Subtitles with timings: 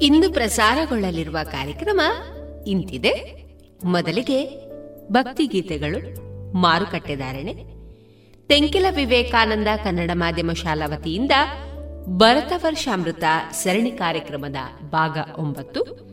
[0.00, 2.00] ಇಂದು ಪ್ರಸಾರಗೊಳ್ಳಲಿರುವ ಕಾರ್ಯಕ್ರಮ
[2.66, 3.44] ಇಂತಿದೆ.
[3.84, 4.68] ಮೊದಲಿಗೆ
[5.12, 7.54] ಭಕ್ತಿಗೀತೆಗಳು ಮಾರುಕಟ್ಟೆದಾರಣೆ
[8.48, 11.32] ತೆಂಕಿಲ ವಿವೇಕಾನಂದ ಕನ್ನಡ ಮಾಧ್ಯಮ ಶಾಲಾ ವತಿಯಿಂದ
[12.06, 14.56] ಭರತ ವರ್ಷಾಮೃತ ಸರಣಿ ಕಾರ್ಯಕ್ರಮದ
[14.90, 16.04] ಭಾಗ ಒಂಬತ್ತು.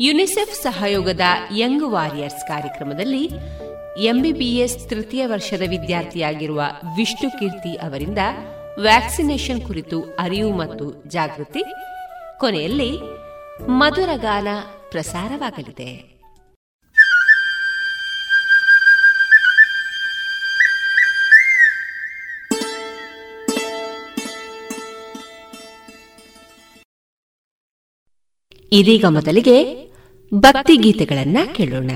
[0.00, 1.20] ಯುನಿಸೆಫ್ ಸಹಯೋಗದ
[1.56, 3.30] ಯಂಗ್ ವಾರಿಯರ್ಸ್ ಕಾರ್ಯಕ್ರಮದಲ್ಲಿ
[4.04, 6.62] ಎಂಬಿಬಿಎಸ್ ತೃತೀಯ ವರ್ಷದ ವಿದ್ಯಾರ್ಥಿಯಾಗಿರುವ
[6.96, 8.18] ವಿಷ್ಣು ಕೀರ್ತಿ ಅವರಿಂದ
[8.80, 11.62] ವ್ಯಾಕ್ಸಿನೇಷನ್ ಕುರಿತು ಅರಿವು ಮತ್ತು ಜಾಗೃತಿ
[12.38, 12.90] ಕೊನೆಯಲ್ಲಿ
[13.68, 14.48] ಮಧುರಗಾನ
[14.90, 16.16] ಪ್ರಸಾರವಾಗಲಿದೆ.
[28.72, 29.86] ಇದೀಗ ಮೊದಲಿಗೆ
[30.34, 31.90] ಭಕ್ತಿ ಗೀತೆಗಳನ್ನ ಕೇಳೋಣ.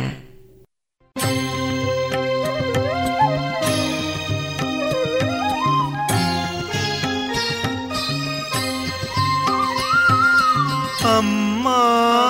[11.80, 12.29] ಅಮ್ಮ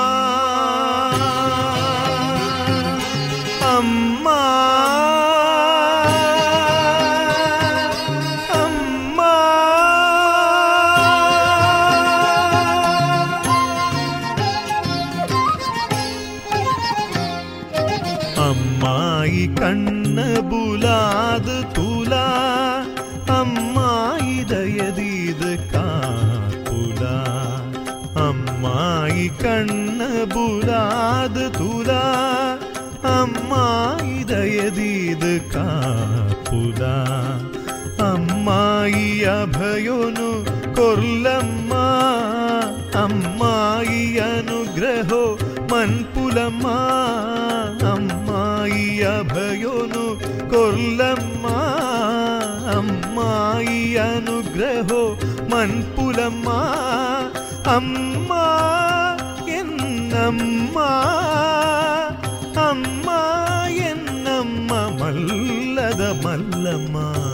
[42.96, 45.38] అమ్మాయి అనుగ్రహో
[45.72, 46.76] మన్పులమ్మా
[47.92, 50.04] అమ్మాయి అభయోను
[50.50, 51.56] కొల్లమ్మా
[52.78, 55.16] అమ్మాయి అనుగ్రహో
[55.48, 56.58] మన్పులమ్మా
[57.76, 58.44] అమ్మా
[59.48, 60.88] ఎన్నమ్మా
[62.68, 63.20] అమ్మా
[63.90, 67.29] ఎన్నమ్మ మల్లద మల్లమ్మా.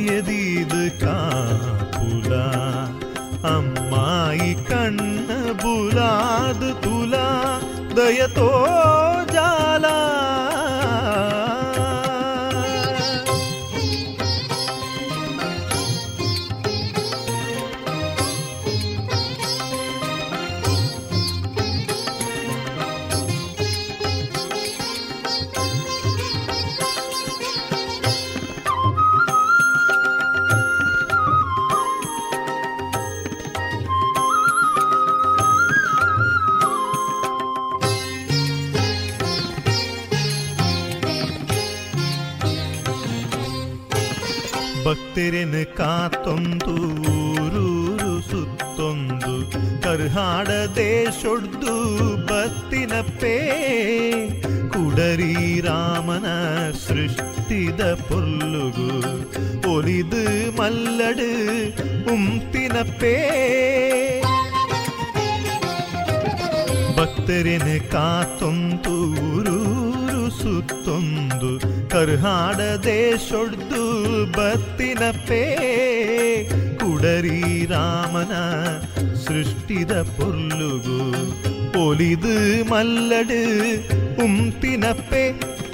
[0.00, 2.32] ದಯದೀದ ಕಾಪುಲ
[3.46, 5.30] ಅಮ್ಮಾಯಿ ಕಣ್ಣ
[5.62, 7.26] ಬುಲಾದ ತುಲಾ
[7.96, 8.50] ದಯತೋ
[45.21, 46.75] ಭಕ್ತರೆನ ಕಾತೊಂದು,
[47.09, 49.33] ಊರೂರು ಸುತ್ತೊಂದು,
[49.83, 51.73] ಕರ್ಹಾಡದೆ ದೇಶೊಡ್ದು
[52.29, 53.35] ಬತ್ತಿನಪ್ಪೇ
[54.73, 55.35] ಕುಡರಿ
[55.67, 56.27] ರಾಮನ
[56.85, 58.89] ಸೃಷ್ಟಿದ ಪೊಲ್ಲುಗು
[59.73, 60.23] ಒಲಿದು
[60.57, 61.29] ಮಲ್ಲಡು
[62.13, 63.15] ಉಂತಿನಪ್ಪೇ
[66.97, 68.95] ಭಕ್ತರಿನ ಕಾತೊಂದು,
[69.27, 71.30] ಊರೂರು ಸುತ್ತೊಂದು
[72.01, 73.81] ಕರ್ಹಾಡ ಬತ್ತಿನ
[74.31, 75.41] ಬತ್ತಿನಪ್ಪೇ
[76.79, 78.33] ಕುಡರಿ ರಾಮನ
[79.15, 80.97] ಸೃಷ್ಟಿದ ಪೊರ್ಲುಗು
[81.79, 83.39] ಒಲಿದು ಮಲ್ಲಡು
[84.23, 85.23] ಉಂಪಿನಪ್ಪೆ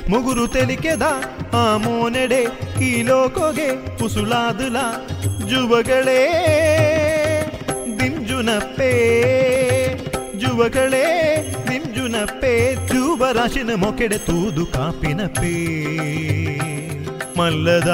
[0.09, 1.01] ಮುಗುರು ತೆಲಿಕೆದ
[1.53, 2.41] ಆ ಮೋನೆಡೆ
[2.81, 4.77] ಈ ಲೋಕೋಗೆ ಕುಸುಳಾದುಲ
[5.47, 6.21] ಜುವಗಳೇ.
[7.99, 8.91] ದಿಂಜುನಪ್ಪೆ
[12.06, 12.52] ಜುವಗಳೇ ದಿಂಜುನಪ್ಪೆ
[12.88, 15.54] ಜೂಬರಾಶಿನ ಮೊಕೆಡೆ ತೂದು ಕಾಪಿನಪ್ಪೆ
[17.36, 17.92] ಮಲ್ಲದ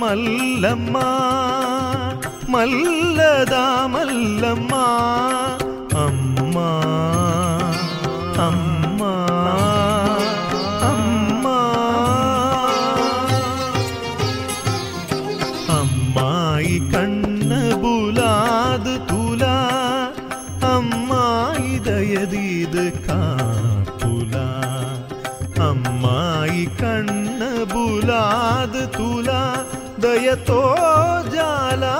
[0.00, 0.96] ಮಲ್ಲಮ್ಮ
[2.48, 3.56] ಮಲ್ಲದ
[3.86, 4.74] ಮಲ್ಲಮ್ಮ
[5.96, 7.09] ಅಮ್ಮ ಅಮ್ಮ
[28.21, 29.43] नाद तुला
[30.03, 30.61] दयतो
[31.33, 31.95] जाला।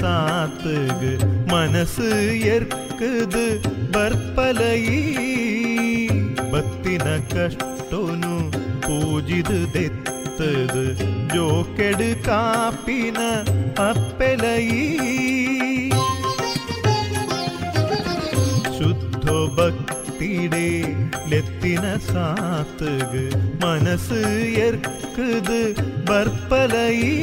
[0.00, 1.12] சாத்துகு
[1.52, 2.08] மனசு
[2.54, 3.44] எற்குது
[3.94, 5.00] பற்பலயி
[6.52, 8.34] பத்தின கஷ்டனு
[8.86, 10.84] பூஜிது தெத்தது
[11.34, 13.18] ஜோக்கெடு காப்பின
[13.88, 14.86] அப்பெலயி
[18.78, 20.66] ശുദ്ധോ ഭക്തിയുടെ
[21.32, 23.14] ലത്തിന സാത്തുക
[23.64, 24.20] മനസ്സ്
[24.64, 25.60] ഏർക്കുത്
[26.08, 27.14] ബർപ്പലയി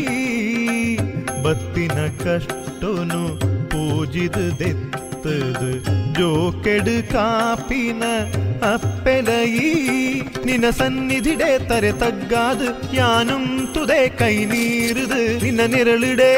[1.44, 3.21] ഭക്തിന കഷ്ട ಕಷ್ಟೋನು
[3.71, 5.71] ಪೂಜಿದು ದೆತ್ತದು
[6.17, 8.05] ಜೋಕೆಡು ಕಾಪಿನ
[8.71, 9.71] ಅಪ್ಪೆಲಯಿ
[10.47, 16.33] ನಿನ್ನ ಸನ್ನಿಧಿಡೆ ತರೆ ತಗ್ಗಾದು ಯಾನುಂ ತುದೆ ಕೈ ನೀರುದು ನಿನ್ನ ನಿರಳಿಡೆ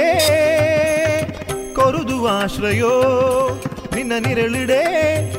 [1.79, 2.95] ಕೊರುದು ಆಶ್ರಯೋ
[3.95, 4.83] ನಿನ್ನ ನಿರಳಿಡೆ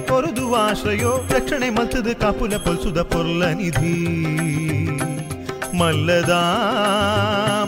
[0.10, 3.96] ಕೊರುದು ಆಶ್ರಯೋ ರಕ್ಷಣೆ ಮಲ್ತದ ಕಾಪುಲ ಪೊಲ್ಸುದ ಪೊರ್ಲ ನಿಧಿ
[5.80, 6.34] ಮಲ್ಲದ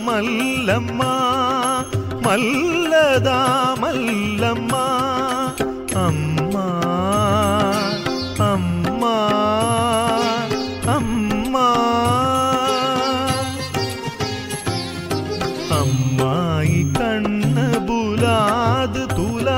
[0.08, 1.02] ಮಲ್ಲಮ್ಮ
[2.25, 3.39] மல்லதா
[3.83, 4.85] மல்லம்மா
[6.03, 6.67] அம்மா
[8.47, 9.17] அம்மா
[10.95, 11.67] அம்மா
[15.79, 19.51] അമ്മായി കണ്ണ് പുലാത് തുല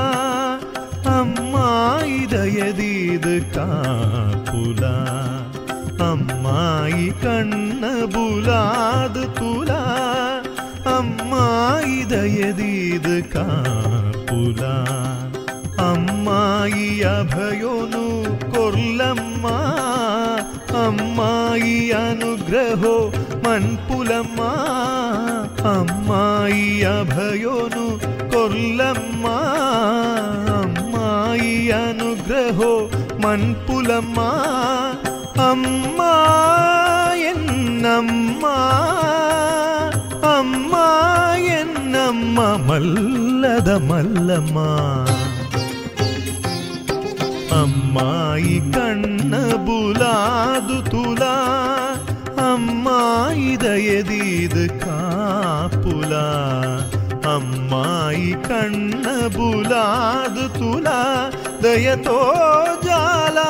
[1.15, 4.83] അമ്മായി ദയതീത് കാപ്പുല
[6.03, 9.81] അമ്മായി കണ്ണ് പുലാത് തുലാ
[11.47, 14.61] അമ്മായിതയതീത് കാപ്പുല
[15.85, 18.03] അമ്മായി അഭയോനു
[18.53, 19.45] കൊല്ലമ്മ
[20.83, 22.95] അമ്മായി അനുഗ്രഹോ
[23.45, 24.41] മൺപുലമ്മ
[25.73, 27.85] അമ്മായി അഭയോനു
[28.33, 29.25] കൊല്ലമ്മ
[30.57, 32.73] അമ്മായി അനുഗ്രഹോ
[33.25, 34.19] മൺപുലമ്മ
[35.49, 36.01] അമ്മ
[37.31, 38.45] എന്നമ്മ
[42.35, 44.57] మల్లమ్మ మల్లద మల్లమ్మ
[47.59, 49.33] అమ్మాయి కన్న
[49.67, 51.35] బులాదు తులా
[52.47, 56.27] అమ్మాయి దయదీదు కాపులా
[57.35, 59.05] అమ్మాయి కన్న
[59.37, 60.99] బులాదు తులా
[61.63, 62.19] దయతో
[62.87, 63.49] జాలా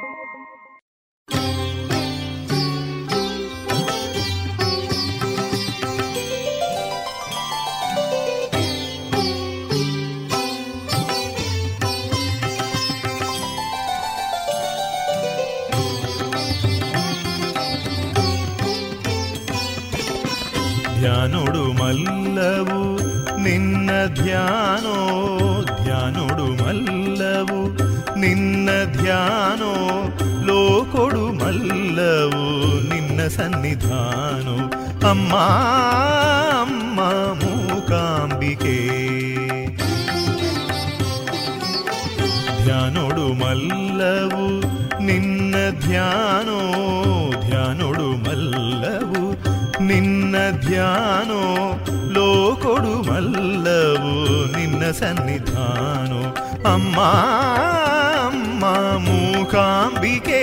[21.01, 22.79] ಧ್ಯಾನುಡು ಮಲ್ಲವು,
[23.41, 24.95] ನಿನ್ನ ಧ್ಯಾನೋ
[25.83, 27.59] ಧ್ಯಾನುಡು ಮಲ್ಲವು,
[28.19, 29.73] ನಿನ್ನ ಧ್ಯಾನೋ
[30.45, 32.43] ಲೋಕೊಡು ಮಲ್ಲವು,
[32.89, 34.55] ನಿನ್ನ ಸನ್ನಿಧಾನೋ
[35.09, 35.35] ಅಮ್ಮ
[36.61, 36.99] ಅಮ್ಮ
[37.41, 38.77] ಮೂಕಾಂಬಿಕೆ.
[42.63, 44.45] ಧ್ಯಾನೊಡು ಮಲ್ಲವು,
[45.01, 45.55] ನಿನ್ನ
[45.87, 46.59] ಧ್ಯಾನೋ
[47.49, 48.50] ಧ್ಯಾನೊಡು ಮಲ್ಲ
[49.87, 50.35] ನಿನ್ನ
[50.65, 51.41] ಧ್ಯಾನೋ
[52.13, 54.13] ಲೋಕೊಡು ಮಲ್ಲವು
[54.57, 56.21] ನಿನ್ನ ಸನ್ನಿಧಾನೋ
[56.69, 56.97] ಅಮ್ಮ
[58.21, 58.63] ಅಮ್ಮ
[58.97, 60.41] ಮೂಕಾಂಬಿಕೆ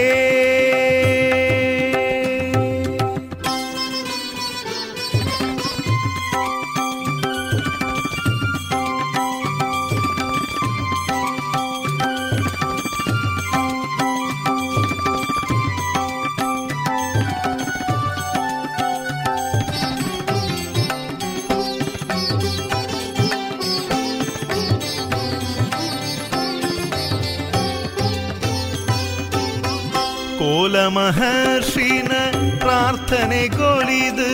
[30.87, 32.13] ಮಹರ್ಷಿನ
[32.59, 34.31] ಪ್ರಾರ್ಥನೆಗೊಲಿದು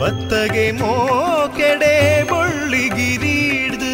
[0.00, 3.92] ಬತ್ತಗೆ ಮೋಕೆಡೆ ಬೊಳ್ಳಿಗಿರೀಡ್ದು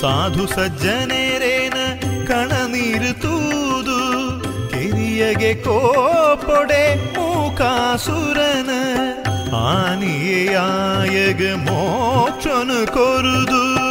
[0.00, 1.78] ಸಾಧು ಸಜ್ಜನೇರೇನ
[2.26, 3.98] ಕಣ ನೀರು ತೂದು,
[4.70, 6.84] ಕಿರಿಯಗೆ ಕೋಪೊಡೆ
[7.16, 8.70] ಮೂಕಾಸುರನ
[9.54, 13.83] ಆನಿಯಾಯಗ ಮೋಕ್ಷನು ಕೊರುದು.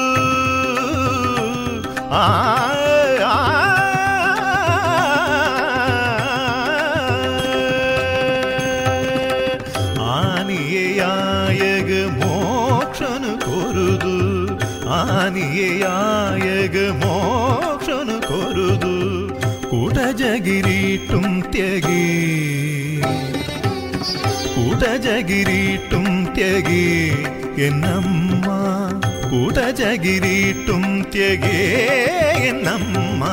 [10.56, 14.16] ಆನಿಯಾಯಗ ಮೋಕ್ಷನು ಕೊರುದು
[14.98, 18.94] ಆನಿಯಾಯಗ ಮೋಕ್ಷನು ಕೊರುದು
[19.70, 22.06] ಕೂಟ ಜಗಿರಿಟುಂ ತ್ಯಗಿ
[24.56, 26.08] ಕೂಟ ಜಗಿರಿಟುಂ
[29.34, 31.58] ಕೂಟ ಜಗಿರಿಟುಂ ತ್ಯಗೆ
[32.48, 33.24] ಎನ್ನಮ್ಮ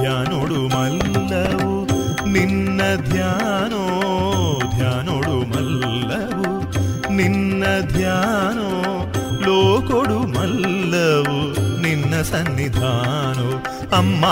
[0.00, 1.86] ಧ್ಯಾನೋಡು ಮಲ್ಲವು,
[2.32, 3.82] ನಿನ್ನ ಧ್ಯಾನೋ,
[4.76, 6.72] ಧ್ಯಾನೋಡು ಮಲ್ಲವು,
[7.12, 8.70] ನಿನ್ನ ಧ್ಯಾನೋ,
[9.40, 11.38] ಲೋಕೊಡು ಮಲ್ಲವು,
[11.82, 13.64] ನಿನ್ನ ಸನ್ನಿಧಾನೋ,
[13.96, 14.26] ಅಮ್ಮ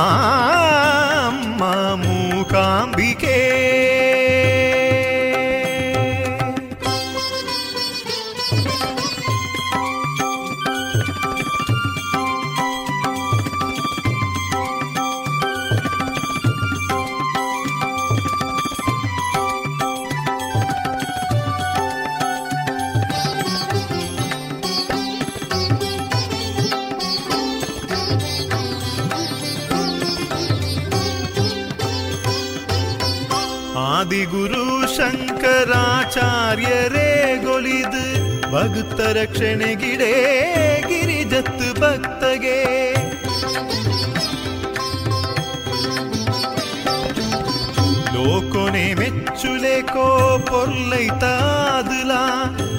[1.27, 3.37] ಅಮ್ಮ, ಮೂಕಾಂಬಿಕೆ.
[34.27, 37.09] ಆದಿಗುರು ಶಂಕರಾಚಾರ್ಯರೇ
[37.45, 37.95] ಗೊಳಿದ
[38.53, 40.15] ಭಕ್ತ ರಕ್ಷಣೆಗಿಡೇ
[40.89, 42.61] ಗಿರಿಜತ್ತು ಭಕ್ತಗೆ.
[48.15, 52.13] ಲೋಕೊನೆ ಮೆಚ್ಚುಲೆಕೋ ಪೊರ್ಲೈತಾದುಲ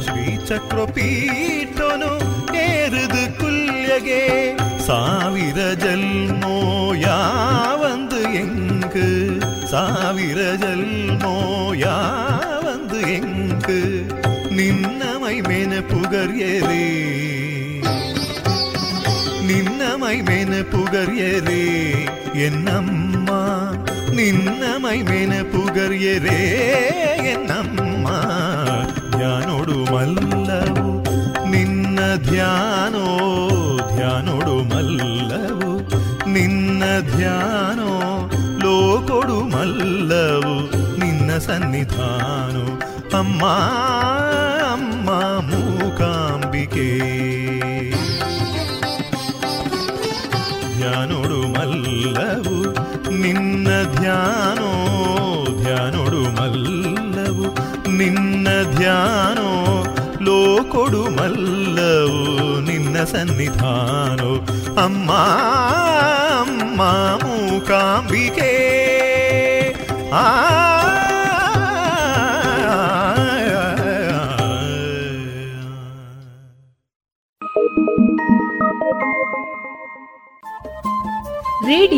[0.03, 2.11] ಶ್ರೀಚಕ್ರ ಪೀಠನು
[2.55, 4.23] ಏರುದು ಕುಲ್ಯಗೆ.
[4.87, 6.57] ಸಾವಿರ ಜನ್ಮೋ
[9.77, 11.33] ಸಾವಿರ ಜಲ್ಮೋ
[11.81, 13.75] ಯಾವಂದು ಎಂಕು
[14.55, 16.85] ನಿನ್ನ ಮೈಮೇನ ಪುಗರ್ಯರೇ
[19.49, 21.61] ನಿನ್ನ ಮೈಮೇನ ಪುಗರ್ಯರೇ
[22.45, 23.29] ಎನ್ನಮ್ಮ
[24.15, 26.39] ನಿನ್ನ ಮೈಮೇನ ಪುಗರ್ಯರೇ
[27.33, 28.07] ಎನ್ನಮ್ಮ
[29.11, 30.87] ಧ್ಯಾನೋಡು ಮಲ್ಲವು
[31.51, 33.05] ನಿನ್ನ ಧ್ಯಾನೋ
[33.95, 35.71] ಧ್ಯಾನೋಡು ಮಲ್ಲವು
[36.33, 36.83] ನಿನ್ನ
[37.15, 37.66] ಧ್ಯಾನೋ
[41.37, 42.63] ನಿನ್ನ ಸನ್ನಿಧಾನೋ
[43.17, 43.43] ಅಮ್ಮ
[44.67, 45.09] ಅಮ್ಮ
[45.49, 46.85] ಮೂಕಾಂಬಿಕೆ
[50.77, 52.55] ಧ್ಯಾನೋಡು ಮಲ್ಲವು
[53.21, 54.71] ನಿನ್ನ ಧ್ಯಾನೋ
[55.61, 57.45] ಧ್ಯಾನೋಡು ಮಲ್ಲವು
[57.97, 59.49] ನಿನ್ನ ಧ್ಯಾನೋ
[60.21, 62.23] ಲೋಕೊಡು ಮಲ್ಲವು
[62.61, 64.31] ನಿನ್ನ ಸನ್ನಿಧಾನೋ
[64.81, 65.11] ಅಮ್ಮ
[66.41, 66.81] ಅಮ್ಮ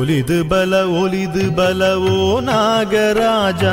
[0.00, 3.64] ಒಲಿದು ಬಲ ಒಲಿದು ಬಲವೋ ನಾಗರಾಜ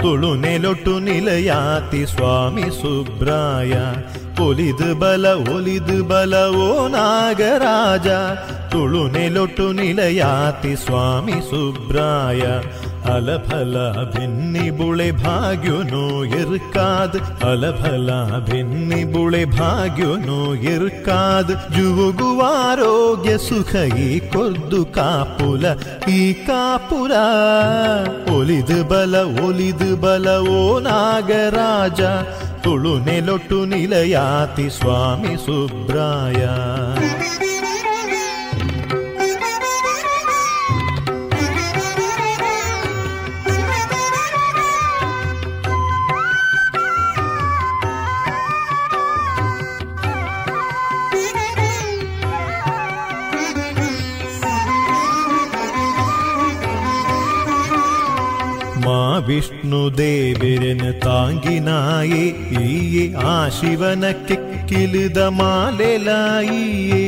[0.00, 3.74] ತುಳು ನೆಲೊಟ್ಟು ನಿಲಯಾತಿ ಸ್ವಾಮಿ ಸುಬ್ರಾಯ
[4.40, 8.08] ಒಲಿದು ಬಲ ಒಲಿದು ಬಲವೋ ನಾಗರಾಜ
[8.72, 12.42] ತುಳುನೆಲೊಟ್ಟು ನಿಲಯಾತಿ ಸ್ವಾಮಿ ಸುಬ್ರಾಯ
[13.12, 13.76] ಅಲಫಲ
[14.14, 16.04] ಭಿನ್ನಿ ಬುಳೆ ಭಾಗ್ಯನೋ
[16.38, 17.16] ಇರ್ಕಾದ್
[17.50, 18.10] ಅಲಫಲ
[18.48, 20.38] ಭಿನ್ನಿ ಬುಳೆ ಭಾಗ್ಯನೋ
[20.72, 23.72] ಇರ್ಕಾದ್ ಜುವುಗುವಾರೋಗ್ಯ ಸುಖ
[24.04, 25.64] ಈ ಕೊರ್ದು ಕಾಪುಲ
[26.14, 27.12] ಈ ಕಾಪುಲ
[28.36, 32.00] ಒಲಿದು ಬಲ ಒಲಿದು ಬಲವೋ ನಾಗರಾಜ
[32.64, 36.42] ತುಳುನೆಲೊಟ್ಟು ನಿಲಯಾತಿ ಸ್ವಾಮಿ ಸುಬ್ರಾಯ
[59.26, 62.24] വിഷ്ണുദേവരന് താങ്കിനായേ
[62.62, 67.04] ഈയെ ആ ശിവന കിക്കിലിത മാലലായിയേ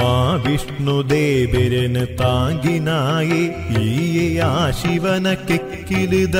[0.00, 3.42] മാ വിഷ്ണുദേവരന് താങ്കിനായേ
[3.84, 6.38] ഈയെ ആ ശിവന കിക്കിലിത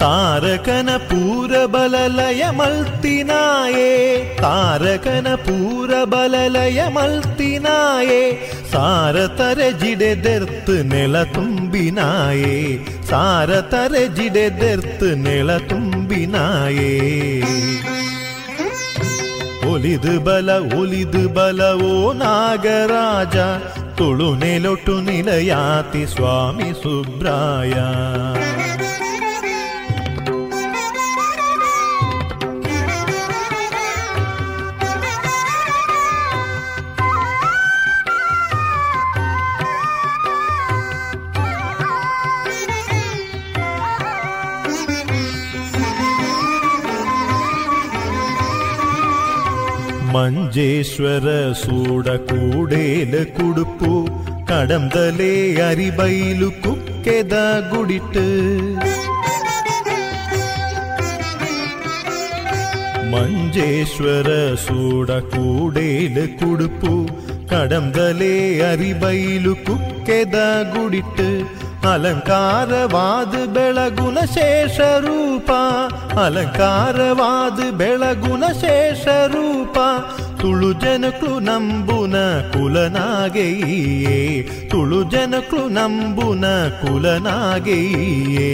[0.00, 3.90] తారకన పూరబలలయమల్తినాయే
[4.40, 8.22] తారకన പൂരബലലയമൾത്തിനായേ
[8.72, 12.56] സാരതരജിടെതിർത്ത് നില തുമ്പിനായേ
[13.10, 16.90] സാരതരജിടെതിർത്ത് നില തുമ്പിനായേ
[19.70, 23.36] ഒലിത് ബല ഒലിത് ബല ഓ നാഗരാജ
[24.00, 27.74] തുളുനെലൊട്ടു നിലയാതി സ്വാമി സുബ്രായ
[50.15, 51.27] ಮಂಜೇಶ್ವರ
[51.61, 53.91] ಸೂಡ ಕೂಡೇಲ ಕುಡುಪು
[54.49, 55.31] ಕಡಂದಲೇ
[55.67, 57.35] ಅರಿಬೈಲು ಕುಕ್ಕೆದ
[57.71, 58.25] ಗುಡಿಟ್ಟು
[63.13, 64.29] ಮಂಜೇಶ್ವರ
[64.65, 66.93] ಸೂಡ ಕೂಡೇಲ ಕುಡುಪು
[67.49, 68.33] ಕಡಂದಲೇ
[68.69, 70.37] ಅರಿಬೈಲು ಕುಕ್ಕೆದ
[70.73, 71.27] ಗುಡಿಟ್ಟು
[71.84, 75.50] ಅಲಂಕಾರವಾದ ಬೆಳಗುನ ಶೇಷ ರೂಪ.
[76.18, 79.78] ಅಲಂಕಾರವಾದ ಬೆಳಗುನ ಶೇಷ ರೂಪ.
[80.40, 82.14] ತುಳು ಜನಕ್ಳು ನಂಬುನ
[82.52, 88.50] ಕುಲನಾಗೆಯೇ ತುಳು ಜನಕ್ಳು ನಂಬುನ ಕುಲನಾಗೆಯೇ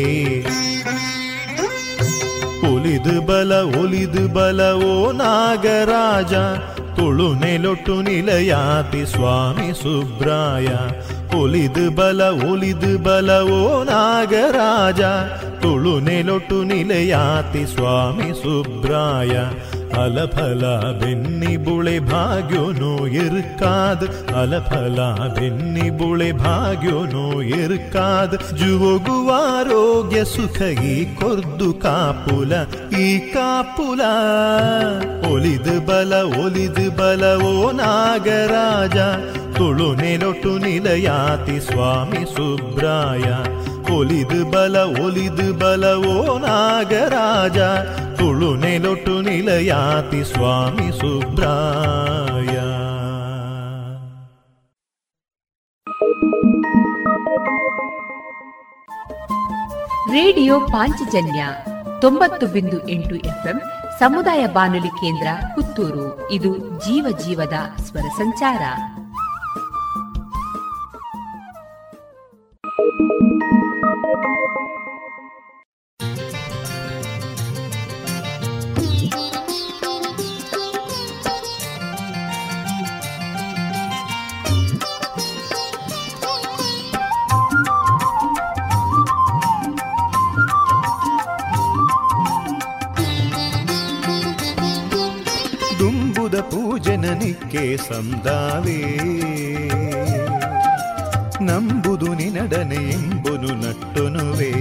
[2.75, 6.35] ಒಲಿದು ಬಲ ಒಲಿದು ಬಲ, ಓ ನಾಗರಾಜ.
[6.97, 10.67] ತುಳು ನೆಲೊಟ್ಟು ನಿಲಯಾತಿ ಸ್ವಾಮಿ ಸುಬ್ರಾಯ.
[11.35, 15.03] ಒಲಿದು ಬಲ ಒಲಿದು ಬಲವೋ ನಾಗರಾಜ
[15.63, 19.35] ತುಳು ನೆಲೊಟ್ಟು ನಿಲಯಾತಿ ಸ್ವಾಮಿ ಸುಬ್ರಾಯ
[20.03, 20.65] ಅಲಫಲ
[21.01, 24.99] ಬೆನ್ನಿ ಬುಳೆ ಭಾಗ್ಯೋನೋ ಇರ್ಕಾದ್ ಅಲಫಲ
[25.39, 27.27] ಬೆನ್ನಿ ಬುಳೆ ಭಾಗ್ಯೋನೋ
[27.61, 32.53] ಇರ್ಕಾದ್ ಜುವಗುವಾರೋಗ್ಯ ಸುಖ ಈ ಕೊರ್ದು ಕಾಪುಲ
[33.01, 34.03] ಈ ಕಾಪುಲ
[35.31, 38.99] ಒಲಿದು ಬಲ ಒಲಿದು ಬಲವೋ ನಾಗರಾಜ
[39.57, 43.27] ತುಳು ನೆಲೊಟ್ಟು ನಿಲಯಾತಿ ಸ್ವಾಮಿ ಸುಬ್ರಾಯ
[43.93, 47.59] ಒಲಿದು ಬಲ ಒಲಿದು ಬಲವೋ ನಾಗರಾಜ,
[48.19, 52.57] ತುಳು ನೆಲೊಟ್ಟು ನಿಲಯಾತಿ ಸ್ವಾಮಿ ಸುಬ್ರಾಯ.
[60.13, 61.47] ರೇಡಿಯೋ ಪಾಂಚಜನ್ಯ
[62.01, 63.61] ತೊಂಬತ್ತು ಬಿಂದು ಎಂಟು ಎಫ್ಎಂ
[63.99, 66.29] ಸಮುದಾಯ ಬಾನುಲಿ ಕೇಂದ್ರ ಪುತ್ತೂರು.
[66.31, 68.63] ಇದು ಜೀವ ಜೀವದ ಸ್ವರ ಸಂಚಾರ.
[96.51, 98.81] ಪೂಜನನಿಕ್ಕೆ ಸಂದಾವೇ
[101.43, 102.83] ನಂಬುದು ನಿನಡನೆ
[103.97, 104.53] ನಟ್ಟೊನುವೇ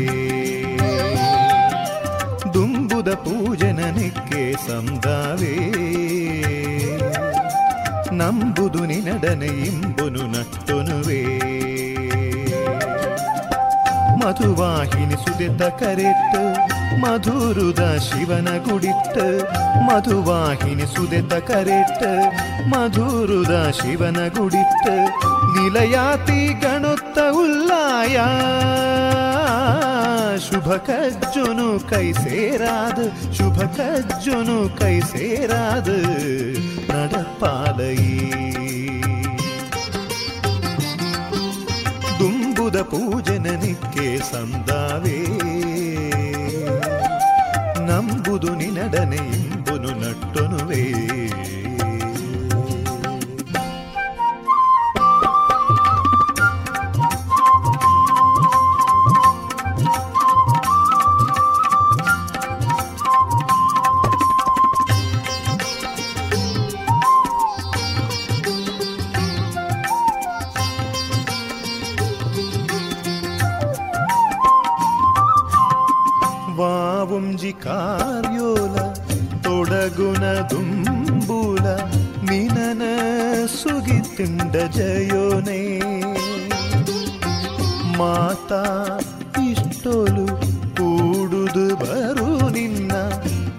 [2.54, 5.56] ದುಂಬುದ ಪೂಜನನಿಕ್ಕೆ ಸಂದಾವೇ.
[8.12, 11.24] ನಂಬುದು ನಿನಡನೆ ಇಂಬುನು ನಟ್ಟೊನುವೇ.
[14.26, 16.44] ಮಧುವಾಹಿನಿ ಸುದೆತ ಕರೆಟ್ಟು
[17.02, 19.44] ಮಧುರುದ ಶಿವನ ಗುಡಿಟ್ಟು
[19.82, 22.12] ಮಧುವಾಹಿನಿ ಸುದೆತ ಕರೆಟ್ಟು
[22.70, 24.96] ಮಧುರುದ ಶಿವನ ಗುಡಿಟ್ಟು
[25.56, 28.18] ನಿಲಯಾತಿ ಗಣುತ್ತ ಉಲ್ಲಾಯ.
[30.40, 33.06] శుభకజ్జును కైసేరాదు
[33.38, 35.96] శుభకజ్జును కైసేరాదు
[36.90, 38.32] நடப்பாலையே
[42.20, 45.20] ದುಂಬುದ ಪೂಜನನಿಕ್ಕೆ ಸಂದಾವೇ
[47.88, 50.84] ನಂಬುದು ನಿನಡನೆ ಇಂಬುನು ನಟ್ಟನುವೇ
[82.68, 82.86] ಜ್ಞಾನ
[83.54, 85.60] ಸುಗಿತಿಂಡ ಜಯೋನೆ
[88.00, 88.62] ಮಾತಾ
[89.50, 90.24] ಇಷ್ಟೋಲು
[90.78, 92.26] ಕೂಡುದು ಬರು
[92.56, 92.94] ನಿನ್ನ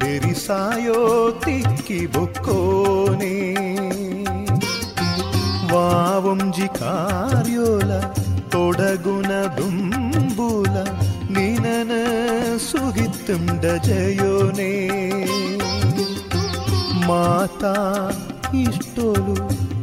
[0.01, 0.99] ಬೆರಿಸಾಯೋ
[1.45, 3.33] ತಿಕ್ಕಿ ಬೊಕ್ಕೋನೆ
[5.73, 7.92] ವಾವಂಜಿ ಕಾರ್ಯೋಲ
[8.51, 10.77] ತೊಡಗುನ ದುಂಬುಲ
[11.37, 11.92] ನಿನನ
[12.69, 14.73] ಸುಗಿತುಂಡ ಜಯೋನೇ
[17.09, 17.77] ಮಾತಾ
[18.62, 19.37] ಇಷ್ಟೊಲು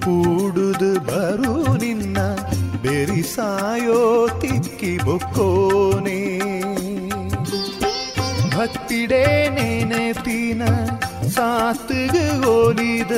[0.06, 2.18] ಕೂಡುದು ಬರು ನಿನ್ನ
[2.82, 6.40] ಬೆರಿಸಾಯೋ ತಿಕ್ಕಿ ಬೊಕ್ಕೋನೆ.
[8.58, 10.64] ಭಕ್ತಿಡೇ ನೆನಪಿನ
[11.30, 13.12] ಸಾತ್ಗೆ ಓಲಿದ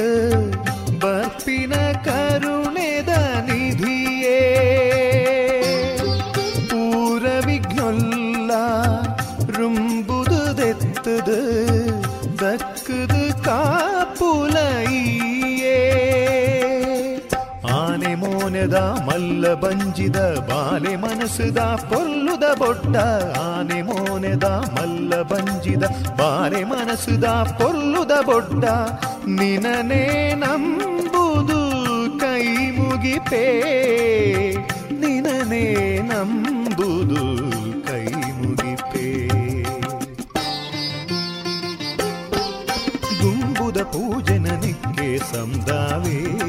[1.00, 2.55] ಬರ್ಪಿನ ಕರುಣೆದ
[18.78, 22.98] ಮಲ್ಲ ಬಂಜಿದ ಬಾಲೆ ಮನಸ್ಸುದ ಪೊಲ್ಲುದ ಬೊಟ್ಟ
[23.38, 25.84] ಆನೆ ಮೋನೆದ ಮಲ್ಲ ಬಂಜಿದ
[26.18, 28.66] ಬಾಲೆ ಮನಸ್ಸುದ ಪೊಲ್ಲುದ ಬೊಟ್ಟ
[29.28, 31.76] ನಿನನೇ ನಂಬುದು
[32.20, 33.46] ಕೈ ಮುಗಿಪೇ
[34.92, 37.22] ನಿನನೇ ನಂಬುದು
[37.88, 39.28] ಕೈ ಮುಗಿಪೇ.
[43.22, 46.46] ಗುಂಬುದ ಪೂಜನನಿಕ್ಕೆ ಸಂದಾವೇ.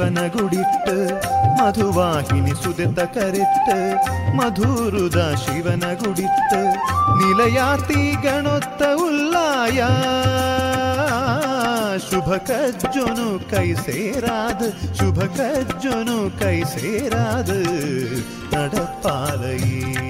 [0.00, 0.88] ಶಿವನ ಗುಡಿಟ್
[1.58, 3.70] ಮಧುವಾಹಿನಿ ಸುದಿತ ಕರೆಟ್
[4.34, 6.54] ಮಧುರುದ ಶಿವನ ಗುಡಿಟ್
[7.18, 9.80] ನಿಲಯಾತಿ ಗಣೊತ್ತ ಉಲ್ಲಾಯ
[12.08, 14.62] ಶುಭ ಕಜ್ಜೊನು ಕೈ ಸೇರಾದ
[15.00, 17.50] ಶುಭ ಕಜ್ಜೊನು ಕೈ ಸೇರಾದ
[18.54, 20.09] നടപ്പാലയേ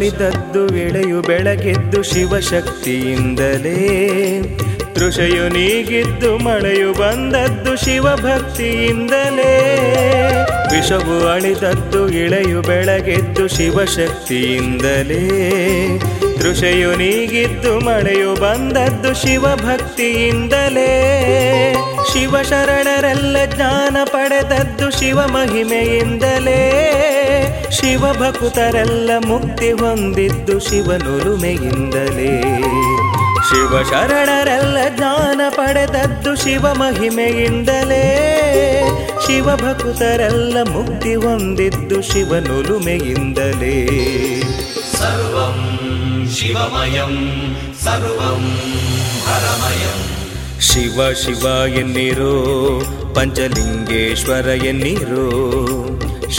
[0.00, 3.76] ವಿಷವು ಅಳಿದದ್ದು ಎಳೆಯು ಬೆಳಗೆದ್ದು ಶಿವಶಕ್ತಿಯಿಂದಲೇ.
[4.94, 9.60] ತೃಷೆಯು ನೀಗಿದ್ದು ಮಳೆಯು ಬಂದದ್ದು ಶಿವಭಕ್ತಿಯಿಂದಲೇ.
[10.72, 15.28] ವಿಷವು ಅಳಿದದ್ದು ಇಳೆಯು ಬೆಳಗೆದ್ದು ಶಿವಶಕ್ತಿಯಿಂದಲೇ.
[16.38, 20.90] ತೃಷೆಯು ನೀಗಿದ್ದು ಮಳೆಯು ಬಂದದ್ದು ಶಿವಭಕ್ತಿಯಿಂದಲೇ.
[22.12, 27.09] ಶಿವಶರಣರೆಲ್ಲ ಜ್ಞಾನ ಪಡೆದದ್ದು ಶಿವ ಮಹಿಮೆಯಿಂದಲೇ
[27.70, 32.42] ಶಿವಭಕ್ತರೆಲ್ಲ ಮುಕ್ತಿ ಹೊಂದಿದ್ದು ಶಿವನುರುಮೆಯಿಂದಲೇ.
[33.48, 38.04] ಶಿವ ಶರಣರೆಲ್ಲ ಜ್ಞಾನ ಪಡೆದದ್ದು ಶಿವ ಮಹಿಮೆಯಿಂದಲೇ.
[39.26, 43.86] ಶಿವಭಕ್ತರೆಲ್ಲ ಮುಕ್ತಿ ಹೊಂದಿದ್ದು ಶಿವನುರುಮೆಯಿಂದಲೇ.
[44.92, 45.80] ಸರ್ವಂ
[46.36, 47.14] ಶಿವಮಯಂ
[47.84, 48.58] ಸರ್ವಂ
[49.24, 50.00] ಪರಮಯಂ
[50.60, 52.34] ಶಿವ ಶಿವ ಎನ್ನಿರೋ
[53.14, 55.30] ಪಂಚಲಿಂಗೇಶ್ವರ ಎನ್ನಿರೋ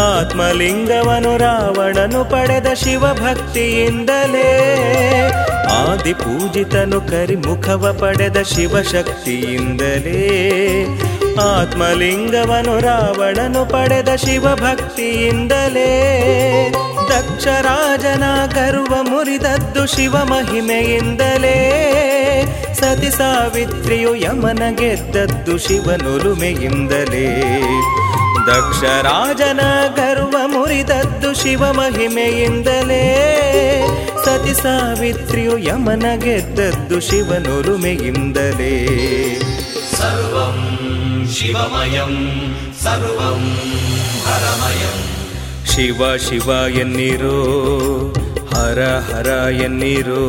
[0.00, 4.48] ಆತ್ಮಲಿಂಗವನು ರಾವಣನು ಪಡೆದ ಶಿವಭಕ್ತಿಯಿಂದಲೇ.
[5.72, 9.76] ಆದಿ ಪೂಜಿತನು ಕರಿಮುಖವ ಪಡೆದ ಶಿವಶಕ್ತಿಯಿಂದಲೇ.
[11.42, 15.14] ಆತ್ಮಲಿಂಗವನು ರಾವಣನು ಪಡೆದ ಶಿವಭಕ್ತಿಯಿಂದಲೇ.
[17.08, 18.22] ದಕ್ಷರಾಜನ
[18.54, 21.74] ಗರ್ವ ಮುರಿದದ್ದು ಶಿವ ಮಹಿಮೆಯಿಂದಲೇ
[22.80, 27.28] ಸತಿ ಸಾವಿತ್ರಿಯು ಯಮನ ಗೆದ್ದದ್ದು ಶಿವನುರುಮೆಯಿಂದಲೇ
[28.46, 29.60] ದಕ್ಷರಾಜನ
[29.96, 33.02] ಗರ್ವ ಮುರಿದದ್ದು ಶಿವ ಮಹಿಮೆಯಿಂದಲೇ
[34.24, 38.74] ಸತಿ ಸಾವಿತ್ರಿಯು ಯಮನ ಗೆದ್ದದ್ದು ಶಿವನುರುಮೆಯಿಂದಲೇ
[39.96, 40.58] ಸರ್ವಂ
[41.34, 42.14] ಶಿವಮಯಂ
[42.84, 43.42] ಸರ್ವಂ
[44.26, 44.98] ಹರಮಯಂ.
[45.66, 47.38] ಶಿವ ಶಿವ ಎನ್ನಿರೋ
[48.54, 49.26] ಹರ ಹರ
[49.64, 50.22] ಎನ್ನಿರೋ.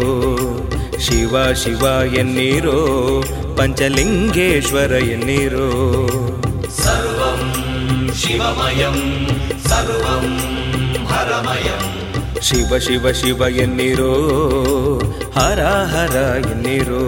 [1.01, 3.23] ಶಿವ ಶಿವ ಎನ್ನಿರೋ
[3.57, 5.71] ಪಂಚಲಿಂಗೇಶ್ವರ ಎನ್ನಿರೋ.
[6.69, 7.53] ಸರ್ವಂ
[8.13, 9.27] ಶಿವಮಯಂ
[9.67, 10.38] ಸರ್ವಂ
[11.05, 12.41] ಹರಮಯಂ.
[12.41, 14.13] ಶಿವ ಶಿವ ಶಿವ ಎನ್ನಿರೋ
[15.35, 16.15] ಹರ ಹರ
[16.51, 17.03] ಎನ್ನಿರೋ.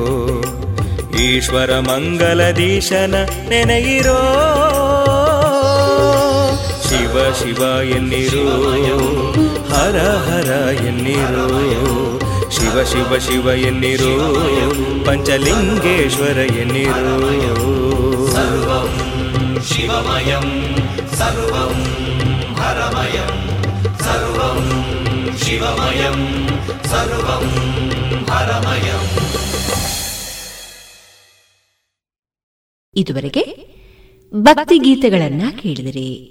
[1.20, 3.16] ಈಶ್ವರ ಮಂಗಲದೀಶನ
[3.50, 4.22] ನೆನೆಯಿರೋ.
[6.90, 8.48] ಶಿವ ಶಿವ ಎನ್ನಿರೋ
[9.74, 10.52] ಹರ ಹರ
[10.86, 12.01] ಎನ್ನಿರೋ.
[12.72, 14.14] ಶಿವ ಶಿವ ಶಿವ ಎನ್ನಿರು
[15.06, 17.72] ಪಂಚಲಿಂಗೇಶ್ವರ ಎನ್ನಿರು.
[18.32, 18.92] ಸರ್ವಂ
[19.64, 20.76] ಶಿವಮಯಂ
[21.16, 21.84] ಸರ್ವಂ
[22.56, 23.34] ಹರಮಯಂ
[24.00, 24.62] ಸರ್ವಂ
[25.38, 26.48] ಶಿವಮಯಂ
[26.86, 27.48] ಸರ್ವಂ
[28.30, 29.04] ಹರಮಯಂ.
[32.96, 33.44] ಇದುವರೆಗೆ
[34.36, 36.31] ಭಕ್ತಿ ಗೀತೆಗಳನ್ನ ಕೇಳಿದಿರಿ.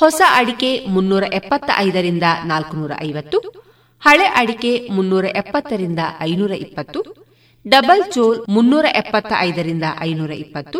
[0.00, 3.38] ಹೊಸ ಅಡಿಕೆ ಮುನ್ನೂರ ಎಪ್ಪತ್ತ ಐದರಿಂದ ನಾಲ್ಕುನೂರ ಐವತ್ತು,
[4.02, 7.00] ಹಳೆ ಅಡಿಕೆ ಮುನ್ನೂರ ಎಪ್ಪತ್ತರಿಂದ ಐನೂರ ಇಪ್ಪತ್ತು,
[7.64, 10.78] ಡಬಲ್ ಚೋಲ್ ಮುನ್ನೂರ ಎಪ್ಪತ್ತ ಐದರಿಂದ ಐನೂರ ಇಪ್ಪತ್ತು,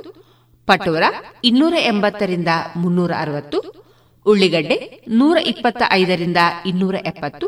[0.68, 1.02] ಪಟೋರ
[1.44, 3.58] ಇನ್ನೂರ ಎಂಬತ್ತರಿಂದ ಮುನ್ನೂರ ಅರವತ್ತು,
[4.26, 4.78] ಉಳ್ಳಿಗಡ್ಡೆ
[5.08, 7.46] ನೂರ ಇಪ್ಪತ್ತ ಐದರಿಂದ ಇನ್ನೂರ ಎಪ್ಪತ್ತು,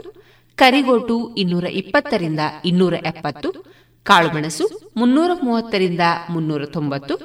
[0.59, 3.51] ಕರಿಗೋಟು ಇನ್ನೂರ ಇಪ್ಪತ್ತರಿಂದ ಇನ್ನೂರ ಎಪ್ಪತ್ತು,
[4.07, 7.17] ಕಾಳುಮೆಣಸು ಮುನ್ನೂರ ಮೂವತ್ತರಿಂದ ಮುನ್ನೂರ ತೊಂಬತ್ತು,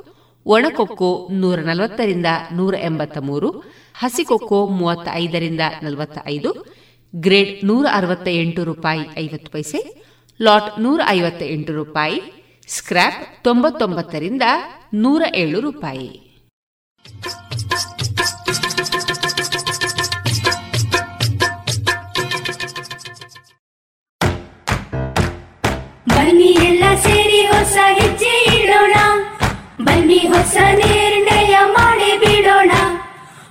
[0.45, 3.49] ಒಣಕೊಕ್ಕೋ ನೂರ ನಲವತ್ತರಿಂದ ನೂರ ಎಂಬತ್ತ ಮೂರು
[3.97, 6.77] ಹಸಿಕೊಕ್ಕೋ ಮೂವತ್ತ ಐದರಿಂದ ನಲವತ್ತ ಐದು
[7.15, 9.79] ಗ್ರೇಡ್ ನೂರ ಅರವತ್ತ ಎಂಟು ರೂಪಾಯಿ ಐವತ್ತು ಪೈಸೆ,
[10.41, 12.21] ಲಾಟ್ ನೂರ ಐವತ್ತ ಎಂಟು ರೂಪಾಯಿ,
[12.67, 14.41] ಸ್ಕ್ರ್ಯಾಪ್ ತೊಂಬತ್ತೊಂಬತ್ತರಿಂದ
[14.93, 16.09] ನೂರ ಏಳು ರೂಪಾಯಿ.
[26.09, 28.93] ಬನ್ನಿ ಎಲ್ಲ ಸೇರಿ ಹೊಸ ಹೆಜ್ಜೆ ಇಡೋಣ.
[29.83, 32.26] ಬನ್ನಿ ಹೊಸ ನಿರ್ಣಯ ಮಾಡಿ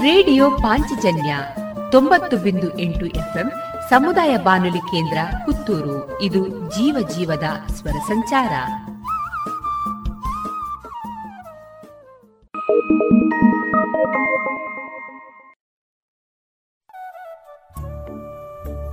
[0.00, 1.36] ರೇಡಿಯೋ ಪಾಂಚಜನ್ಯ
[1.92, 3.52] ತೊಂಬತ್ತು ಬಿಂದು ಎಂಟು ಎಫ್ಎಂ
[3.90, 6.22] ಸಮುದಾಯ ಬಾನುಲಿ ಕೇಂದ್ರ ಪುತ್ತೂರು.
[6.22, 8.52] ಇದು ಜೀವ ಜೀವದ ಸ್ವರ ಸಂಚಾರ.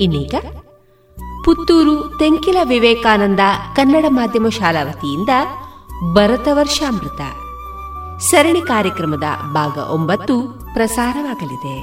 [0.02, 0.36] ಇನ್ನೀಗ
[1.46, 3.40] ಪುತ್ತೂರು ತೆಂಕಿಲ ವಿವೇಕಾನಂದ
[3.76, 5.30] ಕನ್ನಡ ಮಾಧ್ಯಮ ಶಾಲಾ ವತಿಯಿಂದ
[6.14, 7.22] ಭರತ ವರ್ಷಾಮೃತ
[8.20, 10.42] ಸರಣಿ ಕಾರ್ಯಕ್ರಮದ ಭಾಗ ಒಂಬತ್ತು
[10.74, 11.82] ಪ್ರಸಾರವಾಗಲಿದೆ.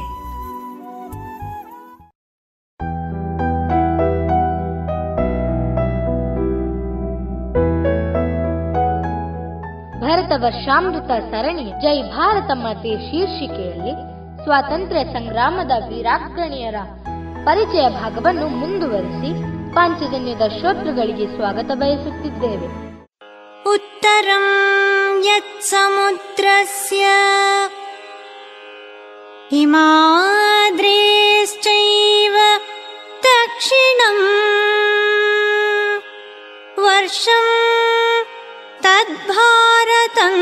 [10.01, 13.93] ಭಾರತ ವರ್ಷಾಮೃತ ಸರಣಿ ಜೈ ಭಾರತ ಮಾತೆ ಶೀರ್ಷಿಕೆಯಲ್ಲಿ
[14.45, 16.77] ಸ್ವಾತಂತ್ರ್ಯ ಸಂಗ್ರಾಮದ ವೀರಾಗ್ರಣಿಯರ
[17.45, 19.43] ಪರಿಚಯ ಭಾಗವನ್ನು ಮುಂದುವರಿಸಿ
[19.75, 22.94] ಪಾಂಚಜನ್ಯದ ಶ್ರೋತೃಗಳಿಗೆ ಸ್ವಾಗತ ಬಯಸುತ್ತಿದ್ದೇವೆ.
[23.73, 24.47] उत्तरं
[25.27, 27.05] यत्समुद्रस्य
[31.05, 32.37] हिमाद्रेश्चैव
[33.27, 34.21] दक्षिणम्
[36.85, 37.47] वर्षं
[38.85, 40.37] तद्भारतं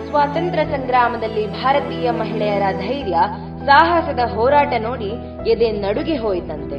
[0.07, 3.17] ಸ್ವಾತಂತ್ರ್ಯ ಸಂಗ್ರಾಮದಲ್ಲಿ ಭಾರತೀಯ ಮಹಿಳೆಯರ ಧೈರ್ಯ
[3.67, 5.09] ಸಾಹಸದ ಹೋರಾಟ ನೋಡಿ
[5.53, 6.79] ಎದೆ ನಡುಗಿ ಹೋಯಿತಂತೆ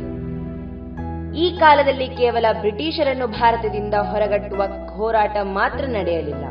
[1.37, 4.61] ಈ ಕಾಲದಲ್ಲಿ ಕೇವಲ ಬ್ರಿಟಿಷರನ್ನು ಭಾರತದಿಂದ ಹೊರಗಟ್ಟುವ
[4.95, 6.45] ಹೋರಾಟ ಮಾತ್ರ ನಡೆಯಲಿಲ್ಲ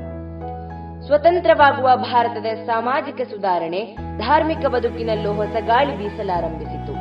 [1.09, 3.79] ಸ್ವತಂತ್ರವಾಗುವ ಭಾರತದ ಸಾಮಾಜಿಕ ಸುಧಾರಣೆ
[4.17, 6.93] ಧಾರ್ಮಿಕ ಬದುಕಿನಲ್ಲೂ ಹೊಸ ಗಾಳಿ ಬೀಸಲಾರಂಭಿಸಿತು.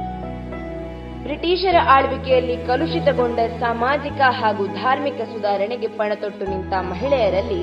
[1.23, 7.61] ಬ್ರಿಟಿಷರ ಆಳ್ವಿಕೆಯಲ್ಲಿ ಕಲುಷಿತಗೊಂಡ ಸಾಮಾಜಿಕ ಹಾಗೂ ಧಾರ್ಮಿಕ ಸುಧಾರಣೆಗೆ ಪಣತೊಟ್ಟು ನಿಂತ ಮಹಿಳೆಯರಲ್ಲಿ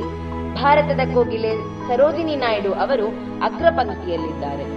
[0.61, 1.53] ಭಾರತದ ಕೋಗಿಲೆ
[1.87, 3.07] ಸರೋಜಿನಿ ನಾಯ್ಡು ಅವರು
[3.47, 4.67] ಅಗ್ರಪಂಕ್ತಿಯಲ್ಲಿದ್ದಾರೆ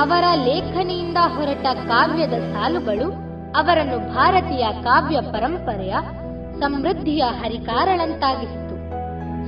[0.00, 3.08] ಅವರ ಲೇಖನಿಯಿಂದ ಹೊರಟ ಕಾವ್ಯದ ಸಾಲುಗಳು,
[3.56, 5.94] ಅವರನ್ನು ಭಾರತೀಯ ಕಾವ್ಯ ಪರಂಪರೆಯ
[6.60, 8.67] ಸಮೃದ್ಧಿಯ ಹರಿಕಾರಳಂತಾಗಿಸಿತು.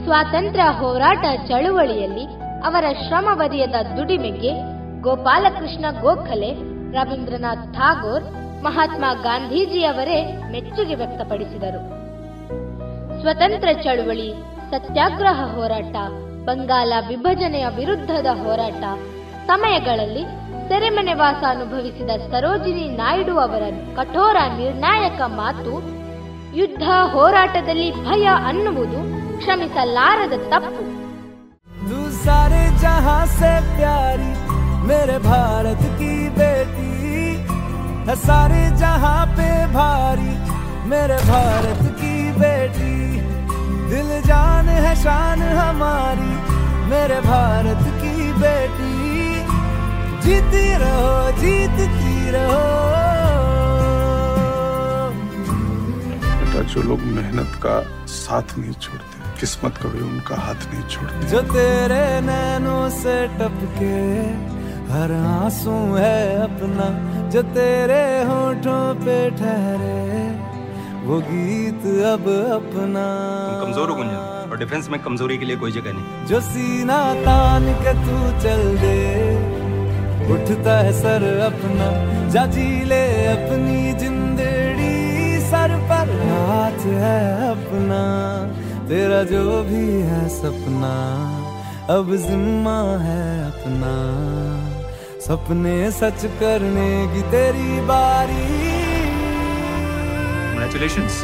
[0.04, 2.24] ಸ್ವಾತಂತ್ರ್ಯ ಹೋರಾಟ ಚಳುವಳಿಯಲ್ಲಿ
[2.62, 4.52] ಅವರ ಶ್ರಮವಧಿಯದ ದುಡಿಮೆಗೆ
[5.00, 6.50] ಗೋಪಾಲಕೃಷ್ಣ ಗೋಖಲೆ,
[6.92, 8.24] ರವೀಂದ್ರನಾಥ್ ಠಾಗೋರ್,
[8.62, 11.80] ಮಹಾತ್ಮ ಗಾಂಧೀಜಿಯವರೇ ಮೆಚ್ಚುಗೆ ವ್ಯಕ್ತಪಡಿಸಿದರು.
[13.20, 14.32] ಸ್ವತಂತ್ರ ಚಳುವಳಿ,
[14.70, 15.96] ಸತ್ಯಾಗ್ರಹ ಹೋರಾಟ,
[16.44, 18.82] ಬಂಗಾಲ ವಿಭಜನೆಯ ವಿರುದ್ಧದ ಹೋರಾಟ,
[19.46, 20.24] ಸಮಯಗಳಲ್ಲಿ
[20.68, 23.62] ಸೆರೆಮನೆ ವಾಸ ಅನುಭವಿಸಿದ ಸರೋಜಿನಿ ನಾಯ್ಡು ಅವರ
[23.96, 25.72] ಕಠೋರ ನಿರ್ಣಾಯಕ ಮಾತು,
[26.56, 26.82] ಯುದ್ಧ
[27.12, 30.83] ಹೋರಾಟದಲ್ಲಿ ಭಯ ಅನ್ನುವುದು ಕ್ಷಮಿಸಲಾರದ ತಪ್ಪು
[31.87, 34.29] तू सारे जहां से प्यारी
[34.89, 36.93] मेरे भारत की बेटी
[38.07, 40.33] है सारे जहां पे भारी
[40.91, 42.95] मेरे भारत की बेटी
[43.91, 46.31] दिल जान है शान हमारी
[46.91, 48.93] मेरे भारत की बेटी
[50.25, 52.63] जीती रहो जीतती रहो
[56.25, 57.75] बेटा जो लोग मेहनत का
[58.15, 64.00] साथ नहीं छोड़ते किस्मत कभी उनका हाथ नहीं छोड़ती। जो तेरे नैनों से टपके
[64.90, 66.88] हर आँसू है अपना।
[67.30, 69.98] जो तेरे होठों पे ठहरे
[71.06, 73.06] वो गीत अब अपना।
[73.62, 77.72] कमज़ोर हो गुंजन और डिफेंस में कमज़ोरी के लिए कोई जगह नहीं। जो सीना तान
[77.82, 78.98] के तू चल दे
[80.34, 81.88] उठता है सर अपना।
[82.30, 84.96] जा जी ले अपनी जिंदड़ी
[85.46, 87.20] सर पर हाथ है
[87.50, 88.02] अपना।
[88.90, 90.94] तेरा जो भी है सपना
[91.94, 93.92] अब जिम्मा है अपना।
[95.20, 98.48] सपने सच करने की तेरी बारी।
[100.50, 101.20] कंग्रेचुलेशंस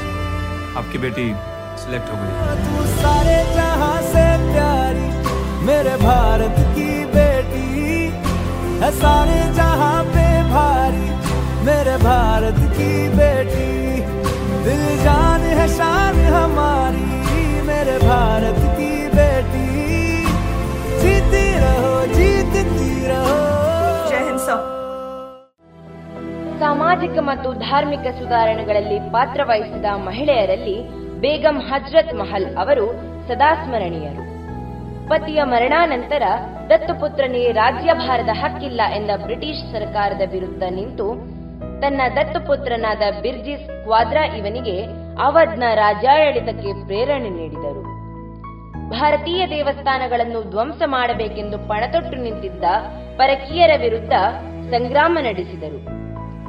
[0.77, 1.27] आपकी बेटी
[1.77, 5.09] सिलेक्ट हो गई। तू सारे जहाँ से प्यारी
[5.67, 8.07] मेरे भारत की बेटी।
[8.85, 11.09] है सारे जहाँ पे भारी
[11.67, 14.01] मेरे भारत की बेटी।
[14.65, 17.16] दिल जान है शान हमारी। मेरे
[18.04, 19.68] भारत की बेटी
[21.02, 22.68] जीती रहो जीतती
[23.08, 23.38] रहो
[24.10, 24.60] जय हिंद सर
[26.62, 30.76] ಸಾಮಾಜಿಕ ಮತ್ತು ಧಾರ್ಮಿಕ ಸುಧಾರಣೆಗಳಲ್ಲಿ ಪಾತ್ರವಹಿಸಿದ ಮಹಿಳೆಯರಲ್ಲಿ
[31.24, 32.86] ಬೇಗಂ ಹಜ್ರತ್ ಮಹಲ್ ಅವರು
[33.30, 34.24] ಸದಾ ಸ್ಮರಣೀಯರು
[35.10, 36.26] ಪತಿಯ ಮರಣಾನಂತರ
[36.70, 41.08] ದತ್ತುಪುತ್ರನಿಗೆ ರಾಜ್ಯಭಾರದ ಹಕ್ಕಿಲ್ಲ ಎಂದ ಬ್ರಿಟಿಷ್ ಸರ್ಕಾರದ ವಿರುದ್ಧ ನಿಂತು
[41.82, 44.76] ತನ್ನ ದತ್ತುಪುತ್ರನಾದ ಬಿರ್ಜಿಸ್ ಕ್ವಾದ್ರಾ ಇವನಿಗೆ
[45.26, 47.82] ಅವಧ್ನ ರಾಜ್ಯಾಡಳಿತಕ್ಕೆ ಪ್ರೇರಣೆ ನೀಡಿದರು
[48.91, 52.65] ಭಾರತೀಯ ದೇವಸ್ಥಾನಗಳನ್ನು ಧ್ವಂಸ ಮಾಡಬೇಕೆಂದು ಪಣತೊಟ್ಟು ನಿಂತಿದ್ದ
[53.17, 54.13] ಪರಕೀಯರ ವಿರುದ್ಧ
[54.71, 55.81] ಸಂಗ್ರಾಮ ನಡೆಸಿದರು.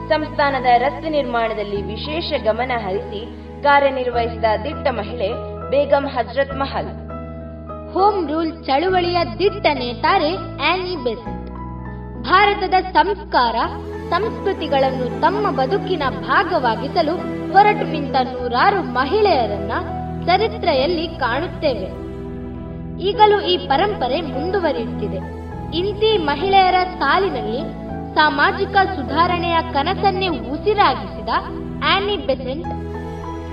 [0.10, 3.22] ಸಂಸ್ಥಾನದ ರಸ್ತೆ ನಿರ್ಮಾಣದಲ್ಲಿ ವಿಶೇಷ ಗಮನ ಹರಿಸಿ
[3.64, 5.30] ಕಾರ್ಯನಿರ್ವಹಿಸಿದ ದಿಟ್ಟ ಮಹಿಳೆ
[5.70, 6.92] ಬೇಗಂ ಹಜ್ರತ್ ಮಹಲ್.
[7.94, 10.36] ಹೋಮ್ ರೂಲ್ ಚಳುವಳಿಯ ದಿಟ್ಟ ನೇತಾರೆ
[10.72, 11.52] ಆನಿ ಬೆಸೆಂಟ್
[12.24, 13.56] ಭಾರತದ ಸಂಸ್ಕಾರ,
[14.10, 17.16] ಸಂಸ್ಕೃತಿಗಳನ್ನು ತಮ್ಮ ಬದುಕಿನ ಭಾಗವಾಗಿಸಲು
[17.54, 19.72] ಹೊರಟು ನಿಂತ ನೂರಾರು ಮಹಿಳೆಯರನ್ನ
[20.26, 22.07] ಚರಿತ್ರೆಯಲ್ಲಿ ಕಾಣುತ್ತೇವೆ.
[23.00, 25.38] ಈಗಲೂ ಈ ಪರಂಪರೆ ಮುಂದುವರಿಯುತ್ತಿದೆ.
[25.78, 27.62] ಇಂತಿ ಮಹಿಳೆಯರ ಸಾಲಿನಲ್ಲಿ
[28.16, 31.30] ಸಾಮಾಜಿಕ ಸುಧಾರಣೆಯ ಕನಸನ್ನೇ ಉಸಿರಾಗಿಸಿದ
[31.86, 32.68] ಆನಿ ಬೆಸೆಂಟ್,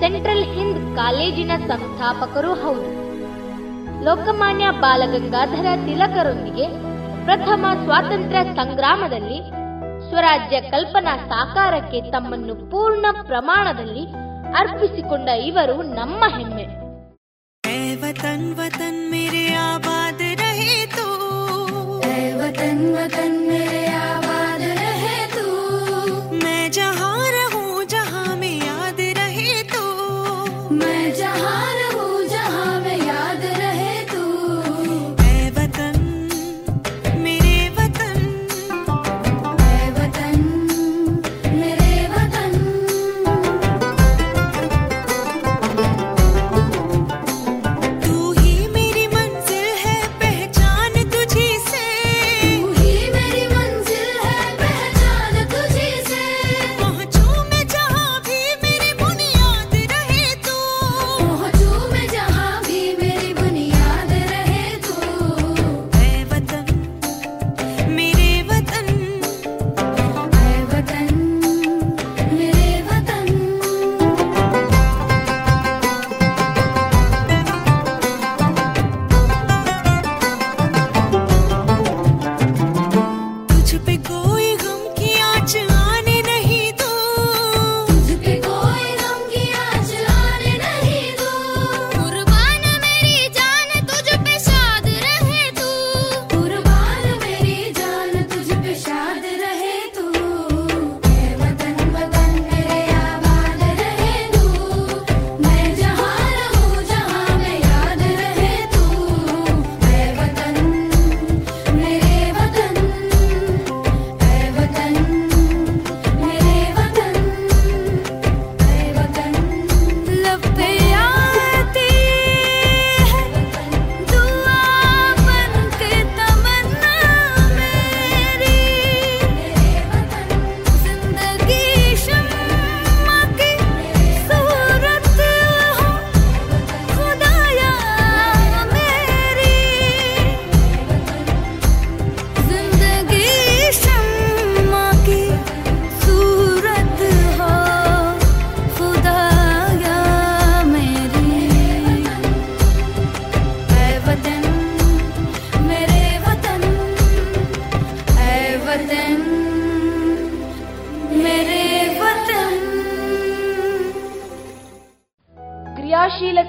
[0.01, 3.05] ಸೆಂಟ್ರಲ್ ಹಿಂದ್ ಕಾಲೇಜಿನ ಸಂಸ್ಥಾಪಕರು ಹೌದು.
[4.05, 6.67] ಲೋಕಮಾನ್ಯ ಬಾಲಗಂಗಾಧರ ತಿಲಕರೊಂದಿಗೆ
[7.25, 9.39] ಪ್ರಥಮ ಸ್ವಾತಂತ್ರ್ಯ ಸಂಗ್ರಾಮದಲ್ಲಿ
[10.09, 14.13] ಸ್ವರಾಜ್ಯ ಕಲ್ಪನಾ ಸಾಕಾರಕ್ಕೆ ತಮ್ಮನ್ನು ಪೂರ್ಣ ಪ್ರಮಾಣದಲ್ಲಿ
[14.57, 16.84] ಅರ್ಪಿಸಿಕೊಂಡ ಇವರು ನಮ್ಮ ಹೆಮ್ಮೆ.
[17.67, 21.07] वतन वतन मेरे आबाद रहे तू।
[22.05, 23.84] ऐ वतन वतन मेरे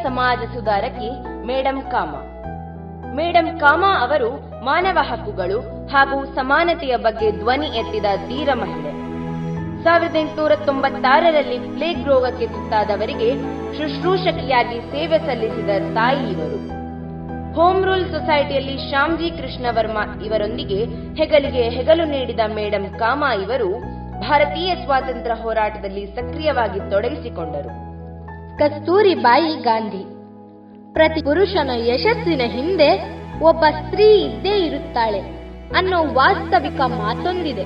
[0.03, 2.21] ಸಮಾಜ ಸುಧಾರಕಿ ಮೇಡಂ ಕಾಮಾ.
[3.15, 8.91] ಮೇಡಂ ಕಾಮಾ ಅವರು ಮಾನವ ಹಕ್ಕುಗಳು ಹಾಗೂ ಸಮಾನತೆಯ ಬಗ್ಗೆ ಧ್ವನಿ ಎತ್ತಿದ ಧೀರ ಮಹಿಳೆ.
[9.83, 13.35] ಸಾವಿರದ ಎಂಟುನೂರ ತೊಂಬತ್ತಾರರಲ್ಲಿ ಪ್ಲೇಗ್ ರೋಗಕ್ಕೆ ತುತ್ತಾದವರಿಗೆ
[13.77, 16.57] ಶುಶ್ರೂಷಕಿಯಾಗಿ ಸೇವೆ ಸಲ್ಲಿಸಿದ ತಾಯಿ ಇವರು.
[17.53, 23.79] ಹೋಮ್ ರೂಲ್ ಸೊಸೈಟಿಯಲ್ಲಿ ಶ್ಯಾಮ್ಜಿ ಕೃಷ್ಣ ವರ್ಮಾ ಇವರೊಂದಿಗೆ ಹೆಗಲಿಗೆ ಹೆಗಲು ನೀಡಿದ ಮೇಡಂ ಕಾಮಾ ಇವರು
[24.19, 27.84] ಭಾರತೀಯ ಸ್ವಾತಂತ್ರ್ಯ ಹೋರಾಟದಲ್ಲಿ ಸಕ್ರಿಯವಾಗಿ ತೊಡಗಿಸಿಕೊಂಡರು.
[28.59, 30.03] ಕಸ್ತೂರಿಬಾಯಿ ಗಾಂಧಿ.
[30.93, 35.19] ಪ್ರತಿ ಪುರುಷನ ಯಶಸ್ಸಿನ ಹಿಂದೆ ಒಬ್ಬ ಸ್ತ್ರೀ ಇದ್ದೇ ಇರುತ್ತಾಳೆ
[35.77, 37.65] ಅನ್ನೋ ವಾಸ್ತವಿಕ ಮಾತೊಂದಿದೆ.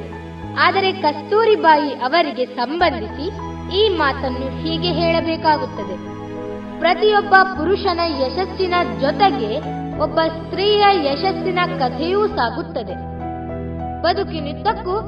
[0.59, 3.27] ಆದರೆ ಕಸ್ತೂರಿಬಾಯಿ ಅವರಿಗೆ ಸಂಬಂಧಿಸಿ
[3.79, 5.97] ಈ ಮಾತನ್ನು ಹೀಗೆ ಹೇಳಬೇಕಾಗುತ್ತದೆ.
[6.79, 9.51] ಪ್ರತಿಯೊಬ್ಬ ಪುರುಷನ ಯಶಸ್ಸಿನ ಜೊತೆಗೆ
[9.99, 12.95] ಒಬ್ಬ ಸ್ತ್ರೀಯ ಯಶಸ್ಸಿನ ಕಥೆಯೂ ಸಾಗುತ್ತದೆ.
[14.01, 14.99] ಬದುಕಿನಿದ್ದಕ್ಕೂ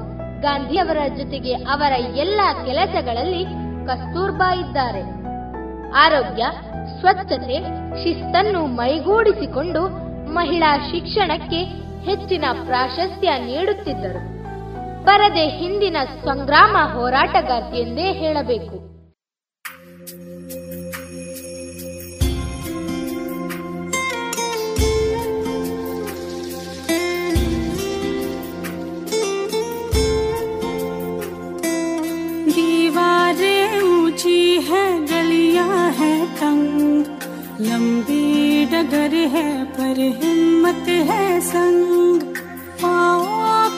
[0.42, 3.44] ಗಾಂಧಿಯವರ ಜೊತೆಗೆ ಅವರ ಎಲ್ಲ ಕೆಲಸಗಳಲ್ಲಿ
[3.88, 5.21] ಕಸ್ತೂರ್ಬಾ ಇದ್ದಾರೆ.
[6.05, 6.45] ಆರೋಗ್ಯ
[7.01, 7.59] ಸ್ವಚ್ಛತೆ
[8.03, 9.83] ಶಿಸ್ತನ್ನು ಮೈಗೂಡಿಸಿಕೊಂಡು
[10.35, 11.61] ಮಹಿಳಾ ಶಿಕ್ಷಣಕ್ಕೆ
[12.05, 14.23] ಹೆಚ್ಚಿನ ಪ್ರಾಶಸ್ತ್ಯ ನೀಡುತ್ತಿದ್ದರು
[15.05, 18.77] ಪರದೆ ಹಿಂದಿನ ಸಂಗ್ರಾಮ ಹೋರಾಟಗಾರ್ತಿ ಎಂದೇ ಹೇಳಬೇಕು
[32.49, 35.10] दीवारें ऊंची है
[35.52, 37.06] गलियाँ है तंग,
[37.62, 42.22] लंबी डगर है पर हिम्मत है संग।
[42.82, 43.26] पाओ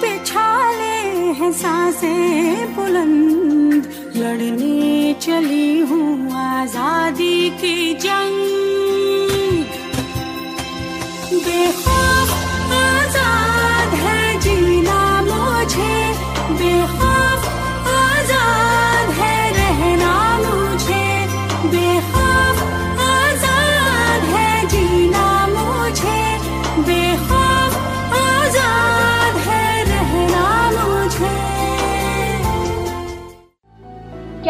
[0.02, 0.94] पे छाले
[1.40, 6.10] हैं साँसें बुलंद, लड़ने चली हूँ
[6.42, 8.38] आज़ादी की जंग।
[11.42, 12.30] बेखौफ
[12.74, 15.96] आज़ाद है जीना मुझे,
[16.54, 17.03] बेखौफ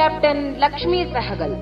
[0.04, 1.54] ಕ್ಯಾಪ್ಟನ್ ಲಕ್ಷ್ಮೀ ಸಹಗಲ್.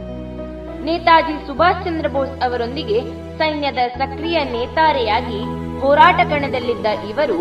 [0.85, 2.99] ನೇತಾಜಿ ಸುಭಾಷ್ ಚಂದ್ರ ಬೋಸ್ ಅವರೊಂದಿಗೆ
[3.37, 5.41] ಸೈನ್ಯದ ಸಕ್ರಿಯ ನೇತಾರೆಯಾಗಿ
[5.81, 7.37] ಹೋರಾಟ ಕಣದಲ್ಲಿದ್ದ ಇವರು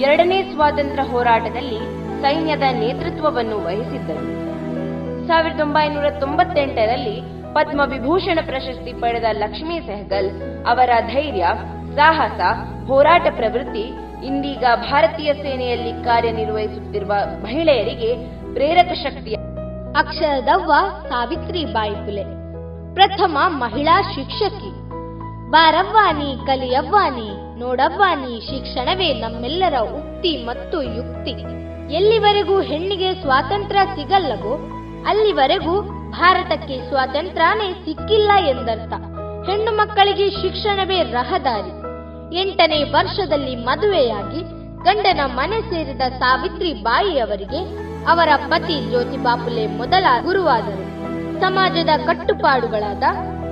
[0.00, 1.80] ಎರಡನೇ ಸ್ವಾತಂತ್ರ್ಯ ಹೋರಾಟದಲ್ಲಿ
[2.22, 4.24] ಸೈನ್ಯದ ನೇತೃತ್ವವನ್ನು ವಹಿಸಿದ್ದರು.
[5.28, 7.16] ಸಾವಿರದ ಒಂಬೈನೂರ ತೊಂಬತ್ತೆಂಟರಲ್ಲಿ
[7.52, 10.30] ಪದ್ಮವಿಭೂಷಣ ಪ್ರಶಸ್ತಿ ಪಡೆದ ಲಕ್ಷ್ಮೀ ಸೆಹಗಲ್
[10.66, 11.46] ಅವರ ಧೈರ್ಯ,
[11.96, 12.40] ಸಾಹಸ,
[12.86, 13.86] ಹೋರಾಟ ಪ್ರವೃತ್ತಿ,
[14.26, 17.12] ಇಂದೀಗ ಭಾರತೀಯ ಸೇನೆಯಲ್ಲಿ ಕಾರ್ಯನಿರ್ವಹಿಸುತ್ತಿರುವ
[17.42, 18.12] ಮಹಿಳೆಯರಿಗೆ
[18.54, 19.36] ಪ್ರೇರಕ ಶಕ್ತಿಯ
[19.96, 20.72] ಅಕ್ಷರದವ್ವ
[21.08, 22.22] ಸಾವಿತ್ರಿಬಾಯಿ ಪುಲೆ.
[22.94, 24.88] ಪ್ರಥಮ ಮಹಿಳಾ ಶಿಕ್ಷಕಿ.
[25.50, 31.30] ಬಾರವ್ವಾನಿ ಕಲಿಯವ್ವಾನಿ ನೋಡವ್ವಾನಿ ಶಿಕ್ಷಣವೇ ನಮ್ಮೆಲ್ಲರ ಉಕ್ತಿ ಮತ್ತು ಯುಕ್ತಿ.
[31.94, 34.54] ಎಲ್ಲಿವರೆಗೂ ಹೆಣ್ಣಿಗೆ ಸ್ವಾತಂತ್ರ್ಯ ಸಿಗಲ್ಲವೋ,
[35.06, 35.80] ಅಲ್ಲಿವರೆಗೂ
[36.10, 38.92] ಭಾರತಕ್ಕೆ ಸ್ವಾತಂತ್ರ್ಯನೇ ಸಿಕ್ಕಿಲ್ಲ ಎಂದರ್ಥ.
[39.50, 41.82] ಹೆಣ್ಣು ಮಕ್ಕಳಿಗೆ ಶಿಕ್ಷಣವೇ ರಹದಾರಿ.
[42.40, 44.40] ಎಂಟನೇ ವರ್ಷದಲ್ಲಿ ಮದುವೆಯಾಗಿ
[44.84, 50.92] ಗಂಡನ ಮನೆ ಸೇರಿದ ಸಾವಿತ್ರಿ ಬಾಯಿ ಅವರಿಗೆ ಅವರ ಪತಿ ಜ್ಯೋತಿಬಾಪುಲೆ ಮೊದಲ ಗುರುವಾದರು.
[51.40, 53.02] ಸಮಾಜದ ಕಟ್ಟುಪಾಡುಗಳಾದ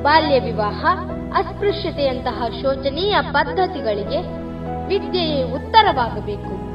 [0.03, 0.87] ಬಾಲ್ಯ ವಿವಾಹ,
[1.35, 4.19] ಅಸ್ಪೃಶ್ಯತೆಯಂತಹ ಶೋಚನೀಯ ಪದ್ಧತಿಗಳಿಗೆ
[4.89, 6.71] ವಿದ್ಯೆಯೇ ಉತ್ತರವಾಗಬೇಕು.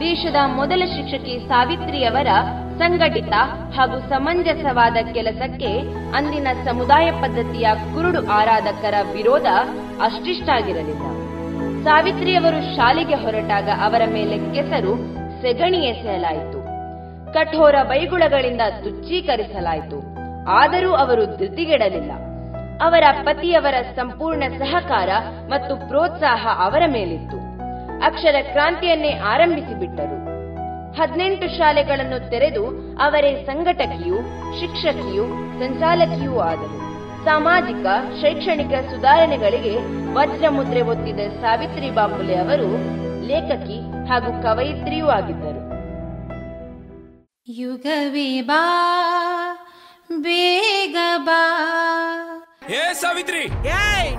[0.00, 2.26] ದೇಶದ ಮೊದಲ ಶಿಕ್ಷಕಿ ಸಾವಿತ್ರಿಯವರ
[2.78, 3.32] ಸಂಘಟಿತ
[3.76, 5.78] ಹಾಗೂ ಸಮಂಜಸವಾದ ಕೆಲಸಕ್ಕೆ
[6.14, 9.46] ಅಂದಿನ ಸಮುದಾಯ ಪದ್ಧತಿಯ ಕುರುಡು ಆರಾಧಕರ ವಿರೋಧ
[10.02, 11.06] ಅಷ್ಟಿಷ್ಟಾಗಿರಲಿಲ್ಲ.
[11.84, 14.96] ಸಾವಿತ್ರಿಯವರು ಶಾಲೆಗೆ ಹೊರಟಾಗ ಅವರ ಮೇಲೆ ಕೆಸರು
[15.42, 16.57] ಸೆಗಣಿ ಎಸೆಯಲಾಯಿತು
[17.32, 20.18] ಕಠೋರ ಬೈಗುಳಗಳಿಂದ ತುಚ್ಚೀಕರಿಸಲಾಯಿತು
[20.48, 22.12] ಆದರೂ ಅವರು ಧೃತಿಗೆಡಲಿಲ್ಲ.
[22.82, 25.08] ಅವರ ಪತಿಯವರ ಸಂಪೂರ್ಣ ಸಹಕಾರ
[25.48, 27.36] ಮತ್ತು ಪ್ರೋತ್ಸಾಹ ಅವರ ಮೇಲಿತ್ತು.
[28.04, 30.18] ಅಕ್ಷರ ಕ್ರಾಂತಿಯನ್ನೇ ಆರಂಭಿಸಿಬಿಟ್ಟರು.
[31.00, 32.66] ಹದಿನೆಂಟು ಶಾಲೆಗಳನ್ನು ತೆರೆದು
[33.02, 34.16] ಅವರೇ ಸಂಘಟಕಿಯೂ,
[34.60, 35.24] ಶಿಕ್ಷಕಿಯೂ,
[35.58, 36.78] ಸಂಚಾಲಕಿಯೂ ಆದರು.
[37.24, 37.86] ಸಾಮಾಜಿಕ,
[38.20, 39.76] ಶೈಕ್ಷಣಿಕ ಸುಧಾರಣೆಗಳಿಗೆ
[40.14, 42.70] ವಜ್ರಮುದ್ರೆ ಒತ್ತಿದ ಸಾವಿತ್ರಿ ಬಾಂಬುಲೆ ಅವರು
[43.26, 45.57] ಲೇಖಕಿ ಹಾಗೂ ಕವಯಿತ್ರಿಯೂ ಆಗಿದ್ದರು.
[47.48, 48.62] ಯುಗವೇ ಬಾ
[50.22, 51.40] ಬೇಗ ಬಾ.
[52.70, 53.42] ಏ ಸಾವಿತ್ರಿ!
[53.80, 54.10] ಏಯ್!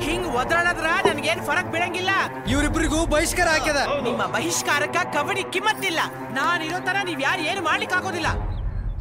[0.00, 2.10] ಹಿಂಗ್ ಒದರಾಡದ್ರ ನನ್ಗೇನ್ ಫರಕ್ ಬೀಳಂಗಿಲ್ಲ.
[2.48, 6.00] ಇವ್ರಿಬ್ರಿಗೂ ಬಹಿಷ್ಕಾರ ಹಾಕ್ಯದ ನಿಮ್ಮ ಬಹಿಷ್ಕಾರಕ್ಕ ಕಬಡ್ಡಿ ಕಿಮ್ಮತ್ತಿಲ್ಲ.
[6.30, 8.26] ನಾನಿರೋ ತರ ನೀವ್ ಯಾರು ಏನು ಮಾಡ್ಲಿಕ್ಕೆ ಆಗೋದಿಲ್ಲ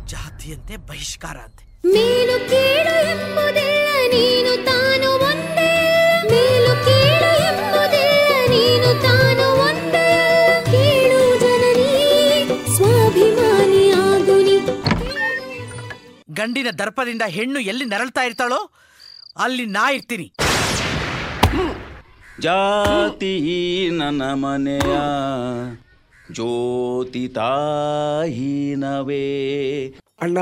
[0.05, 1.63] ಜಾತಿಯಂತೆ ಬಹಿಷ್ಕಾರ ಅಂತೆ.
[1.83, 4.54] ನೀನು ಕೀಳು ಎಂಬುದಿಲ್ಲ ನೀನು
[16.39, 18.59] ಗಂಡಿನ ದರ್ಪದಿಂದ ಹೆಣ್ಣು ಎಲ್ಲಿ ನರಳ್ತಾ ಇರ್ತಾಳೋ
[19.37, 20.27] ಅಲ್ಲಿ ನಾ ಇರ್ತೀನಿ.
[22.41, 23.33] ಜಾತಿ
[23.99, 24.95] ನನ್ನ ಮನೆಯ
[26.31, 29.25] ಜ್ಯೋತಿ ತಾಹೀನವೇ.
[30.21, 30.37] ಅಣ್ಣ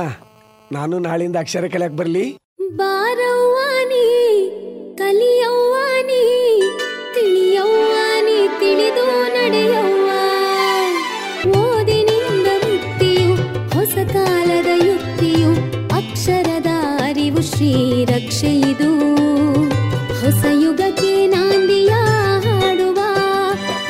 [0.71, 2.25] ನಾನು ನಾಳಿಂದ ಅಕ್ಷರ ಕಲಿಯಕ್ ಬರ್ಲಿ?
[2.75, 4.05] ಬಾರವ್ವಾನಿ
[4.97, 6.21] ಕಲಿಯವ್ವಾನಿ
[7.15, 9.82] ತಿಳಿಯವ್ವಾನಿ ತಿಳಿದು ನಡೆಯವ್ವ
[17.63, 19.15] ಅರಿವು ಶ್ರೀರಕ್ಷೆ ಇದು.
[20.21, 21.89] ಹೊಸ ಯುಗಕ್ಕೆ ನಾಂದಿಯ
[22.49, 22.95] ಹಾಡುವ.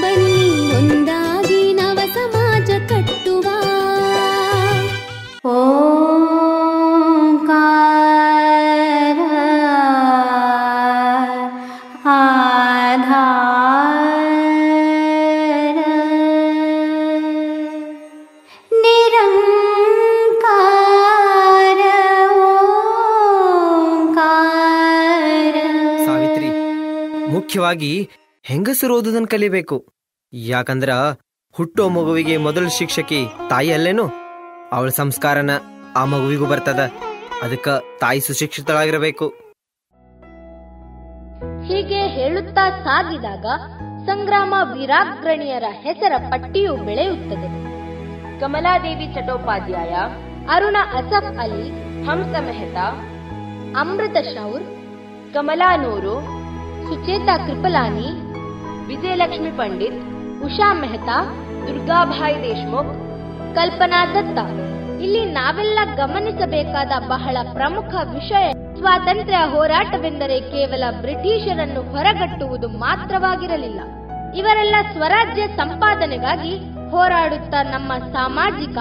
[0.02, 3.42] ಬನ್ನಿ ಒಂದಾಗಿ ನವ ಸಮಾಜ ಕಟ್ಟುವ.
[5.44, 6.23] ಸಾವಿತ್ರಿ
[27.54, 28.10] ಮುಖ್ಯವಾಗಿ
[28.44, 29.94] ಹೆಂಗಸರು ಓದುದನ್ ಕಲಿಬೇಕು.
[30.34, 30.90] ಯಾಕಂದ್ರ
[31.52, 34.06] ಹುಟ್ಟೋ ಮಗುವಿಗೆ ಮೊದಲ ಶಿಕ್ಷಕಿ ತಾಯಿ ಅಲ್ಲೇನು?
[34.72, 35.50] ಅವಳ ಸಂಸ್ಕಾರನ
[35.96, 36.80] ಆ ಮಗುವಿಗೂ ಬರ್ತದ.
[37.44, 39.28] ಅದಕ್ಕ ತಾಯಿ ಸುಶಿಕ್ಷಿತಳಾಗಿರಬೇಕು.
[41.68, 43.46] ಹೀಗೆ ಹೇಳುತ್ತಾ ಸಾಗಿದಾಗ
[44.06, 47.50] ಸಂಗ್ರಾಮ ವೀರಾಗ್ರಣಿಯರ ಹೆಸರ ಪಟ್ಟಿಯು ಬೆಳೆಯುತ್ತದೆ.
[48.40, 49.96] ಕಮಲಾದೇವಿ ಚಟೋಪಾಧ್ಯಾಯ,
[50.50, 51.70] ಅರುಣ ಅಸಫ್ ಅಲಿ,
[52.06, 52.88] ಹಂಸ ಮೆಹ್ತಾ,
[53.80, 54.64] ಅಮೃತ ಶೌರ್
[55.34, 56.43] ಕಮಲಾ ನೂರು
[56.94, 58.08] ಸುಚೇತಾ ಕೃಪಲಾನಿ,
[58.88, 60.00] ವಿಜಯಲಕ್ಷ್ಮಿ ಪಂಡಿತ್,
[60.44, 61.38] ಉಷಾ ಮೆಹ್ತಾ,
[61.68, 62.92] ದುರ್ಗಾಭಾಯಿ ದೇಶ್ಮುಖ್,
[63.56, 64.40] ಕಲ್ಪನಾ ದತ್ತ.
[65.02, 73.80] ಇಲ್ಲಿ ನಾವೆಲ್ಲ ಗಮನಿಸಬೇಕಾದ ಬಹಳ ಪ್ರಮುಖ ವಿಷಯ, ಸ್ವಾತಂತ್ರ್ಯ ಹೋರಾಟವೆಂದರೆ ಕೇವಲ ಬ್ರಿಟಿಷರನ್ನು ಹೊರಗಟ್ಟುವುದು ಮಾತ್ರವಾಗಿರಲಿಲ್ಲ.
[74.38, 76.58] ಇವರೆಲ್ಲ ಸ್ವರಾಜ್ಯ ಸಂಪಾದನೆಗಾಗಿ
[76.90, 78.78] ಹೋರಾಡುತ್ತಾ ನಮ್ಮ ಸಾಮಾಜಿಕ,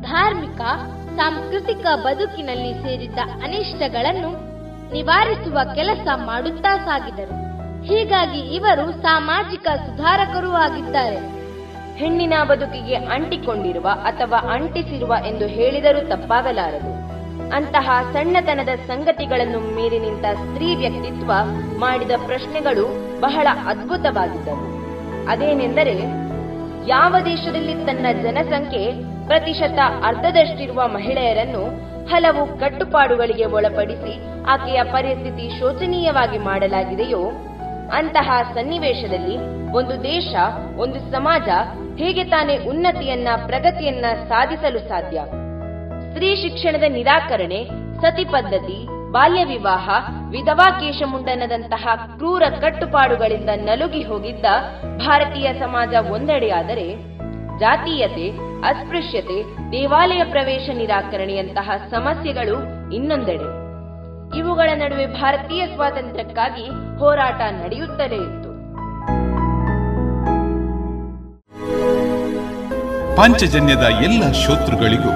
[0.00, 0.60] ಧಾರ್ಮಿಕ,
[1.16, 4.30] ಸಾಂಸ್ಕೃತಿಕ ಬದುಕಿನಲ್ಲಿ ಸೇರಿದ್ದ ಅನಿಷ್ಟಗಳನ್ನು
[4.92, 7.45] ನಿವಾರಿಸುವ ಕೆಲಸ ಮಾಡುತ್ತಾ ಸಾಗಿದರು.
[7.88, 11.36] ಹೀಗಾಗಿ ಇವರು ಸಾಮಾಜಿಕ ಸುಧಾರಕರೂ ಆಗಿದ್ದಾರೆ.
[11.96, 17.06] ಹೆಣ್ಣಿನ ಬದುಕಿಗೆ ಅಂಟಿಕೊಂಡಿರುವ ಅಥವಾ ಅಂಟಿಸಿರುವ ಎಂದು ಹೇಳಿದರೂ ತಪ್ಪಾಗಲಾರದು.
[17.56, 21.32] ಅಂತಹ ಸಣ್ಣತನದ ಸಂಗತಿಗಳನ್ನು ಮೀರಿ ನಿಂತ ಸ್ತ್ರೀ ವ್ಯಕ್ತಿತ್ವ
[21.78, 22.86] ಮಾಡಿದ ಪ್ರಶ್ನೆಗಳು
[23.20, 24.76] ಬಹಳ ಅದ್ಭುತವಾಗಿದ್ದವು.
[25.28, 26.26] ಅದೇನೆಂದರೆ,
[26.88, 28.92] ಯಾವ ದೇಶದಲ್ಲಿ ತನ್ನ ಜನಸಂಖ್ಯೆ
[29.26, 37.30] ಪ್ರತಿಶತ ಅರ್ಧದಷ್ಟಿರುವ ಮಹಿಳೆಯರನ್ನು ಹಲವು ಕಟ್ಟುಪಾಡುಗಳಿಗೆ ಒಳಪಡಿಸಿ ಆಕೆಯ ಪರಿಸ್ಥಿತಿ ಶೋಚನೀಯವಾಗಿ ಮಾಡಲಾಗಿದೆಯೋ
[37.92, 40.34] ಅಂತಹ ಸನ್ನಿವೇಶದಲ್ಲಿ ಒಂದು ದೇಶ,
[40.76, 41.48] ಒಂದು ಸಮಾಜ
[41.98, 45.20] ಹೇಗೆ ತಾನೇ ಉನ್ನತಿಯನ್ನ, ಪ್ರಗತಿಯನ್ನ ಸಾಧಿಸಲು ಸಾಧ್ಯ?
[46.00, 47.68] ಸ್ತ್ರೀ ಶಿಕ್ಷಣದ ನಿರಾಕರಣೆ,
[48.02, 54.44] ಸತಿ ಪದ್ಧತಿ, ಬಾಲ್ಯ ವಿವಾಹ, ವಿಧವಾ ಕೇಶಮುಂಡನದಂತಹ ಕ್ರೂರ ಕಟ್ಟುಪಾಡುಗಳಿಂದ ನಲುಗಿ ಹೋಗಿದ್ದ
[54.96, 56.94] ಭಾರತೀಯ ಸಮಾಜ ಒಂದೆಡೆಯಾದರೆ
[57.58, 58.28] ಜಾತೀಯತೆ,
[58.68, 62.54] ಅಸ್ಪೃಶ್ಯತೆ, ದೇವಾಲಯ ಪ್ರವೇಶ ನಿರಾಕರಣೆಯಂತಹ ಸಮಸ್ಯೆಗಳು
[62.92, 63.66] ಇನ್ನೊಂದೆಡೆ.
[64.38, 68.46] ಇವುಗಳ ನಡುವೆ ಭಾರತೀಯ ಸ್ವಾತಂತ್ರ್ಯಕ್ಕಾಗಿ ಹೋರಾಟ ನಡೆಯುತ್ತಲೇ ಇತ್ತು.
[73.16, 75.10] ಪಂಚಜನ್ಯದ ಎಲ್ಲ ಶೋತೃಗಳಿಗೂ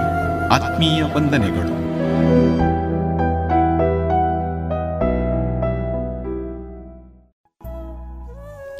[0.48, 1.80] ಆತ್ಮೀಯ ವಂದನೆಗಳು.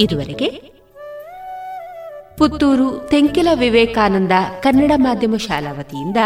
[0.00, 0.48] ಇದುವರೆಗೆ
[2.38, 4.32] ಪುತ್ತೂರು ತೆಂಕಿಲ ವಿವೇಕಾನಂದ
[4.62, 6.16] ಕನ್ನಡ ಮಾಧ್ಯಮ ಶಾಲಾ ವತಿಯಿಂದ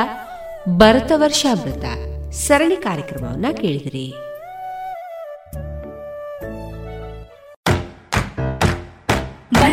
[0.68, 1.84] ಭರತ ವರ್ಷಾಮೃತ
[2.30, 4.14] ಸರಣಿ ಕಾರ್ಯಕ್ರಮವನ್ನ ಕೇಳಿದಿರಿ.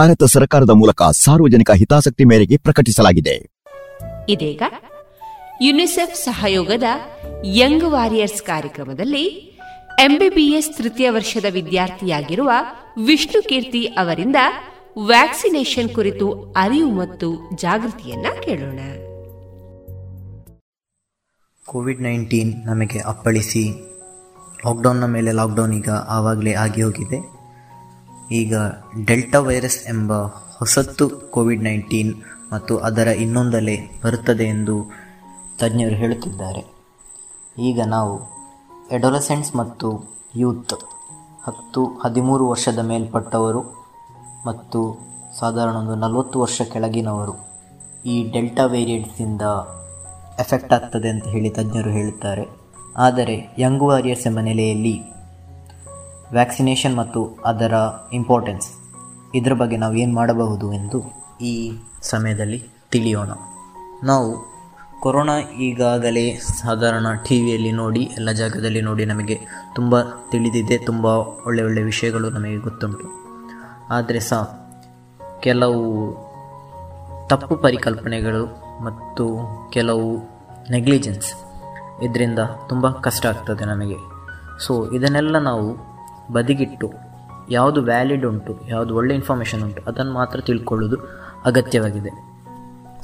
[0.00, 3.34] ಭಾರತ ಸರ್ಕಾರದ ಮೂಲಕ ಸಾರ್ವಜನಿಕ ಹಿತಾಸಕ್ತಿ ಮೇರೆಗೆ ಪ್ರಕಟಿಸಲಾಗಿದೆ.
[4.28, 4.62] ಇದೀಗ
[5.62, 6.82] ಯುನಿಸೆಫ್ ಸಹಯೋಗದ
[7.44, 9.24] ಯಂಗ್ ವಾರಿಯರ್ಸ್ ಕಾರ್ಯಕ್ರಮದಲ್ಲಿ
[9.98, 12.50] ಎಂಬಿಬಿಎಸ್ ತೃತೀಯ ವರ್ಷದ ವಿದ್ಯಾರ್ಥಿಯಾಗಿರುವ
[13.06, 14.36] ವಿಷ್ಣು ಕೀರ್ತಿ ಅವರಿಂದ
[15.06, 18.80] ವ್ಯಾಕ್ಸಿನೇಷನ್ ಕುರಿತು ಅರಿವು ಮತ್ತು ಜಾಗೃತಿಯನ್ನ ಕೇಳೋಣ.
[21.66, 23.64] ಕೋವಿಡ್ ನೈನ್ಟೀನ್ ನಮಗೆ ಅಪ್ಪಳಿಸಿ
[24.66, 27.39] ಲಾಕ್ಡೌನ್ನ ಮೇಲೆ ಲಾಕ್ಡೌನ್ ಈಗ ಆವಾಗಲೇ ಆಗಿ ಹೋಗಿದೆ.
[28.32, 28.54] ಈಗ
[29.06, 30.12] ಡೆಲ್ಟಾ ವೈರಸ್ ಎಂಬ
[30.58, 32.14] ಹೊಸತ್ತು ಕೋವಿಡ್ ನೈನ್ಟೀನ್
[32.52, 34.90] ಮತ್ತು ಅದರ ಇನ್ನೊಂದಲೆ ಬರುತ್ತದೆ ಎಂದು
[35.58, 36.74] ತಜ್ಞರು ಹೇಳುತ್ತಿದ್ದಾರೆ.
[37.58, 38.20] ಈಗ ನಾವು
[38.90, 40.74] ಎಡೊಲಸೆಂಟ್ಸ್ ಮತ್ತು ಯೂತ್
[41.42, 43.60] ಹತ್ತು, ಹದಿಮೂರು ವರ್ಷದ ಮೇಲ್ಪಟ್ಟವರು
[44.46, 44.98] ಮತ್ತು
[45.38, 47.34] ಸಾಧಾರಣ ಒಂದು ನಲವತ್ತು ವರ್ಷ ಕೆಳಗಿನವರು
[48.06, 49.42] ಈ ಡೆಲ್ಟಾ ವೇರಿಯಂಟ್ಸಿಂದ
[50.38, 52.48] ಎಫೆಕ್ಟ್ ಆಗ್ತದೆ ಅಂತ ಹೇಳಿ ತಜ್ಞರು ಹೇಳುತ್ತಾರೆ.
[52.96, 55.02] ಆದರೆ ಯಂಗ್ ವಾರಿಯರ್ಸ್ ಎಂಬ ನೆಲೆಯಲ್ಲಿ
[56.32, 57.72] ವ್ಯಾಕ್ಸಿನೇಷನ್ ಮತ್ತು ಅದರ
[58.12, 58.68] ಇಂಪಾರ್ಟೆನ್ಸ್.
[59.34, 61.72] ಇದರ ಬಗ್ಗೆ ನಾವು ಏನು ಮಾಡಬಹುದು ಎಂದು ಈ
[62.02, 63.30] ಸಮಯದಲ್ಲಿ ತಿಳಿಯೋಣ.
[64.04, 64.50] ನಾವು
[65.00, 69.40] ಕೊರೋನಾ ಈಗಾಗಲೇ ಸಾಧಾರಣ ಟಿ ವಿಯಲ್ಲಿ ನೋಡಿ, ಎಲ್ಲ ಜಾಗದಲ್ಲಿ ನೋಡಿ ನಮಗೆ
[69.74, 71.06] ತುಂಬ ತಿಳಿದಿದೆ, ತುಂಬ
[71.46, 73.06] ಒಳ್ಳೆ ಒಳ್ಳೆ ವಿಷಯಗಳು ನಮಗೆ ಗೊತ್ತುಂಟು.
[73.90, 74.70] ಆದರೆ ಸಹ
[75.40, 75.82] ಕೆಲವು
[77.28, 78.44] ತಪ್ಪು ಪರಿಕಲ್ಪನೆಗಳು
[78.84, 79.24] ಮತ್ತು
[79.72, 80.18] ಕೆಲವು
[80.70, 81.34] ನೆಗ್ಲಿಜೆನ್ಸ್
[82.02, 83.96] ಇದರಿಂದ ತುಂಬ ಕಷ್ಟ ಆಗ್ತದೆ ನಮಗೆ.
[84.60, 85.89] ಸೊ ಇದನ್ನೆಲ್ಲ ನಾವು
[86.32, 86.92] ಬದಿಗಿಟ್ಟು
[87.50, 90.96] ಯಾವುದು ವ್ಯಾಲಿಡ್ ಉಂಟು, ಯಾವುದು ಒಳ್ಳೆ ಇನ್ಫಾರ್ಮೇಷನ್ ಉಂಟು, ಅದನ್ನು ಮಾತ್ರ ತಿಳ್ಕೊಳ್ಳೋದು
[91.44, 92.12] ಅಗತ್ಯವಾಗಿದೆ.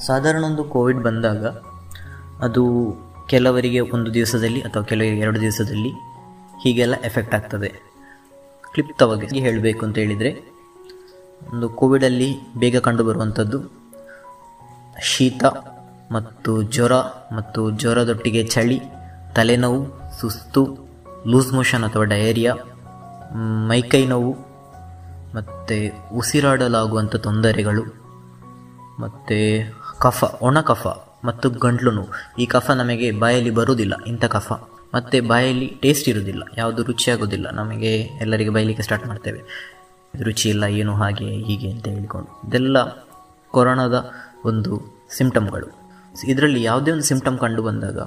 [0.06, 1.46] ಸಾಧಾರಣ ಒಂದು ಕೋವಿಡ್ ಬಂದಾಗ
[2.40, 2.62] ಅದು
[3.28, 5.88] ಕೆಲವರಿಗೆ ಒಂದು ದಿವಸದಲ್ಲಿ ಅಥವಾ ಕೆಲವರಿಗೆ ಎರಡು ದಿವಸದಲ್ಲಿ
[6.62, 7.68] ಹೀಗೆಲ್ಲ ಎಫೆಕ್ಟ್ ಆಗ್ತದೆ.
[8.72, 10.30] ಕ್ಲಿಪ್ತವಾಗಿ ಹೇಳಬೇಕು ಅಂತ ಹೇಳಿದರೆ,
[11.52, 13.58] ಒಂದು ಕೋವಿಡಲ್ಲಿ ಬೇಗ ಕಂಡುಬರುವಂಥದ್ದು
[15.02, 15.44] ಶೀತ
[16.12, 16.92] ಮತ್ತು ಜ್ವರ
[17.36, 18.80] ಮತ್ತು ಜ್ವರದೊಟ್ಟಿಗೆ ಚಳಿ,
[19.34, 19.86] ತಲೆನೋವು,
[20.20, 20.62] ಸುಸ್ತು,
[21.26, 22.54] ಲೂಸ್ ಮೋಷನ್ ಅಥವಾ ಡಯೇರಿಯಾ
[23.34, 24.32] ಮೈಕೈ ನೋವು,
[25.34, 25.76] ಮತ್ತು
[26.16, 27.82] ಉಸಿರಾಡಲಾಗುವಂಥ ತೊಂದರೆಗಳು,
[29.00, 29.38] ಮತ್ತು
[29.98, 30.86] ಕಫ, ಒಣ ಕಫ
[31.24, 32.08] ಮತ್ತು ಗಂಟ್ಲು ನೋವು.
[32.38, 34.52] ಈ ಕಫ ನಮಗೆ ಬಾಯಲ್ಲಿ ಬರುವುದಿಲ್ಲ, ಇಂಥ ಕಫ.
[34.94, 39.42] ಮತ್ತು ಬಾಯಲ್ಲಿ ಟೇಸ್ಟ್ ಇರುವುದಿಲ್ಲ, ಯಾವುದು ರುಚಿಯಾಗೋದಿಲ್ಲ ನಮಗೆ ಎಲ್ಲರಿಗೆ ಬಯಲಿಕ್ಕೆ ಸ್ಟಾರ್ಟ್ ಮಾಡ್ತೇವೆ.
[40.22, 42.48] ರುಚಿ ಇಲ್ಲ, ಏನು ಹಾಗೆ, ಹೀಗೆ ಅಂತ ಹೇಳಿಕೊಂಡು.
[42.48, 42.76] ಇದೆಲ್ಲ
[43.50, 44.10] ಕೊರೋನಾದ
[44.44, 45.86] ಒಂದು ಸಿಂಪ್ಟಮ್ಗಳು
[46.24, 47.98] ಇದರಲ್ಲಿ ಯಾವುದೇ ಒಂದು ಸಿಂಪ್ಟಮ್ ಕಂಡು ಬಂದಾಗ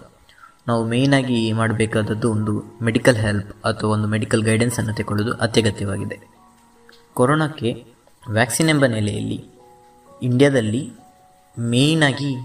[0.67, 6.19] ನಾವು ಮೇಯ್ನಾಗಿ ಮಾಡಬೇಕಾದದ್ದು ಒಂದು ಮೆಡಿಕಲ್ ಹೆಲ್ಪ್ ಅಥವಾ ಒಂದು ಮೆಡಿಕಲ್ ಗೈಡೆನ್ಸನ್ನು ತಗೊಳ್ಳೋದು ಅತ್ಯಗತ್ಯವಾಗಿದೆ.
[7.13, 7.85] ಕೊರೋನಾಕ್ಕೆ
[8.29, 9.45] ವ್ಯಾಕ್ಸಿನ್ ಎಂಬ ನೆಲೆಯಲ್ಲಿ
[10.21, 10.91] ಇಂಡಿಯಾದಲ್ಲಿ
[11.59, 12.35] ಮೇಯ್ನಾಗಿ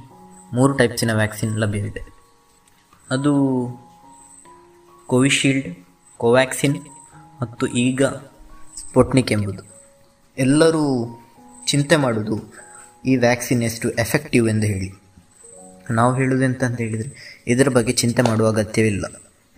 [0.53, 2.01] ಮೂರು ಟೈಪ್ಸಿನ ವ್ಯಾಕ್ಸಿನ್ ಲಭ್ಯವಿದೆ.
[3.11, 3.33] ಅದು
[5.07, 5.79] ಕೋವಿಶೀಲ್ಡ್
[6.17, 6.77] ಕೋವ್ಯಾಕ್ಸಿನ್
[7.43, 8.03] ಮತ್ತು ಈಗ
[8.77, 9.63] ಸ್ಪುಟ್ನಿಕ್ ಎಂಬುದು.
[10.39, 11.07] ಎಲ್ಲರೂ
[11.67, 12.55] ಚಿಂತೆ ಮಾಡೋದು
[13.07, 15.03] ಈ ವ್ಯಾಕ್ಸಿನ್ ಎಷ್ಟು ಎಫೆಕ್ಟಿವ್ ಎಂದು ಹೇಳಿ.
[15.91, 19.05] ನಾವು ಎಂತಂತ ಹೇಳಿದರೆ ಇದರ ಬಗ್ಗೆ ಚಿಂತೆ ಮಾಡುವ ಅಗತ್ಯವಿಲ್ಲ.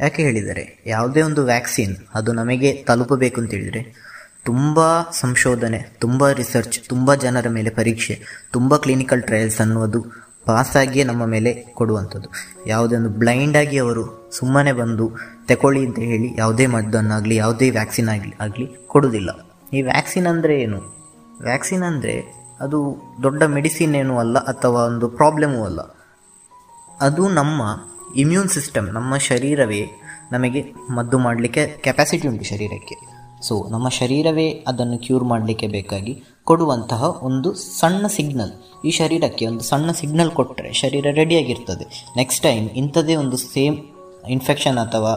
[0.01, 4.07] ಯಾಕೆ ಹೇಳಿದರೆ, ಯಾವುದೇ ಒಂದು ವ್ಯಾಕ್ಸಿನ್ ಅದು ನಮಗೆ ತಲುಪಬೇಕು ಅಂತ ಹೇಳಿದರೆ,
[4.45, 8.21] ತುಂಬ ಸಂಶೋಧನೆ, ತುಂಬ ರಿಸರ್ಚ್, ತುಂಬ ಜನರ ಮೇಲೆ ಪರೀಕ್ಷೆ,
[8.53, 12.29] ತುಂಬ ಕ್ಲಿನಿಕಲ್ ಟ್ರಯಲ್ಸ್ ಅನ್ನೋದು ಪಾಸಾಗಿಯೇ ನಮ್ಮ ಮೇಲೆ ಕೊಡುವಂಥದ್ದು.
[12.67, 15.13] ಯಾವುದೇ ಒಂದು ಬ್ಲೈಂಡಾಗಿ ಅವರು ಸುಮ್ಮನೆ ಬಂದು
[15.49, 19.31] ತಗೊಳ್ಳಿ ಅಂತ ಹೇಳಿ ಯಾವುದೇ ಮದ್ದನ್ನಾಗಲಿ, ಯಾವುದೇ ವ್ಯಾಕ್ಸಿನ್ ಆಗಲಿ ಆಗಲಿ ಕೊಡುವುದಿಲ್ಲ.
[19.73, 20.79] ಈ ವ್ಯಾಕ್ಸಿನ್ ಅಂದರೆ ಏನು?
[21.41, 25.96] ವ್ಯಾಕ್ಸಿನ್ ಅಂದರೆ ಅದು ದೊಡ್ಡ ಮೆಡಿಸಿನ್ ಏನೂ ಅಲ್ಲ ಅಥವಾ ಒಂದು ಪ್ರಾಬ್ಲಮೂ ಅಲ್ಲ.
[27.01, 27.63] ಅದು ನಮ್ಮ
[28.17, 29.91] ಇಮ್ಯೂನ್ ಸಿಸ್ಟಮ್ ನಮ್ಮ ಶರೀರವೇ
[30.33, 33.17] ನಮಗೆ ಮದ್ದು ಮಾಡಲಿಕ್ಕೆ ಕೆಪಾಸಿಟಿ ಉಂಟು ಶರೀರಕ್ಕೆ.
[33.49, 38.51] ಸೊ ನಮ್ಮ ಶರೀರವೇ ಅದನ್ನು ಕ್ಯೂರ್ ಮಾಡಲಿಕ್ಕೆ ಬೇಕಾಗಿ ಕೊಡುವಂತಹ ಒಂದು ಸಣ್ಣ ಸಿಗ್ನಲ್
[38.85, 43.77] ಈ ಶರೀರಕ್ಕೆ ಒಂದು ಸಣ್ಣ ಸಿಗ್ನಲ್ ಕೊಟ್ಟರೆ ಶರೀರ ರೆಡಿಯಾಗಿರ್ತದೆ ನೆಕ್ಸ್ಟ್ ಟೈಮ್ ಇಂಥದ್ದೇ ಒಂದು ಸೇಮ್
[44.29, 45.13] ಇನ್ಫೆಕ್ಷನ್ ಅಥವಾ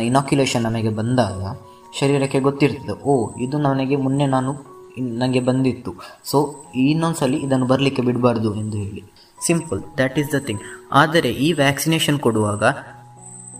[0.00, 1.56] ಇನಾಕ್ಯುಲೇಷನ್ ನಮಗೆ ಬಂದಾಗ
[2.00, 4.52] ಶರೀರಕ್ಕೆ ಗೊತ್ತಿರ್ತದೆ, ಓ, ಇದು ನನಗೆ ಮೊನ್ನೆ ನಾನು
[4.98, 5.94] ನನಗೆ ಬಂದಿತ್ತು.
[6.24, 9.17] ಸೊ ಇನ್ನೊಂದ್ಸಲಿ ಇದನ್ನು ಬರಲಿಕ್ಕೆ ಬಿಡಬಾರ್ದು ಎಂದು ಹೇಳಿ.
[9.46, 10.60] Simple that is the thing
[10.92, 12.62] ಆದರೆ ಈ ವ್ಯಾಕ್ಸಿನೇಷನ್ ಕೊಡುವಾಗ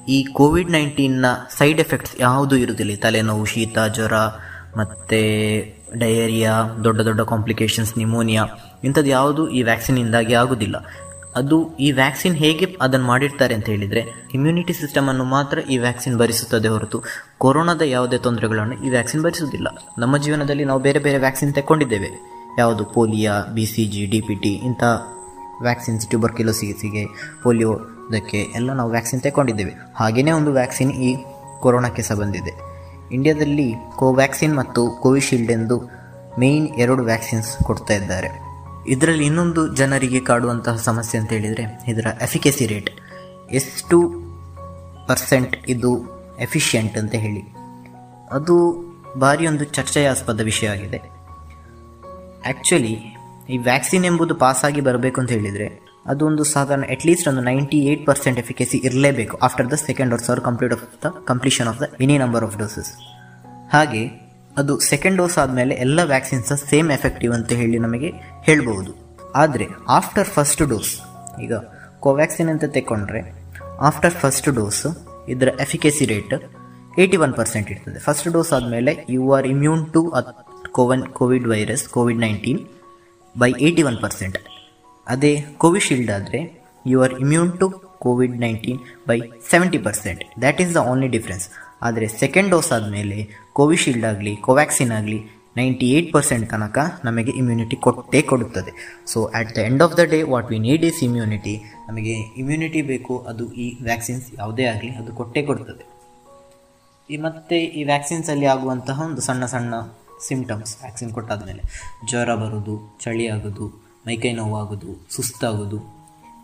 [0.09, 1.27] ಈ ಕೋವಿಡ್ ನೈನ್ಟೀನ್ನ
[1.59, 4.13] ಸೈಡ್ ಎಫೆಕ್ಟ್ಸ್ ಯಾವುದೂ ಇರುವುದಿಲ್ಲ ತಲೆನೋವು, ಶೀತ, ಜ್ವರ,
[4.77, 5.19] ಮತ್ತು
[5.99, 8.45] ಡಯೇರಿಯಾ ದೊಡ್ಡ ದೊಡ್ಡ ಕಾಂಪ್ಲಿಕೇಶನ್ಸ್ ನಿಮೋನಿಯಾ
[8.85, 10.77] ಇಂಥದ್ದು ಯಾವುದು ಈ ವ್ಯಾಕ್ಸಿನಿಂದಾಗಿ ಆಗೋದಿಲ್ಲ.
[11.37, 14.03] ಅದು ಈ ವ್ಯಾಕ್ಸಿನ್ ಹೇಗೆ ಅದನ್ನು ಮಾಡಿರ್ತಾರೆ ಅಂತ ಹೇಳಿದರೆ
[14.35, 17.03] ಇಮ್ಯುನಿಟಿ ಸಿಸ್ಟಮನ್ನು ಮಾತ್ರ ಈ ವ್ಯಾಕ್ಸಿನ್ ಭರಿಸುತ್ತದೆ ಹೊರತು
[17.39, 19.69] ಕೊರೋನಾದ ಯಾವುದೇ ತೊಂದರೆಗಳನ್ನು ಈ ವ್ಯಾಕ್ಸಿನ್ ಭರಿಸುವುದಿಲ್ಲ.
[19.99, 22.11] ನಮ್ಮ ಜೀವನದಲ್ಲಿ ನಾವು ಬೇರೆ ಬೇರೆ ವ್ಯಾಕ್ಸಿನ್ ತಗೊಂಡಿದ್ದೇವೆ
[22.59, 24.85] ಯಾವುದು, polio B C G D P T ಇಂಥ
[25.63, 26.09] ವ್ಯಾಕ್ಸಿನ್ಸ್
[27.43, 31.25] ಪೋಲಿಯೋ ಇತ್ಯಾದಿ ಎಲ್ಲ ನಾವು ವ್ಯಾಕ್ಸಿನ್ ತಗೊಂಡಿದ್ದೇವೆ ಹಾಗೆಯೇ ಒಂದು ವ್ಯಾಕ್ಸಿನ್ ಈ
[31.61, 32.69] ಕೊರೋನಾಕ್ಕೆ ಸಹ ಬಂದಿದೆ.
[33.13, 35.91] ಇಂಡಿಯಾದಲ್ಲಿ ಕೋವ್ಯಾಕ್ಸಿನ್ ಮತ್ತು ಕೋವಿಶೀಲ್ಡ್ ಎಂದು
[36.39, 38.29] ಮೇಯ್ನ್ ಎರಡು ವ್ಯಾಕ್ಸಿನ್ಸ್ ಕೊಡ್ತಾ ಇದ್ದಾರೆ.
[38.89, 42.91] ಇದರಲ್ಲಿ ಇನ್ನೊಂದು ಜನರಿಗೆ ಕಾಡುವಂತಹ ಸಮಸ್ಯೆ ಅಂತ ಹೇಳಿದರೆ, ಇದರ ಎಫಿಕೆಸಿ ರೇಟ್
[43.51, 44.13] ಎಷ್ಟು
[45.07, 47.41] ಪರ್ಸೆಂಟ್ ಇದು ಎಫಿಷಿಯೆಂಟ್ ಅಂತ ಹೇಳಿ.
[48.33, 48.89] ಅದು
[49.21, 50.97] ಭಾರಿ ಒಂದು ಚರ್ಚೆಯಾಸ್ಪದ ವಿಷಯ ಆಗಿದೆ.
[52.47, 53.18] ಆ್ಯಕ್ಚುಲಿ
[53.49, 58.39] ಈ ವ್ಯಾಕ್ಸಿನ್ ಎಂಬುದು ಪಾಸಾಗಿ ಬರಬೇಕು ಅಂತ ಹೇಳಿದರೆ ಅದು ಒಂದು ಸಾಧಾರಣ ಅಟ್ಲೀಸ್ಟ್ ಒಂದು ನೈಂಟಿ ಏಯ್ಟ್ ಪರ್ಸೆಂಟ್
[58.39, 62.45] ಎಫಿಕೆಸಿ ಇರಲೇಬೇಕು after the second dose or complete of the completion of the any number
[62.45, 62.93] of doses
[63.73, 70.27] ಹಾಗೆ ಅದು ಸೆಕೆಂಡ್ ಡೋಸ್ ಆದಮೇಲೆ ಎಲ್ಲ ವ್ಯಾಕ್ಸಿನ್ಸ್ ಸೇಮ್ ಎಫೆಕ್ಟಿವ್ ಅಂತ ಹೇಳಿ ನಮಗೆ ಹೇಳ್ಬೋದು ಆದರೆ ಆಫ್ಟರ್
[70.27, 71.01] ಫಸ್ಟ್ ಡೋಸ್
[71.41, 71.53] ಈಗ
[72.01, 73.35] ಕೋವ್ಯಾಕ್ಸಿನ್ ಅಂತ ತೆಕ್ಕೊಂಡ್ರೆ
[73.81, 74.87] ಆಫ್ಟರ್ ಫಸ್ಟ್ ಡೋಸ್
[75.29, 76.35] ಇದರ efficacy rate
[76.99, 77.99] eighty one percent ಇರ್ತದೆ.
[77.99, 80.13] ಫಸ್ಟ್ ಡೋಸ್ ಆದಮೇಲೆ you are immune to
[80.73, 82.61] ಕೋವನ್ Covid virus Covid nineteen
[83.41, 84.37] by eighty one percent
[85.07, 85.33] ಅದೇ
[85.63, 86.41] ಕೋವಿಶೀಲ್ಡ್ ಆದರೆ
[86.93, 87.67] you are immune to
[88.05, 89.19] Covid nineteen by
[89.51, 91.47] seventy percent that is the only difference
[91.87, 93.19] ಆದರೆ second dose ಆದಮೇಲೆ
[93.59, 95.19] Covishield ಆಗಲಿ ಕೋವ್ಯಾಕ್ಸಿನ್ ಆಗಲಿ
[95.59, 98.73] ninety eight percent ತನಕ ನಮಗೆ immunity ಕೊಟ್ಟೇ ಕೊಡುತ್ತದೆ.
[99.13, 101.55] So at the end of the day what we need is immunity
[101.89, 105.85] ನಮಗೆ immunity ಬೇಕು, ಅದು ಈ ವ್ಯಾಕ್ಸಿನ್ಸ್ ಯಾವುದೇ ಆಗಲಿ ಅದು ಕೊಟ್ಟೇ ಕೊಡ್ತದೆ.
[107.11, 109.75] ಈ ಮತ್ತೆ ಈ ವ್ಯಾಕ್ಸಿನ್ಸಲ್ಲಿ ಆಗುವಂತಹ ಒಂದು ಸಣ್ಣ ಸಣ್ಣ
[110.27, 111.63] ಸಿಂಪ್ಟಮ್ಸ್ ವ್ಯಾಕ್ಸಿನ್ ಕೊಟ್ಟಾದಮೇಲೆ
[112.09, 113.67] ಜ್ವರ ಬರೋದು, ಚಳಿ ಆಗೋದು
[114.07, 115.79] ಮೈಕೈ ನೋವಾಗೋದು, ಸುಸ್ತಾಗೋದು,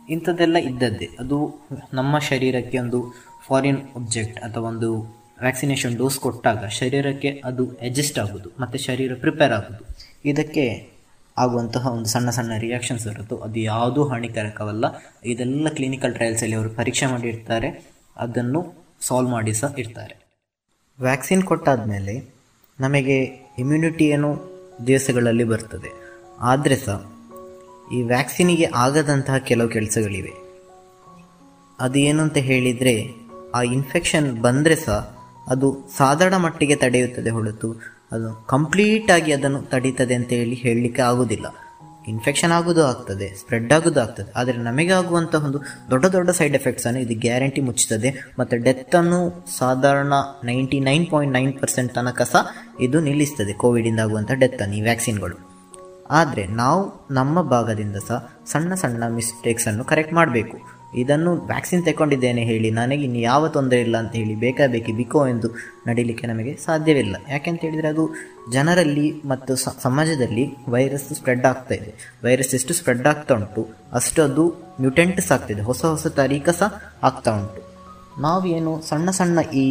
[0.08, 1.08] ಇಂಥದ್ದೆಲ್ಲ ಇದ್ದದ್ದೇ.
[1.18, 1.38] ಅದು
[1.92, 3.00] ನಮ್ಮ ಶರೀರಕ್ಕೆ ಒಂದು
[3.46, 4.90] ಫಾರಿನ್ ಒಬ್ಜೆಕ್ಟ್ ಅಥವಾ ಒಂದು
[5.40, 9.84] ವ್ಯಾಕ್ಸಿನೇಷನ್ ಡೋಸ್ ಕೊಟ್ಟಾಗ ಶರೀರಕ್ಕೆ ಅದು ಅಡ್ಜಸ್ಟ್ ಆಗೋದು, ಮತ್ತು ಶರೀರ ಪ್ರಿಪೇರ್ ಆಗೋದು.
[10.24, 10.94] ಇದಕ್ಕೆ
[11.38, 14.84] ಆಗುವಂತಹ ಒಂದು ಸಣ್ಣ ಸಣ್ಣ ರಿಯಾಕ್ಷನ್ಸ್ ಇರುತ್ತೋ, ಅದು ಯಾವುದೂ ಹಾನಿಕಾರಕವಲ್ಲ.
[15.24, 17.70] ಇದೆಲ್ಲ ಕ್ಲಿನಿಕಲ್ ಟ್ರಯಲ್ಸಲ್ಲಿ ಅವರು ಪರೀಕ್ಷೆ ಮಾಡಿರ್ತಾರೆ,
[18.16, 18.60] ಅದನ್ನು
[19.00, 20.14] ಸಾಲ್ವ್ ಮಾಡಿ ಸಹ ಇರ್ತಾರೆ.
[20.98, 22.33] ವ್ಯಾಕ್ಸಿನ್ ಕೊಟ್ಟಾದಮೇಲೆ
[22.80, 23.24] ನಮಗೆ
[23.58, 24.12] ಇಮ್ಯುನಿಟಿ
[24.86, 25.92] ದಿವಸಗಳಲ್ಲಿ ಬರ್ತದೆ.
[26.40, 27.12] ಆದರೆ ಸಹ,
[27.92, 30.32] ಈ ವ್ಯಾಕ್ಸಿನಿಗೆ ಆಗದಂತಹ ಕೆಲವು ಕೆಲಸಗಳಿವೆ.
[31.80, 33.14] ಅದು ಏನು ಅಂತ ಹೇಳಿದರೆ,
[33.54, 35.16] ಆ ಇನ್ಫೆಕ್ಷನ್ ಬಂದರೆ ಸಹ,
[35.48, 37.72] ಅದು ಸಾಧಾರಣ ಮಟ್ಟಿಗೆ ತಡೆಯುತ್ತದೆ ಹೊರತು,
[38.12, 41.46] ಅದು ಕಂಪ್ಲೀಟಾಗಿ ಅದನ್ನು ತಡೀತದೆ ಅಂತ ಹೇಳಿ ಹೇಳಲಿಕ್ಕೆ ಆಗೋದಿಲ್ಲ
[42.08, 44.32] ಇನ್ಫೆಕ್ಷನ್ ಆಗೋದು ಆಗ್ತದೆ ಸ್ಪ್ರೆಡ್ ಆಗೋದು ಆಗ್ತದೆ.
[44.36, 45.58] ಆದರೆ ನಮಗೆ ಆಗುವಂತಹ ಒಂದು
[45.90, 48.10] ದೊಡ್ಡ ದೊಡ್ಡ ಸೈಡ್ ಎಫೆಕ್ಟ್ಸನ್ನು ಇದು ಗ್ಯಾರಂಟಿ ಮುಚ್ಚುತ್ತದೆ.
[48.38, 49.20] ಮತ್ತು ಡೆತ್ತನ್ನು
[49.58, 50.12] ಸಾಧಾರಣ
[50.44, 52.46] ninety nine point nine percent ತನಕ ಸಹ
[52.80, 55.38] ಇದು ನಿಲ್ಲಿಸ್ತದೆ ಕೋವಿಡಿಂದ ಆಗುವಂಥ ಡೆತ್ತನ್ನು ಈ ವ್ಯಾಕ್ಸಿನ್ಗಳು
[56.10, 56.80] ಆದರೆ ನಾವು
[57.10, 60.83] ನಮ್ಮ ಭಾಗದಿಂದ ಸಹ ಸಣ್ಣ ಸಣ್ಣ ಮಿಸ್ಟೇಕ್ಸನ್ನು ಕರೆಕ್ಟ್ ಮಾಡಬೇಕು.
[61.02, 62.68] ಇದನ್ನು ವ್ಯಾಕ್ಸಿನ್ ತಗೊಂಡಿದ್ದೇನೆ ಹೇಳಿ.
[62.78, 65.48] ನನಗೆ ಇನ್ನು ಯಾವ ತೊಂದರೆ ಇಲ್ಲ ಅಂತ ಹೇಳಿ ಬೇಕಾಬೇಕಿ ಬಿಕೋ ಎಂದು
[65.88, 67.14] ನಡೀಲಿಕ್ಕೆ ನಮಗೆ ಸಾಧ್ಯವಿಲ್ಲ.
[67.32, 68.04] ಯಾಕೆಂತ ಹೇಳಿದರೆ ಅದು
[68.54, 69.54] ಜನರಲ್ಲಿ ಮತ್ತು
[69.86, 71.92] ಸಮಾಜದಲ್ಲಿ ವೈರಸ್ ಸ್ಪ್ರೆಡ್ ಆಗ್ತಾ ಇದೆ.
[72.26, 73.64] ವೈರಸ್ ಎಷ್ಟು ಸ್ಪ್ರೆಡ್ ಆಗ್ತಾ ಉಂಟು
[74.00, 74.44] ಅಷ್ಟು ಅದು
[74.80, 76.70] ಮ್ಯೂಟೆಂಟ್ಸ್ ಆಗ್ತಿದೆ ಹೊಸ ಹೊಸ ತಾರೀಕ ಸಹ
[77.08, 77.60] ಆಗ್ತಾ ಉಂಟು.
[78.22, 79.66] ನಾವೇನು ಸಣ್ಣ ಸಣ್ಣ ಈ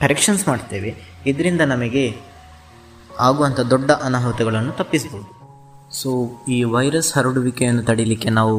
[0.00, 0.90] ಕರೆಕ್ಷನ್ಸ್ ಮಾಡ್ತೇವೆ,
[1.30, 2.04] ಇದರಿಂದ ನಮಗೆ
[3.20, 5.28] ಆಗುವಂಥ ದೊಡ್ಡ ಅನಾಹುತಗಳನ್ನು ತಪ್ಪಿಸ್ಬೋದು.
[5.98, 6.10] ಸೊ
[6.48, 8.54] ಈ ವೈರಸ್ ಹರಡುವಿಕೆಯನ್ನು ತಡೀಲಿಕ್ಕೆ ನಾವು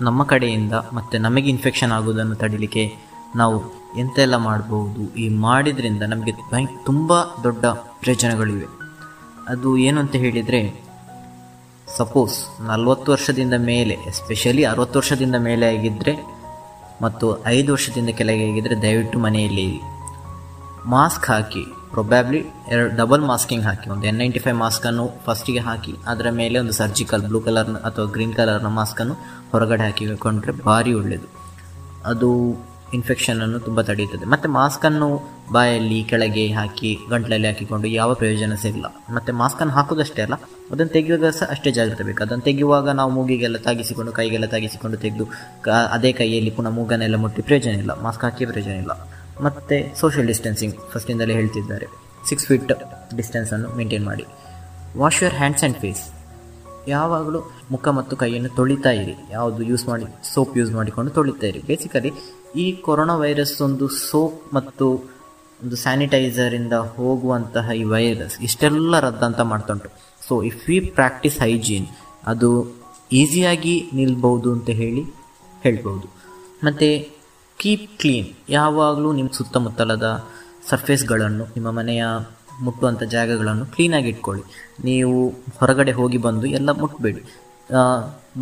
[0.00, 2.84] ನಮ್ಮ ಕಡೆಯಿಂದ ಮತ್ತು ನಮಗೆ ಇನ್ಫೆಕ್ಷನ್ ಆಗೋದನ್ನು ತಡಿಲಿಕ್ಕೆ
[3.36, 3.58] ನಾವು
[3.96, 7.66] ಎಂತೆಲ್ಲ ಮಾಡಬಹುದು ಈ ಮಾಡಿದ್ರಿಂದ ನಮಗೆ ಭಯ, ತುಂಬ ದೊಡ್ಡ
[8.02, 8.66] ಪ್ರಯೋಜನಗಳಿವೆ.
[9.48, 10.60] ಅದು ಏನು ಅಂತ ಹೇಳಿದರೆ
[11.96, 16.14] ಸಪೋಸ್ ನಲ್ವತ್ತು ವರ್ಷದಿಂದ ಮೇಲೆ ಎಸ್ಪೆಷಲಿ ಅರವತ್ತು ವರ್ಷದಿಂದ ಮೇಲೆ ಆಗಿದ್ದರೆ
[17.02, 19.80] ಮತ್ತು ಐದು ವರ್ಷದಿಂದ ಕೆಳಗೆ ಆಗಿದ್ದರೆ ದಯವಿಟ್ಟು ಮನೆಯಲ್ಲಿ
[20.86, 22.38] ಮಾಸ್ಕ್ ಹಾಕಿ ಪ್ರೊಬ್ಯಾಬ್ಲಿ
[22.72, 27.22] ಎರಡು ಡಬಲ್ ಮಾಸ್ಕಿಂಗ್ ಹಾಕಿ, ಒಂದು ಎನ್ ನೈಂಟಿ ಫೈವ್ ಮಾಸ್ಕನ್ನು ಫಸ್ಟಿಗೆ ಹಾಕಿ, ಅದರ ಮೇಲೆ ಒಂದು ಸರ್ಜಿಕಲ್
[27.22, 29.14] ಬ್ಲೂ ಕಲರ್ನ ಅಥವಾ ಗ್ರೀನ್ ಕಲರ್ನ ಮಾಸ್ಕನ್ನು
[29.56, 31.28] ಹೊರಗಡೆ ಹಾಕಿಕೊಂಡ್ರೆ ಭಾರಿ ಒಳ್ಳೆಯದು
[32.12, 32.30] ಅದು
[32.96, 34.24] ಇನ್ಫೆಕ್ಷನನ್ನು ತುಂಬ ತಡೆಯುತ್ತದೆ.
[34.32, 35.08] ಮತ್ತು ಮಾಸ್ಕನ್ನು
[35.52, 38.88] ಬಾಯಲ್ಲಿ ಕೆಳಗೆ ಹಾಕಿ, ಗಂಟಲಲ್ಲಿ ಹಾಕಿಕೊಂಡು ಯಾವ ಪ್ರಯೋಜನ ಸಿಗಲ್ಲ.
[39.16, 40.36] ಮತ್ತು ಮಾಸ್ಕನ್ನು ಹಾಕೋದಷ್ಟೇ ಅಲ್ಲ,
[40.72, 42.20] ಅದನ್ನು ತೆಗೆಯುವಾಗ ಸಹ ಅಷ್ಟೇ ಜಾಗ್ರತೆ ಬೇಕು.
[42.22, 45.26] ಅದನ್ನು ತೆಗೆಯುವಾಗ ನಾವು ಮೂಗಿಗೆಲ್ಲ ತಾಗಿಸಿಕೊಂಡು, ಕೈಗೆಲ್ಲ ತಾಗಿಸಿಕೊಂಡು ತೆಗೆದು
[45.96, 47.94] ಅದೇ ಕೈಯಲ್ಲಿ ಪುನಃ ಮೂಗನ್ನೆಲ್ಲ ಮುಟ್ಟಿ ಪ್ರಯೋಜನ ಇಲ್ಲ.
[48.06, 48.94] ಮಾಸ್ಕ್ ಹಾಕಿ ಪ್ರಯೋಜನ ಇಲ್ಲ.
[49.46, 51.88] ಮತ್ತು ಸೋಷಿಯಲ್ ಡಿಸ್ಟೆನ್ಸಿಂಗ್ ಫಸ್ಟಿಂದಲೇ ಹೇಳ್ತಿದ್ದಾರೆ.
[52.28, 52.72] ಸಿಕ್ಸ್ ಫೀಟ್
[53.16, 54.26] ಡಿಸ್ಟೆನ್ಸನ್ನು ಮೇಂಟೈನ್ ಮಾಡಿ.
[55.02, 56.04] Wash your hands and face
[56.88, 59.14] ಯಾವಾಗಲೂ ಮುಖ ಮತ್ತು ಕೈಯನ್ನು ತೊಳಿತಾ ಇರಿ.
[59.30, 61.60] ಯಾವುದು ಯೂಸ್ ಮಾಡಿ ಸೋಪ್ ಯೂಸ್ ಮಾಡಿಕೊಂಡು ತೊಳಿತಾ ಇರಿ.
[61.70, 62.12] ಬೇಸಿಕಲಿ
[62.62, 64.86] ಈ ಕೊರೋನಾ ವೈರಸ್ ಒಂದು ಸೋಪ್ ಮತ್ತು
[65.62, 69.88] ಒಂದು ಸ್ಯಾನಿಟೈಸರಿಂದ ಹೋಗುವಂತಹ ಈ ವೈರಸ್ ಇಷ್ಟೆಲ್ಲ ರದ್ದಂತ ಮಾಡ್ತುಂಟು.
[70.28, 71.86] So if we practise hygiene
[72.32, 72.50] ಅದು
[73.12, 75.02] ಈಸಿಯಾಗಿ ನಿಲ್ಬಹುದು ಅಂತ ಹೇಳಿ
[75.64, 76.06] ಹೇಳ್ಬೋದು
[76.66, 76.88] ಮತ್ತು
[77.60, 80.06] ಕೀಪ್ ಕ್ಲೀನ್ ಯಾವಾಗಲೂ ನಿಮ್ಮ ಸುತ್ತಮುತ್ತಲದ
[80.70, 82.04] ಸರ್ಫೇಸ್ಗಳನ್ನು ನಿಮ್ಮ ಮನೆಯ
[82.64, 84.44] ಮುಟ್ಟುವಂಥ ಜಾಗಗಳನ್ನು ಕ್ಲೀನಾಗಿ ಇಟ್ಕೊಳ್ಳಿ.
[84.88, 85.16] ನೀವು
[85.58, 87.22] ಹೊರಗಡೆ ಹೋಗಿ ಬಂದು ಎಲ್ಲ ಮುಟ್ಟಬೇಡಿ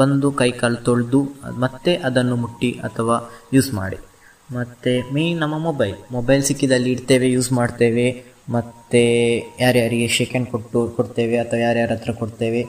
[0.01, 1.21] ಬಂದು ಕೈ ಕಾಲು ತೊಳೆದು,
[1.65, 3.17] ಮತ್ತೆ ಅದನ್ನು ಮುಟ್ಟಿ ಅಥವಾ
[3.55, 3.99] ಯೂಸ್ ಮಾಡಿ.
[4.57, 8.07] ಮತ್ತು ಮೇಯ್ನ್ ನಮ್ಮ ಮೊಬೈಲ್ ಮೊಬೈಲ್ ಸಿಕ್ಕಿದಲ್ಲಿ ಇಡ್ತೇವೆ ಯೂಸ್ ಮಾಡ್ತೇವೆ.
[8.57, 9.03] ಮತ್ತು
[9.61, 12.63] ಯಾರ್ಯಾರಿಗೆ ಶೆಕೆಂಡ್ ಕೊಟ್ಟು ಕೊಡ್ತೇವೆ ಅಥವಾ ಯಾರ್ಯಾರ ಹತ್ರ ಕೊಡ್ತೇವೆ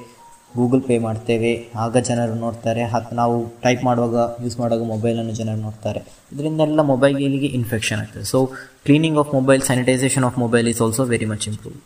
[0.58, 1.52] ಗೂಗಲ್ ಪೇ ಮಾಡ್ತೇವೆ.
[1.84, 2.84] ಆಗ ಜನರು ನೋಡ್ತಾರೆ.
[2.92, 3.36] ಹಾಗೆ ನಾವು
[3.66, 6.02] ಟೈಪ್ ಮಾಡುವಾಗ ಯೂಸ್ ಮಾಡುವಾಗ ಮೊಬೈಲನ್ನು ಜನರು ನೋಡ್ತಾರೆ.
[6.34, 8.26] ಇದರಿಂದೆಲ್ಲ ಮೊಬೈಲಿಗೆ ಇನ್ಫೆಕ್ಷನ್ ಆಗ್ತದೆ.
[8.34, 8.40] So
[8.86, 11.78] cleaning of mobile sanitisation of mobile is also very much improve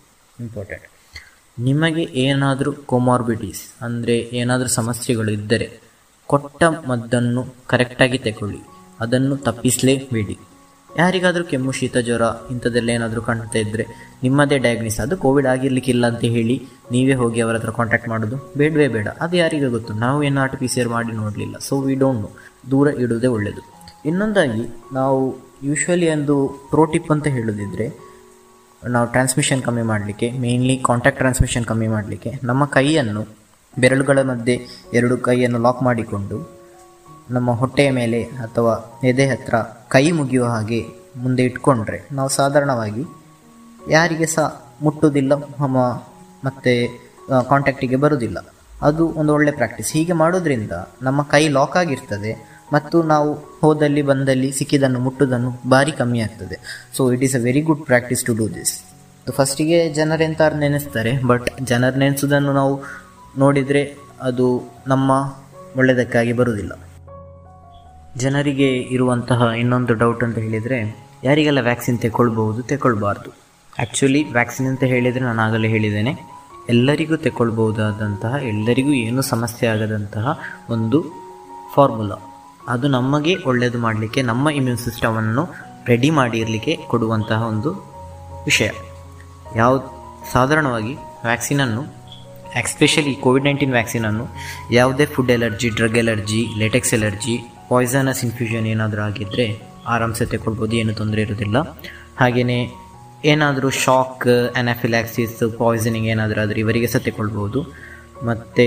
[0.47, 0.86] important
[1.68, 5.68] ನಿಮಗೆ ಏನಾದರೂ ಕೊಮಾರ್ಬಿಟೀಸ್ ಅಂದರೆ ಏನಾದರೂ ಸಮಸ್ಯೆಗಳು ಇದ್ದರೆ
[6.30, 7.41] ಕೊಟ್ಟ ಮದ್ದನ್ನು
[7.72, 8.60] ಕರೆಕ್ಟಾಗಿ ತಗೊಳ್ಳಿ.
[9.03, 10.36] ಅದನ್ನು ತಪ್ಪಿಸಲೇಬೇಡಿ.
[10.89, 13.84] ಯಾರಿಗಾದರೂ ಕೆಮ್ಮು, ಶೀತ, ಜ್ವರ ಇಂಥದ್ದೆಲ್ಲ ಏನಾದರೂ ಕಾಣ್ತಾ ಇದ್ದರೆ
[14.24, 16.55] ನಿಮ್ಮದೇ ಡಯಾಗ್ನಿಸ್ ಅದು ಕೋವಿಡ್ ಆಗಿರ್ಲಿಕ್ಕಿಲ್ಲ ಅಂತ ಹೇಳಿ
[16.91, 19.07] ನೀವೇ ಹೋಗಿ ಅವರ ಹತ್ರ ಕಾಂಟ್ಯಾಕ್ಟ್ ಮಾಡೋದು ಬೇಡವೇ ಬೇಡ.
[19.24, 19.93] ಅದು ಯಾರಿಗೂ ಗೊತ್ತು.
[20.05, 21.55] ನಾವು ಏನು R T P C R ಮಾಡಿ ನೋಡಲಿಲ್ಲ.
[21.68, 22.32] ಸೊ ವಿ ಡೋಂಟ್ ನೋ
[22.72, 23.64] ದೂರ ಇಡುವುದೇ ಒಳ್ಳೆಯದು
[24.10, 24.64] ಇನ್ನೊಂದಾಗಿ
[24.99, 25.20] ನಾವು
[25.70, 26.36] ಯೂಶ್ವಲಿ ಒಂದು
[26.72, 27.88] ಪ್ರೋಟಿಪ್ ಅಂತ ಹೇಳೋದಿದ್ರೆ
[28.84, 33.23] ನಾವು ಟ್ರಾನ್ಸ್ಮಿಷನ್ ಕಮ್ಮಿ ಮಾಡಲಿಕ್ಕೆ ಮೇಯ್ನ್ಲಿ ಕಾಂಟ್ಯಾಕ್ಟ್ ಟ್ರಾನ್ಸ್ಮಿಷನ್ ಕಮ್ಮಿ ಮಾಡಲಿಕ್ಕೆ, ನಮ್ಮ ಕೈಯನ್ನು,
[33.80, 34.55] ಬೆರಳುಗಳ ಮಧ್ಯೆ
[34.93, 36.38] ಎರಡು ಕೈಯನ್ನು ಲಾಕ್ ಮಾಡಿಕೊಂಡು,
[37.32, 39.55] ನಮ್ಮ ಹೊಟ್ಟೆಯ ಮೇಲೆ ಅಥವಾ ಎದೆ ಹತ್ರ
[39.88, 40.82] ಕೈ ಮುಗಿಯುವ ಹಾಗೆ
[41.17, 43.03] ಮುಂದೆ ಇಟ್ಕೊಂಡ್ರೆ, ನಾವು ಸಾಧಾರಣವಾಗಿ
[43.89, 44.47] ಯಾರಿಗೆ ಸಹ
[44.82, 45.34] ಮುಟ್ಟುವುದಿಲ್ಲ
[46.43, 46.73] ಮತ್ತು
[47.49, 48.38] ಕಾಂಟ್ಯಾಕ್ಟಿಗೆ ಬರುವುದಿಲ್ಲ.
[48.82, 50.71] ಅದು ಒಂದು ಒಳ್ಳೆ ಪ್ರಾಕ್ಟೀಸ್ ಹೀಗೆ ಮಾಡೋದ್ರಿಂದ
[51.01, 52.32] ನಮ್ಮ ಕೈ ಲಾಕ್ ಆಗಿರ್ತದೆ
[52.74, 56.59] ಮತ್ತು ನಾವು ಹೋದಲ್ಲಿ ಬಂದಲ್ಲಿ ಸಿಕ್ಕಿದನ್ನು ಮುಟ್ಟುದನ್ನು ಭಾರಿ ಕಮ್ಮಿ ಆಗ್ತದೆ.
[56.97, 58.74] So it is a very good practice to do this
[59.32, 62.84] ಫಸ್ಟಿಗೆ ಜನರೆಂತ ನೆನೆಸ್ತಾರೆ ಬಟ್ ಜನರು ನೆನೆಸೋದನ್ನು ನಾವು
[63.38, 64.45] ನೋಡಿದರೆ ಅದು
[64.88, 65.11] ನಮ್ಮ
[65.76, 66.74] ಒಳ್ಳೆಯದಕ್ಕಾಗಿ ಬರುವುದಿಲ್ಲ.
[68.17, 70.80] ಜನರಿಗೆ ಇರುವಂತಹ ಇನ್ನೊಂದು ಡೌಟ್ ಅಂತ ಹೇಳಿದರೆ,
[71.24, 73.30] ಯಾರಿಗೆಲ್ಲ ವ್ಯಾಕ್ಸಿನ್ ತೆಗೊಳ್ಬಹುದು ತೆಗೊಳ್ಬಾರ್ದು
[73.80, 76.13] ಆ್ಯಕ್ಚುಲಿ ವ್ಯಾಕ್ಸಿನ್ ಅಂತ ಹೇಳಿದರೆ ನಾನು ಆಗಲೇ ಹೇಳಿದ್ದೇನೆ,
[76.70, 80.39] ಎಲ್ಲರಿಗೂ ತೆಗೊಳ್ಬಹುದಾದಂತಹ ಎಲ್ಲರಿಗೂ ಏನೂ ಸಮಸ್ಯೆ ಆಗದಂತಹ
[80.70, 80.99] ಒಂದು
[81.76, 82.17] ಫಾರ್ಮುಲಾ
[82.70, 85.43] ಅದು ನಮಗೆ ಒಳ್ಳೆಯದು ಮಾಡಲಿಕ್ಕೆ, ನಮ್ಮ ಇಮ್ಯೂನ್ ಸಿಸ್ಟಮನ್ನು
[85.88, 87.72] ರೆಡಿ ಮಾಡಿರಲಿಕ್ಕೆ ಕೊಡುವಂತಹ ಒಂದು
[88.45, 88.70] ವಿಷಯ.
[89.55, 89.80] ಯಾವ,
[90.32, 91.99] ಸಾಧಾರಣವಾಗಿ ವ್ಯಾಕ್ಸಿನನ್ನು
[92.55, 94.26] ಎಕ್ಸ್ಪೆಷಲಿ ಕೋವಿಡ್ ನೈನ್ಟೀನ್ ವ್ಯಾಕ್ಸಿನನ್ನು
[94.72, 97.38] ಯಾವುದೇ food allergy drug allergy latex allergy
[97.70, 101.57] poisonous infusion ಏನಾದರೂ ಆಗಿದ್ದರೆ ಆರಾಮ್ಸೆ ತೆಗೊಳ್ಬೋದು ಏನು ತೊಂದರೆ ಇರೋದಿಲ್ಲ.
[102.20, 102.70] ಹಾಗೆಯೇ
[103.26, 107.61] ಏನಾದರೂ ಶಾಕ್ ಅನಾಫಿಲ್ಯಾಕ್ಸಿಸ್ ಪಾಯ್ಸನಿಂಗ್ ಏನಾದರೂ ಆದರೆ ಇವರಿಗೆ ಸಹ ತೆಗೊಳ್ಬೋದು
[108.26, 108.65] ಮತ್ತು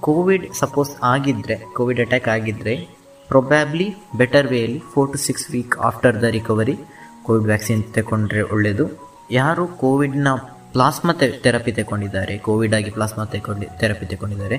[0.00, 2.97] ಕೋವಿಡ್ ಸಪೋಸ್ ಆಗಿದ್ದರೆ ಕೋವಿಡ್ ಅಟ್ಯಾಕ್ ಆಗಿದ್ದರೆ
[3.28, 6.74] probably better ವೇಯಲ್ಲಿ four to six week after the recovery
[7.22, 8.84] Covid vaccine ತಗೊಂಡ್ರೆ ಒಳ್ಳೆಯದು
[9.30, 10.28] ಯಾರು ಕೋವಿಡ್ನ
[10.72, 11.12] ಪ್ಲಾಸ್ಮಾ
[11.44, 14.56] ಥೆರಪಿ ತಗೊಂಡಿದ್ದಾರೆ ಕೋವಿಡ್ ಆಗಿ ಪ್ಲಾಸ್ಮಾ ತಗೊಂಡು ಥೆರಪಿ ತಗೊಂಡಿದ್ದಾರೆ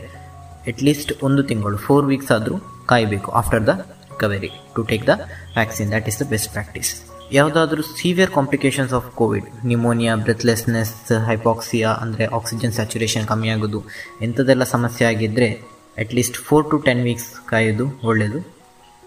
[0.67, 2.55] ಅಟ್ಲೀಸ್ಟ್ ಒಂದು ತಿಂಗಳು ಫೋರ್ ವೀಕ್ಸ್ ಆದರೂ
[2.86, 3.74] ಕಾಯಬೇಕು after the
[4.11, 5.13] recovery to take the
[5.55, 6.91] vaccine that is the best practice
[7.32, 10.93] ಯಾವುದಾದ್ರೂ severe complications of Covid pneumonia breathlessness
[11.28, 13.82] hypoxia ಅಂದರೆ ಆಕ್ಸಿಜನ್ ಸ್ಯಾಚುರೇಷನ್ ಕಮ್ಮಿ ಆಗೋದು
[14.22, 15.49] ಇಂಥದ್ದೆಲ್ಲ ಸಮಸ್ಯೆ ಆಗಿದ್ದರೆ
[15.97, 18.39] at least four to ten weeks ಕಾಯೋದು ಒಳ್ಳೆಯದು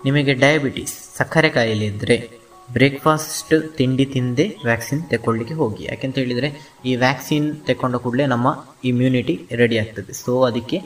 [0.06, 2.16] ನಿಮಗೆ ಡಯಾಬಿಟೀಸ್, ಸಕ್ಕರೆ ಕಾಯಿಲೆ ಇದ್ದರೆ
[2.68, 5.82] ಬ್ರೇಕ್ಫಾಸ್ಟ್ ತಿಂಡಿ ತಿಂದೇ ವ್ಯಾಕ್ಸಿನ್ ತಗೊಳ್ಳಿಕ್ಕೆ ಹೋಗಿ.
[5.90, 6.48] ಯಾಕೆಂತ ಹೇಳಿದರೆ,
[6.88, 8.48] ಈ ವ್ಯಾಕ್ಸಿನ್ ತಗೊಂಡ ಕೂಡಲೇ ನಮ್ಮ
[8.90, 10.12] ಇಮ್ಯುನಿಟಿ ರೆಡಿ ಆಗ್ತದೆ.
[10.22, 10.78] ಸೊ ಅದಕ್ಕೆ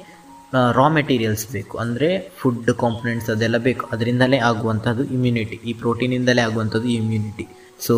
[0.78, 1.74] ರಾ ಮೆಟೀರಿಯಲ್ಸ್ ಬೇಕು.
[1.84, 2.08] ಅಂದರೆ
[2.40, 3.84] ಫುಡ್ ಕಾಂಪೊನೆಂಟ್ಸ್ ಅದೆಲ್ಲ ಬೇಕು.
[3.94, 7.46] ಅದರಿಂದಲೇ ಆಗುವಂಥದ್ದು ಇಮ್ಯುನಿಟಿ ಈ ಪ್ರೋಟೀನಿಂದಲೇ ಆಗುವಂಥದ್ದು ಇಮ್ಯುನಿಟಿ
[7.86, 7.94] ಸೊ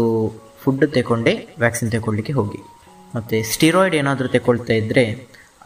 [0.63, 2.61] ಫುಡ್ ತಗೊಂಡೇ ವ್ಯಾಕ್ಸಿನ್ ತಗೊಳ್ಳಿಕ್ಕೆ ಹೋಗಿ.
[3.15, 5.05] ಮತ್ತು ಸ್ಟಿರಾಯ್ಡ್ ಏನಾದರೂ ತಗೊಳ್ತಾ ಇದ್ದರೆ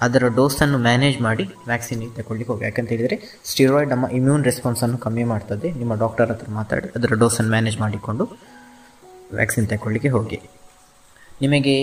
[0.07, 2.64] ಅದರ ಡೋಸನ್ನು ಮ್ಯಾನೇಜ್ ಮಾಡಿ ವ್ಯಾಕ್ಸಿನ್ ತಗೊಳ್ಳಿಕ್ಕೆ ಹೋಗಿ.
[2.68, 3.16] ಯಾಕಂತ ಹೇಳಿದರೆ
[3.50, 5.68] ಸ್ಟಿರಾಯ್ಡ್ ನಮ್ಮ ಇಮ್ಯೂನ್ ರೆಸ್ಪಾನ್ಸನ್ನು ಕಮ್ಮಿ ಮಾಡ್ತದೆ.
[5.80, 8.24] ನಿಮ್ಮ ಡಾಕ್ಟರ್ ಹತ್ರ ಮಾತಾಡಿ ಅದರ ಡೋಸನ್ನು ಮ್ಯಾನೇಜ್ ಮಾಡಿಕೊಂಡು
[9.38, 10.38] ವ್ಯಾಕ್ಸಿನ್ ತಗೊಳ್ಳಿಕ್ಕೆ ಹೋಗಿ.
[11.42, 11.76] ನಿಮಗೆ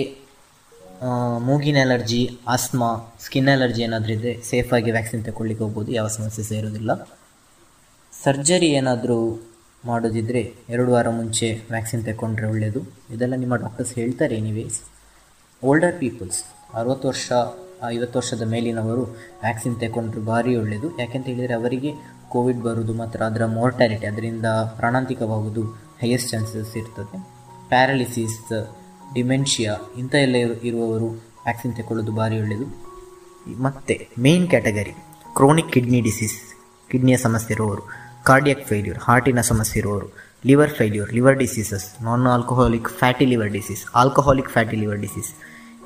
[1.48, 2.88] ಮೂಗಿನ ಅಲರ್ಜಿ ಆಸ್ಮಾ
[3.24, 5.90] ಸ್ಕಿನ್ ಅಲರ್ಜಿ ಏನಾದರೂ ಇದ್ದರೆ ಸೇಫಾಗಿ ವ್ಯಾಕ್ಸಿನ್ ತಗೊಳ್ಳಿಕ್ಕೆ ಹೋಗ್ಬೋದು.
[5.98, 6.90] ಯಾವ ಸಮಸ್ಯೆ ಸೇರೋದಿಲ್ಲ
[8.12, 9.18] ಸರ್ಜರಿ ಏನಾದರೂ
[9.84, 10.42] ಮಾಡೋದಿದ್ದರೆ
[10.72, 12.80] ಎರಡು ವಾರ ಮುಂಚೆ ವ್ಯಾಕ್ಸಿನ್ ತಗೊಂಡ್ರೆ ಒಳ್ಳೆಯದು
[13.14, 14.78] ಇದೆಲ್ಲ ನಿಮ್ಮ ಡಾಕ್ಟರ್ಸ್ ಹೇಳ್ತಾರೆ ಎನಿವೇಸ್
[15.62, 16.40] ಓಲ್ಡರ್ ಪೀಪಲ್ಸ್
[16.74, 17.28] ಅರುವತ್ತು ವರ್ಷ
[17.88, 19.02] ಐವತ್ತು ವರ್ಷದ ಮೇಲಿನವರು
[19.42, 21.90] ವ್ಯಾಕ್ಸಿನ್ ತಗೊಂಡ್ರೆ ಭಾರಿ ಒಳ್ಳೆಯದು ಯಾಕೆಂತ ಹೇಳಿದರೆ ಅವರಿಗೆ
[22.28, 24.46] ಕೋವಿಡ್ ಬರುವುದು ಮಾತ್ರ, ಅದರ ಮೋರ್ಟಾಲಿಟಿ ಅದರಿಂದ
[24.78, 25.62] ಪ್ರಾಣಾಂತಿಕವಾಗುವುದು
[26.02, 27.16] ಹೈಯೆಸ್ಟ್ ಚಾನ್ಸಸ್ ಇರ್ತದೆ.
[27.68, 28.38] ಪ್ಯಾರಾಲಿಸಿಸ್
[29.14, 30.36] ಡಿಮೆನ್ಷಿಯಾ ಇಂಥ ಎಲ್ಲ
[30.68, 31.08] ಇರುವವರು
[31.44, 32.66] ವ್ಯಾಕ್ಸಿನ್ ತಗೊಳ್ಳೋದು ಭಾರಿ ಒಳ್ಳೆಯದು
[33.62, 34.92] ಮತ್ತು main category
[35.36, 36.36] chronic kidney disease
[36.90, 37.82] ಕಿಡ್ನಿಯ ಸಮಸ್ಯೆ ಇರುವವರು
[38.24, 40.08] ಕಾರ್ಡಿಯಕ್ ಫೇಲ್ಯೂರ್ ಹಾರ್ಟಿನ ಸಮಸ್ಯೆ ಇರುವವರು
[40.46, 45.30] liver failure liver diseases non alcoholic fatty liver disease alcoholic fatty liver disease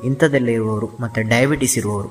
[0.08, 2.10] ಇಂಥದ್ದೆಲ್ಲ ಇರುವವರು ಮತ್ತು ಡಯಾಬಿಟಿಸ್ ಇರುವವರು,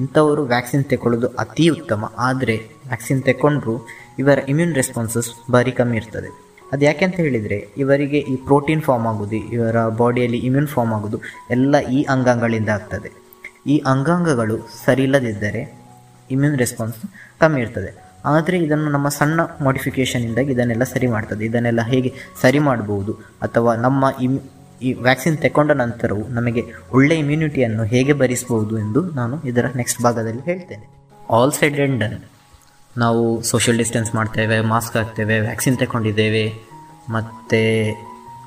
[0.00, 2.10] ಇಂಥವರು ವ್ಯಾಕ್ಸಿನ್ ತಗೊಳ್ಳೋದು ಅತಿ ಉತ್ತಮ.
[2.28, 2.56] ಆದರೆ
[2.90, 3.74] ವ್ಯಾಕ್ಸಿನ್ ತಗೊಂಡ್ರೂ
[4.22, 6.30] ಇವರ ಇಮ್ಯೂನ್ ರೆಸ್ಪಾನ್ಸಸ್ ಭಾರಿ ಕಮ್ಮಿ ಇರ್ತದೆ.
[6.72, 11.18] ಅದು ಯಾಕೆ ಅಂತ ಹೇಳಿದರೆ, ಇವರಿಗೆ ಈ ಪ್ರೋಟೀನ್ ಫಾರ್ಮ್ ಆಗೋದು, ಇವರ ಬಾಡಿಯಲ್ಲಿ ಇಮ್ಯೂನ್ ಫಾರ್ಮ್ ಆಗೋದು,
[11.56, 13.10] ಎಲ್ಲ ಈ ಅಂಗಾಂಗಗಳಿಂದ ಆಗ್ತದೆ.
[13.72, 15.62] ಈ ಅಂಗಾಂಗಗಳು ಸರಿ ಇಲ್ಲದಿದ್ದರೆ
[16.30, 17.00] ಇಮ್ಯೂನ್ ರೆಸ್ಪಾನ್ಸ್
[17.42, 17.90] ಕಮ್ಮಿ ಇರ್ತದೆ.
[18.32, 21.42] ಆದರೆ ಇದನ್ನು ನಮ್ಮ ಸಣ್ಣ ಮಾಡಿಫಿಕೇಷನಿಂದಾಗಿ ಇದನ್ನೆಲ್ಲ ಸರಿ ಮಾಡ್ತದೆ.
[21.50, 22.10] ಇದನ್ನೆಲ್ಲ ಹೇಗೆ
[22.42, 23.12] ಸರಿ ಮಾಡ್ಬೋದು,
[23.42, 24.38] ಅಥವಾ ನಮ್ಮ ಇಮ್
[24.82, 26.62] ಈ ವ್ಯಾಕ್ಸಿನ್ ತಗೊಂಡ ನಂತರವು ನಮಗೆ
[26.92, 30.86] ಒಳ್ಳೆಯ ಇಮ್ಯುನಿಟಿಯನ್ನು ಹೇಗೆ ಭರಿಸಬಹುದು ಎಂದು ನಾನು ಇದರ ನೆಕ್ಸ್ಟ್ ಭಾಗದಲ್ಲಿ ಹೇಳ್ತೇನೆ.
[31.30, 32.18] ಆಲ್ ಸೈಡ್ ಆ್ಯಂಡ್ ಡನ್
[32.98, 36.52] ನಾವು ಸೋಷಿಯಲ್ ಡಿಸ್ಟೆನ್ಸ್ ಮಾಡ್ತೇವೆ ಮಾಸ್ಕ್ ಹಾಕ್ತೇವೆ ವ್ಯಾಕ್ಸಿನ್ ತಗೊಂಡಿದ್ದೇವೆ
[37.10, 37.60] ಮತ್ತು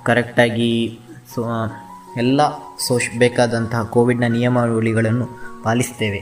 [0.06, 1.00] ಕರೆಕ್ಟಾಗಿ
[1.36, 1.46] ಸೊ
[2.18, 2.42] ಎಲ್ಲ
[2.88, 5.28] ಸೋಶ್ ಬೇಕಾದಂತಹ ಕೋವಿಡ್ನ ನಿಯಮಾವಳಿಗಳನ್ನು
[5.64, 6.22] ಪಾಲಿಸ್ತೇವೆ.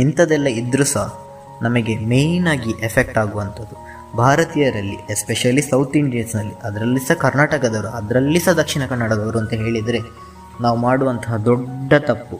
[0.00, 1.06] ಇಂಥದ್ದೆಲ್ಲ ಇದ್ದರೂ ಸಹ
[1.62, 3.89] ನಮಗೆ ಮೇಯ್ನಾಗಿ ಎಫೆಕ್ಟ್ ಆಗುವಂಥದ್ದು.
[4.16, 10.00] ಭಾರತೀಯರಲ್ಲಿ ಎಸ್ಪೆಷಲಿ ಸೌತ್ ಇಂಡಿಯನ್ಸ್ನಲ್ಲಿ ಅದರಲ್ಲಿ ಸಹ ಕರ್ನಾಟಕದವರು, ಅದರಲ್ಲಿ ಸಹ ದಕ್ಷಿಣ ಕನ್ನಡದವರು ಅಂತ ಹೇಳಿದರೆ
[10.60, 12.38] ನಾವು ಮಾಡುವಂತಹ ದೊಡ್ಡ ತಪ್ಪು,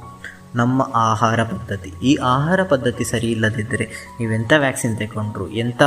[0.54, 1.90] ನಮ್ಮ ಆಹಾರ ಪದ್ಧತಿ.
[2.02, 3.84] ಈ ಆಹಾರ ಪದ್ಧತಿ ಸರಿ ಇಲ್ಲದಿದ್ದರೆ
[4.20, 5.82] ನೀವೆಂಥ ವ್ಯಾಕ್ಸಿನ್ ತಗೊಂಡ್ರು ಎಂಥ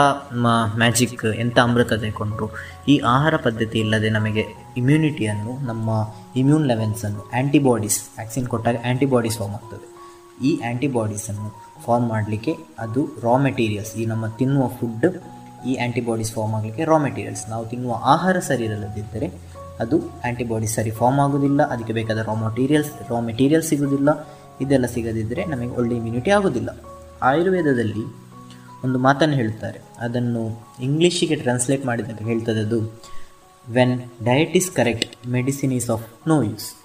[0.82, 2.48] ಮ್ಯಾಜಿಕ್ ಎಂಥ ಅಮೃತ ತಗೊಂಡ್ರು,
[2.88, 4.46] ಈ ಆಹಾರ ಪದ್ಧತಿ ಇಲ್ಲದೆ ನಮಗೆ
[4.78, 5.90] ಇಮ್ಯುನಿಟಿಯನ್ನು ನಮ್ಮ
[6.36, 9.86] ಇಮ್ಯೂನ್ ಲೆವೆಲ್ಸನ್ನು ಆ್ಯಂಟಿಬಾಡೀಸ್ ವ್ಯಾಕ್ಸಿನ್ ಕೊಟ್ಟಾಗ ಆ್ಯಂಟಿಬಾಡೀಸ್ ಫಾರ್ಮ್ ಆಗ್ತದೆ.
[10.42, 11.50] ಈ ಆ್ಯಂಟಿಬಾಡೀಸನ್ನು
[11.86, 15.08] ಫಾರ್ಮ್ ಮಾಡಲಿಕ್ಕೆ ಅದು ರಾ ಮೆಟೀರಿಯಲ್ಸ್ ಈ ನಮ್ಮ ತಿನ್ನುವ ಫುಡ್
[15.66, 19.32] ಈ ಆ್ಯಂಟಿಬಾಡೀಸ್ ಫಾರ್ಮ್ ಆಗಲಿಕ್ಕೆ ರಾ ಮೆಟೀರಿಯಲ್ಸ್ ನಾವು ತಿನ್ನುವ ಆಹಾರ ಸರಿ ಇರಲ್ಲದಿದ್ದರೆ
[19.80, 24.28] ಅದು ಆ್ಯಂಟಿಬಾಡೀಸ್ ಸರಿ ಫಾರ್ಮ್ ಆಗೋದಿಲ್ಲ ಅದಕ್ಕೆ ಬೇಕಾದ ರಾ ಮಟೀರಿಯಲ್ಸ್ ರಾ ಮೆಟೀರಿಯಲ್ಸ್ ಸಿಗೋದಿಲ್ಲ
[24.62, 26.70] ಇದೆಲ್ಲ ಸಿಗದಿದ್ದರೆ ನಮಗೆ ಒಳ್ಳೆ ಇಮ್ಯುನಿಟಿ ಆಗೋದಿಲ್ಲ
[27.22, 28.24] ಆಯುರ್ವೇದದಲ್ಲಿ
[28.84, 33.02] ಒಂದು ಮಾತನ್ನು ಹೇಳ್ತಾರೆ ಅದನ್ನು ಇಂಗ್ಲೀಷಿಗೆ ಟ್ರಾನ್ಸ್ಲೇಟ್ ಮಾಡಿದಾಗ ಹೇಳ್ತದೆ ಅದು
[33.70, 36.76] when diet is correct medicine is of no use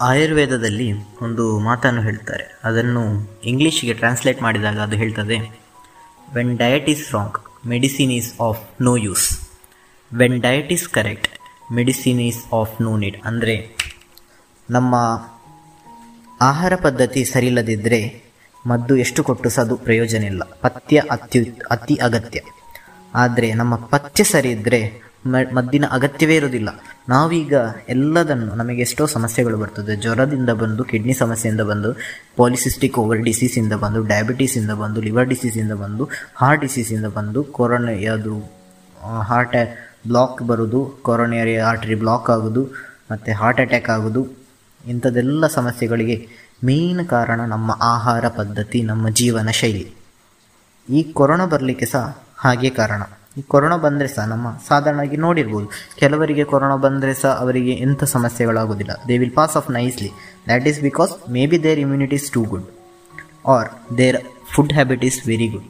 [0.00, 0.92] ಆಯುರ್ವೇದದಲ್ಲಿ
[1.22, 2.60] ಒಂದು ಮಾತನ್ನು ಹೇಳ್ತಾರೆ.
[2.64, 5.60] ಅದನ್ನು ಇಂಗ್ಲೀಷಿಗೆ ಟ್ರಾನ್ಸ್ಲೇಟ್ ಮಾಡಿದಾಗ ಅದು ಹೇಳ್ತದೆ
[6.34, 9.40] when diet is wrong medicine is of no use
[10.16, 11.28] when diet is correct
[11.72, 13.76] medicine is of no need ಅಂದರೆ
[14.70, 14.94] ನಮ್ಮ
[16.40, 18.22] ಆಹಾರ ಪದ್ಧತಿ ಸರಿಯಿಲ್ಲದಿದ್ದರೆ
[18.66, 20.42] ಮದ್ದು ಎಷ್ಟು ಕೊಟ್ಟು ಸಹ ಅದು ಪ್ರಯೋಜನ ಇಲ್ಲ.
[20.42, 22.40] ಪಥ್ಯ ಅತ್ಯು, ಅತಿ ಅಗತ್ಯ.
[23.14, 26.70] ಆದರೆ ನಮ್ಮ ಪಥ್ಯ ಸರಿ ಇದ್ದರೆ ಮದ್ದಿನ ಅಗತ್ಯವೇ ಇರೋದಿಲ್ಲ
[27.08, 27.54] ನಾವೀಗ
[27.88, 29.96] ಎಲ್ಲದನ್ನು ನಮಗೆ ಎಷ್ಟೋ ಸಮಸ್ಯೆಗಳು ಬರ್ತದೆ.
[29.96, 31.90] ಜ್ವರದಿಂದ ಬಂದು ಕಿಡ್ನಿ ಸಮಸ್ಯೆಯಿಂದ ಬಂದು
[32.36, 36.04] ಪಾಲಿಸಿಸ್ಟಿಕ್ ಓವರ್ ಡಿಸೀಸಿಂದ ಬಂದು ಡಯಾಬಿಟೀಸಿಂದ ಬಂದು ಲಿವರ್ ಡಿಸೀಸಿಂದ ಬಂದು
[36.36, 38.34] ಹಾರ್ಟ್ ಡಿಸೀಸಿಂದ ಬಂದು, ಕೊರೋನಾ ಯಾವುದು
[39.30, 39.56] ಹಾರ್ಟ್
[40.08, 42.64] ಬ್ಲಾಕ್ ಬರೋದು ಕೊರೋನರಿ ಆರ್ಟರಿ ಬ್ಲಾಕ್ ಆಗೋದು
[43.10, 44.22] ಮತ್ತು ಹಾರ್ಟ್ ಅಟ್ಯಾಕ್ ಆಗೋದು
[44.84, 46.16] ಇಂಥದ್ದೆಲ್ಲ ಸಮಸ್ಯೆಗಳಿಗೆ
[46.64, 49.86] ಮೇನ್ ಕಾರಣ ನಮ್ಮ ಆಹಾರ ಪದ್ಧತಿ, ನಮ್ಮ ಜೀವನ ಶೈಲಿ.
[50.88, 53.02] ಈ ಕೊರೋನಾ ಬರಲಿಕ್ಕೆ ಸಹ ಹಾಗೆ ಕಾರಣ.
[53.38, 55.68] ಈ ಕೊರೋನಾ ಬಂದರೆ ಸಹ ನಮ್ಮ ಸಾಧಾರಣವಾಗಿ ನೋಡಿರ್ಬೋದು.
[56.00, 60.10] ಕೆಲವರಿಗೆ ಕೊರೋನಾ ಬಂದರೆ ಸಹ ಅವರಿಗೆ ಎಂಥ ಸಮಸ್ಯೆಗಳಾಗೋದಿಲ್ಲ they will pass off nicely
[60.46, 61.12] that is because
[61.46, 62.66] maybe their immunity is too good
[63.46, 63.68] or
[63.98, 64.18] their
[64.54, 65.68] food habit is very good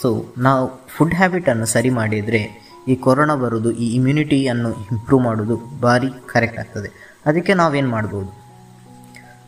[0.00, 0.08] so
[0.38, 0.64] ನಾವು
[0.96, 2.42] ಫುಡ್ ಹ್ಯಾಬಿಟನ್ನು ಸರಿ ಮಾಡಿದರೆ
[2.88, 6.88] ಈ ಕೊರೋನಾ ಬರೋದು, ಈ ಇಮ್ಯುನಿಟಿಯನ್ನು ಇಂಪ್ರೂವ್ ಮಾಡೋದು ಭಾರಿ ಕರೆಕ್ಟ್ ಆಗ್ತದೆ.
[7.26, 8.30] ಅದಕ್ಕೆ ನಾವೇನು ಮಾಡ್ಬೋದು?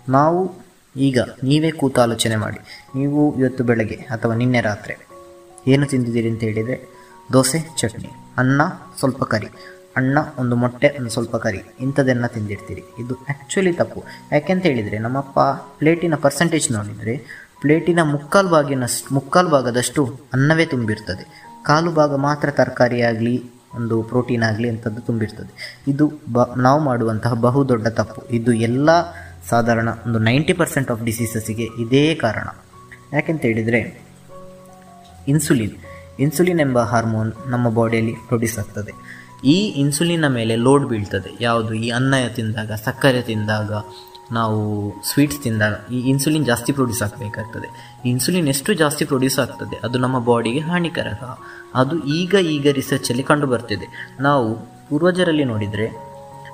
[0.08, 0.40] ನಾವು
[0.96, 2.60] ಈಗ ನೀವೇ ಕೂತು ಆಲೋಚನೆ ಮಾಡಿ.
[2.94, 4.94] ನೀವು ಇವತ್ತು ಬೆಳಗ್ಗೆ ಅಥವಾ ನಿನ್ನೆ ರಾತ್ರಿ
[5.66, 6.88] ಏನು ತಿಂದಿದ್ದೀರಿ ಅಂತ ಹೇಳಿದರೆ,
[7.32, 8.62] ದೋಸೆ, ಚಟ್ನಿ, ಅನ್ನ,
[8.98, 9.48] ಸ್ವಲ್ಪ ಕರಿ.
[9.96, 11.60] ಅಣ್ಣ ಒಂದು ಮೊಟ್ಟೆ, ಒಂದು ಸ್ವಲ್ಪ ಕರಿ.
[11.80, 12.82] ಇಂಥದ್ದೆಲ್ಲ ತಿಂದಿರ್ತೀರಿ.
[12.98, 14.04] ಇದು ಆ್ಯಕ್ಚುಲಿ ತಪ್ಪು.
[14.32, 15.38] ಯಾಕೆಂತ ಹೇಳಿದರೆ, ನಮ್ಮಪ್ಪ
[15.78, 21.48] ಪ್ಲೇಟಿನ ಪರ್ಸೆಂಟೇಜ್ ನೋಡಿದರೆ, ಪ್ಲೇಟಿನ ಮುಕ್ಕಾಲು ಭಾಗಿನಷ್ಟು, ಮುಕ್ಕಾಲು ಭಾಗದಷ್ಟು ಅನ್ನವೇ ತುಂಬಿರ್ತದೆ.
[21.62, 25.82] ಕಾಲು ಭಾಗ ಮಾತ್ರ ತರಕಾರಿಯಾಗಲಿ ಒಂದು ಪ್ರೋಟೀನ್ ಆಗಲಿ ಅಂಥದ್ದು ತುಂಬಿರ್ತದೆ.
[25.88, 28.22] ಇದು ಬ, ನಾವು ಮಾಡುವಂತಹ ಬಹುದೊಡ್ಡ ತಪ್ಪು.
[28.30, 28.90] ಇದು ಎಲ್ಲ
[29.48, 32.48] ಸಾಧಾರಣ ಒಂದು ನೈಂಟಿ ಪರ್ಸೆಂಟ್ ಆಫ್ ಡಿಸೀಸಸ್ಸಿಗೆ ಇದೇ ಕಾರಣ.
[33.12, 34.03] ಯಾಕೆಂತ ಹೇಳಿದರೆ
[35.28, 35.72] ಇನ್ಸುಲಿನ್.
[36.18, 38.92] ಇನ್ಸುಲಿನ್ ಎಂಬ ಹಾರ್ಮೋನ್ ನಮ್ಮ ಬಾಡಿಯಲ್ಲಿ ಪ್ರೊಡ್ಯೂಸ್ ಆಗ್ತದೆ.
[39.44, 41.30] ಈ ಇನ್ಸುಲಿನ್ನ ಮೇಲೆ ಲೋಡ್ ಬೀಳ್ತದೆ.
[41.40, 41.74] ಯಾವುದು?
[41.74, 43.72] ಈ ಅನ್ನ ತಿಂದಾಗ, ಸಕ್ಕರೆ ತಿಂದಾಗ,
[44.32, 47.68] ನಾವು ಸ್ವೀಟ್ಸ್ ತಿಂದಾಗ ಈ ಇನ್ಸುಲಿನ್ ಜಾಸ್ತಿ ಪ್ರೊಡ್ಯೂಸ್ ಆಗಬೇಕಾಗ್ತದೆ.
[48.04, 49.80] ಇನ್ಸುಲಿನ್ ಎಷ್ಟು ಜಾಸ್ತಿ ಪ್ರೊಡ್ಯೂಸ್ ಆಗ್ತದೆ?
[49.82, 51.38] ಅದು ನಮ್ಮ ಬಾಡಿಗೆ ಹಾನಿಕಾರಕ
[51.74, 54.16] ಅದು ಈಗ ಈಗ ರಿಸರ್ಚಲ್ಲಿ ಕಂಡು ಬರ್ತಿದೆ.
[54.20, 54.54] ನಾವು
[54.88, 55.86] ಪೂರ್ವಜರಲ್ಲಿ ನೋಡಿದರೆ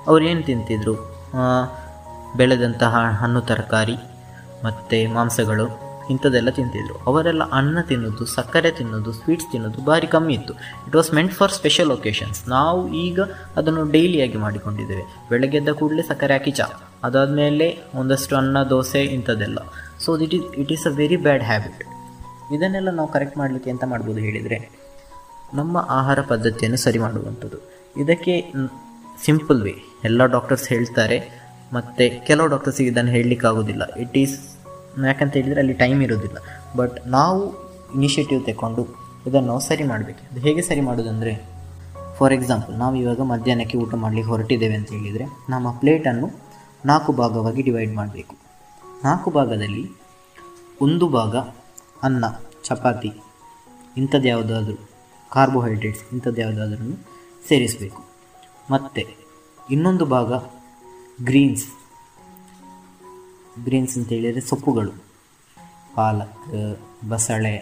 [0.06, 0.94] ಅವ್ರು ಏನು ತಿಂತಿದ್ರು?
[2.36, 3.97] ಬೆಳೆದಂತಹ ಹಣ್ಣು ತರಕಾರಿ,
[4.64, 6.95] ಮತ್ತು ಮಾಂಸಗಳು ಇಂಥದ್ದೆಲ್ಲ ತಿಂತಿದ್ರು.
[7.11, 10.55] ಅವರೆಲ್ಲ ಅನ್ನ ತಿನ್ನೋದು, ಸಕ್ಕರೆ ತಿನ್ನೋದು ಸ್ವೀಟ್ಸ್ ತಿನ್ನೋದು ಭಾರಿ ಕಮ್ಮಿ ಇತ್ತು.
[10.87, 13.20] It was meant for special occasions ನಾವು ಈಗ
[13.61, 15.05] ಅದನ್ನು ಡೈಲಿಯಾಗಿ ಮಾಡಿಕೊಂಡಿದ್ದೇವೆ.
[15.31, 16.66] ಬೆಳಗ್ಗೆ ಎದ್ದ ಕೂಡಲೇ ಸಕ್ಕರೆ ಹಾಕಿ ಚಾ.
[17.05, 17.69] ಅದಾದಮೇಲೆ
[18.01, 19.59] ಒಂದಷ್ಟು ಅನ್ನ, ದೋಸೆ ಇಂಥದ್ದೆಲ್ಲ.
[20.05, 21.82] So this is it is a very bad habit
[22.57, 24.59] ಇದನ್ನೆಲ್ಲ ನಾವು ಕರೆಕ್ಟ್ ಮಾಡಲಿಕ್ಕೆ ಎಂತ ಮಾಡ್ಬೋದು ಹೇಳಿದರೆ,
[25.55, 27.59] ನಮ್ಮ ಆಹಾರ ಪದ್ಧತಿಯನ್ನು ಸರಿ ಮಾಡುವಂಥದ್ದು.
[28.03, 28.35] ಇದಕ್ಕೆ
[29.27, 29.74] ಸಿಂಪಲ್ ವೇ
[30.05, 31.19] ಎಲ್ಲ ಡಾಕ್ಟರ್ಸ್ ಹೇಳ್ತಾರೆ,
[31.73, 33.82] ಮತ್ತು ಕೆಲವು ಡಾಕ್ಟರ್ಸಿಗೆ ಇದನ್ನು ಹೇಳಲಿಕ್ಕಾಗೋದಿಲ್ಲ.
[34.05, 34.37] ಇಟ್ ಈಸ್
[35.06, 36.36] ಯಾಕಂತ ಹೇಳಿದರೆ ಅಲ್ಲಿ ಟೈಮ್ ಇರೋದಿಲ್ಲ.
[36.76, 37.54] ಬಟ್ ನಾವು
[37.94, 38.86] ಇನಿಷಿಯೇಟಿವ್ ತಗೊಂಡು
[39.26, 40.30] ಇದನ್ನು ಸರಿ ಮಾಡಬೇಕು.
[40.30, 41.50] ಅದು ಹೇಗೆ ಸರಿ ಮಾಡೋದಂದರೆ
[42.16, 46.30] ಫಾರ್ ಎಕ್ಸಾಂಪಲ್ ನಾವು ಇವಾಗ ಮಧ್ಯಾಹ್ನಕ್ಕೆ ಊಟ ಮಾಡಲಿಕ್ಕೆ ಹೊರಟಿದ್ದೇವೆ ಅಂತ ಹೇಳಿದರೆ, ನಮ್ಮ ಪ್ಲೇಟನ್ನು
[46.86, 48.36] ನಾಲ್ಕು ಭಾಗವಾಗಿ ಡಿವೈಡ್ ಮಾಡಬೇಕು.
[49.04, 49.90] ನಾಲ್ಕು ಭಾಗದಲ್ಲಿ
[50.80, 51.36] ಒಂದು ಭಾಗ
[52.02, 52.24] ಅನ್ನ,
[52.64, 53.12] ಚಪಾತಿ,
[53.96, 54.88] ಇಂಥದ್ದು ಯಾವುದಾದ್ರೂ
[55.32, 57.04] ಕಾರ್ಬೋಹೈಡ್ರೇಟ್ಸ್ ಇಂಥದ್ದು ಯಾವುದಾದ್ರೂ
[57.48, 58.04] ಸೇರಿಸಬೇಕು.
[58.70, 59.18] ಮತ್ತು
[59.70, 60.32] ಇನ್ನೊಂದು ಭಾಗ
[61.24, 61.64] ಗ್ರೀನ್ಸ್
[63.64, 64.93] ಗ್ರೀನ್ಸ್ ಅಂತ ಹೇಳಿದರೆ ಸೊಪ್ಪುಗಳು.
[65.94, 66.78] ಪಾಲಕ್
[67.09, 67.56] ಬಸಳೆ,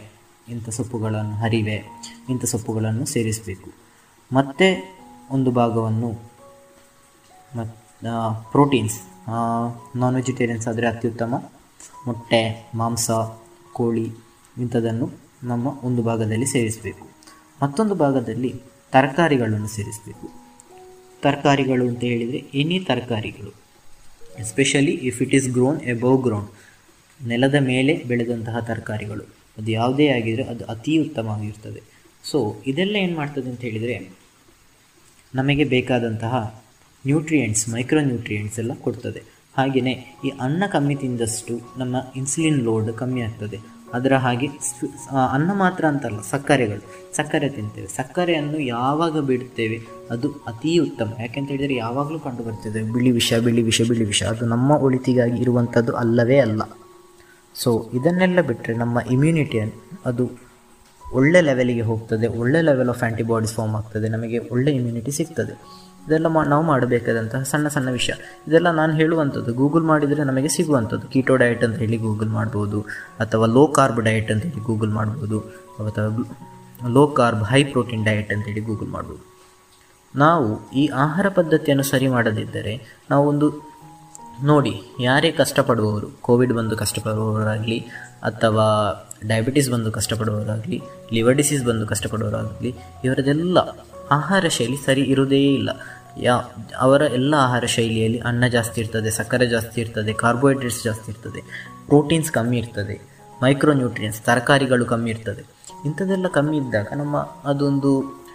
[0.48, 1.85] ಇಂಥ ಸೊಪ್ಪುಗಳನ್ನು ಹರಿವೆ,
[2.28, 3.70] ಇಂಥ ಸೊಪ್ಪುಗಳನ್ನು ಸೇರಿಸಬೇಕು.
[4.32, 4.69] ಮತ್ತು
[5.31, 6.10] ಒಂದು ಭಾಗವನ್ನು
[7.56, 8.98] ಮತ್ತು ಪ್ರೋಟೀನ್ಸ್
[9.97, 11.35] ನಾನ್ ವೆಜಿಟೇರಿಯನ್ಸ್ ಆದರೆ ಅತ್ಯುತ್ತಮ.
[12.06, 13.10] ಮೊಟ್ಟೆ, ಮಾಂಸ,
[13.73, 14.06] ಕೋಳಿ
[14.59, 15.10] ಇಂಥದನ್ನು
[15.43, 17.05] ನಮ್ಮ ಒಂದು ಭಾಗದಲ್ಲಿ ಸೇರಿಸಬೇಕು.
[17.62, 18.62] ಮತ್ತೊಂದು ಭಾಗದಲ್ಲಿ
[18.93, 20.27] ತರಕಾರಿಗಳನ್ನು ಸೇರಿಸಬೇಕು.
[21.23, 23.68] ತರಕಾರಿಗಳು ಅಂತ ಹೇಳಿದರೆ ಎನಿ ತರಕಾರಿಗಳು.
[24.40, 26.51] Especially if it is grown above ground
[27.27, 29.23] ನೆಲದ ಮೇಲೆ ಬೆಳೆದಂತಹ ತರಕಾರಿಗಳು.
[29.59, 31.82] ಅದು ಯಾವುದೇ ಆಗಿದ್ದರೆ ಅದು ಅತಿ ಉತ್ತಮವಾಗಿರ್ತದೆ.
[32.23, 34.09] ಸೊ ಇದೆಲ್ಲ ಏನು ಮಾಡ್ತದೆ ಅಂತ ಹೇಳಿದರೆ,
[35.35, 36.62] ನಮಗೆ ಬೇಕಾದಂತಹ
[37.06, 39.23] ನ್ಯೂಟ್ರಿಯೆಂಟ್ಸ್ ಮೈಕ್ರೋ ನ್ಯೂಟ್ರಿಯೆಂಟ್ಸ್ ಎಲ್ಲ ಕೊಡ್ತದೆ.
[39.55, 43.77] ಹಾಗೆಯೇ ಈ ಅನ್ನ ಕಮ್ಮಿ ತಿಂದಷ್ಟು ನಮ್ಮ ಇನ್ಸುಲಿನ್ ಲೋಡ್ ಕಮ್ಮಿ ಆಗ್ತದೆ.
[43.94, 44.47] ಅದರ ಹಾಗೆ
[45.36, 46.82] ಅನ್ನ ಮಾತ್ರ ಅಂತಲ್ಲ, ಸಕ್ಕರೆಗಳು.
[47.16, 47.89] ಸಕ್ಕರೆ ತಿಂತೇವೆ.
[47.97, 49.78] ಸಕ್ಕರೆಯನ್ನು ಯಾವಾಗ ಬಿಡ್ತೇವೆ?
[50.10, 51.09] ಅದು ಅತೀ ಉತ್ತಮ.
[51.20, 54.23] ಯಾಕೆಂತ ಹೇಳಿದರೆ ಯಾವಾಗಲೂ ಕಂಡು ಬರ್ತದೆ, ಬಿಳಿ ವಿಷ ಬಿಳಿ ವಿಷ ಬಿಳಿ ವಿಷ.
[54.32, 56.62] ಅದು ನಮ್ಮ ಒಳಿತಿಗಾಗಿ ಇರುವಂಥದ್ದು ಅಲ್ಲವೇ ಅಲ್ಲ.
[57.55, 59.78] ಸೊ ಇದನ್ನೆಲ್ಲ ಬಿಟ್ಟರೆ ನಮ್ಮ ಇಮ್ಯುನಿಟಿಯನ್ನು
[60.10, 60.24] ಅದು
[61.15, 62.27] ಒಳ್ಳೆ ಲೆವೆಲಿಗೆ ಹೋಗ್ತದೆ.
[62.40, 64.09] ಒಳ್ಳೆ ಲೆವೆಲ್ ಆಫ್ ಆ್ಯಂಟಿಬಾಡೀಸ್ ಫಾರ್ಮ್ ಆಗ್ತದೆ.
[64.09, 65.55] ನಮಗೆ ಒಳ್ಳೆ ಇಮ್ಯುನಿಟಿ ಸಿಗ್ತದೆ.
[66.09, 68.14] ಇದೆಲ್ಲ ಮಾ, ನಾವು ಮಾಡಬೇಕಾದಂತಹ ಸಣ್ಣ ಸಣ್ಣ ವಿಷಯ.
[68.48, 71.06] ಇದೆಲ್ಲ ನಾನು ಹೇಳುವಂಥದ್ದು ಗೂಗಲ್ ಮಾಡಿದರೆ ನಮಗೆ ಸಿಗುವಂಥದ್ದು.
[71.14, 72.78] ಕೀಟೋ ಡಯಟ್ ಅಂತ ಹೇಳಿ ಗೂಗಲ್ ಮಾಡ್ಬೋದು,
[73.24, 75.39] ಅಥವಾ ಲೋ ಕಾರ್ಬ್ ಡಯಟ್ ಅಂತ ಹೇಳಿ ಗೂಗಲ್ ಮಾಡ್ಬೋದು,
[75.90, 76.09] ಅಥವಾ
[76.97, 79.22] low carb high protein diet ಅಂತ ಹೇಳಿ ಗೂಗಲ್ ಮಾಡ್ಬೋದು.
[80.14, 80.47] ನಾವು
[80.80, 82.74] ಈ ಆಹಾರ ಪದ್ಧತಿಯನ್ನು ಸರಿ ಮಾಡದಿದ್ದರೆ,
[83.10, 83.48] ನಾವೊಂದು
[84.51, 84.72] ನೋಡಿ,
[85.06, 87.78] ಯಾರೇ ಕಷ್ಟಪಡುವವರು ಕೋವಿಡ್ ಬಂದು ಕಷ್ಟಪಡುವವರಾಗಲಿ,
[88.28, 88.66] ಅಥವಾ
[89.30, 90.78] ಡಯಾಬಿಟಿಸ್ ಬಂದು ಕಷ್ಟಪಡುವವರಾಗಲಿ
[91.16, 92.72] ಲಿವರ್ ಡಿಸೀಸ್ ಬಂದು ಕಷ್ಟಪಡುವವರಾಗಲಿ,
[93.06, 93.59] ಇವರದೆಲ್ಲ
[94.16, 95.70] ಆಹಾರ ಶೈಲಿ ಸರಿ ಇರುವುದೇ ಇಲ್ಲ.
[96.23, 96.35] ಯಾ,
[96.78, 101.40] ಅವರ ಎಲ್ಲ ಆಹಾರ ಶೈಲಿಯಲ್ಲಿ ಅನ್ನ ಜಾಸ್ತಿ ಇರ್ತದೆ, ಸಕ್ಕರೆ ಜಾಸ್ತಿ ಇರ್ತದೆ ಕಾರ್ಬೋಹೈಡ್ರೇಟ್ಸ್ ಜಾಸ್ತಿ ಇರ್ತದೆ
[101.86, 102.97] ಪ್ರೋಟೀನ್ಸ್ ಕಮ್ಮಿ ಇರ್ತದೆ
[103.43, 105.43] ಮೈಕ್ರೋನ್ಯೂಟ್ರಿಯನ್ಸ್ ತರಕಾರಿಗಳು ಕಮ್ಮಿ ಇರ್ತದೆ.
[105.85, 107.90] ಇಂಥದ್ದೆಲ್ಲ ಕಮ್ಮಿ ಇದ್ದಾಗ ನಮ್ಮ ಅದೊಂದು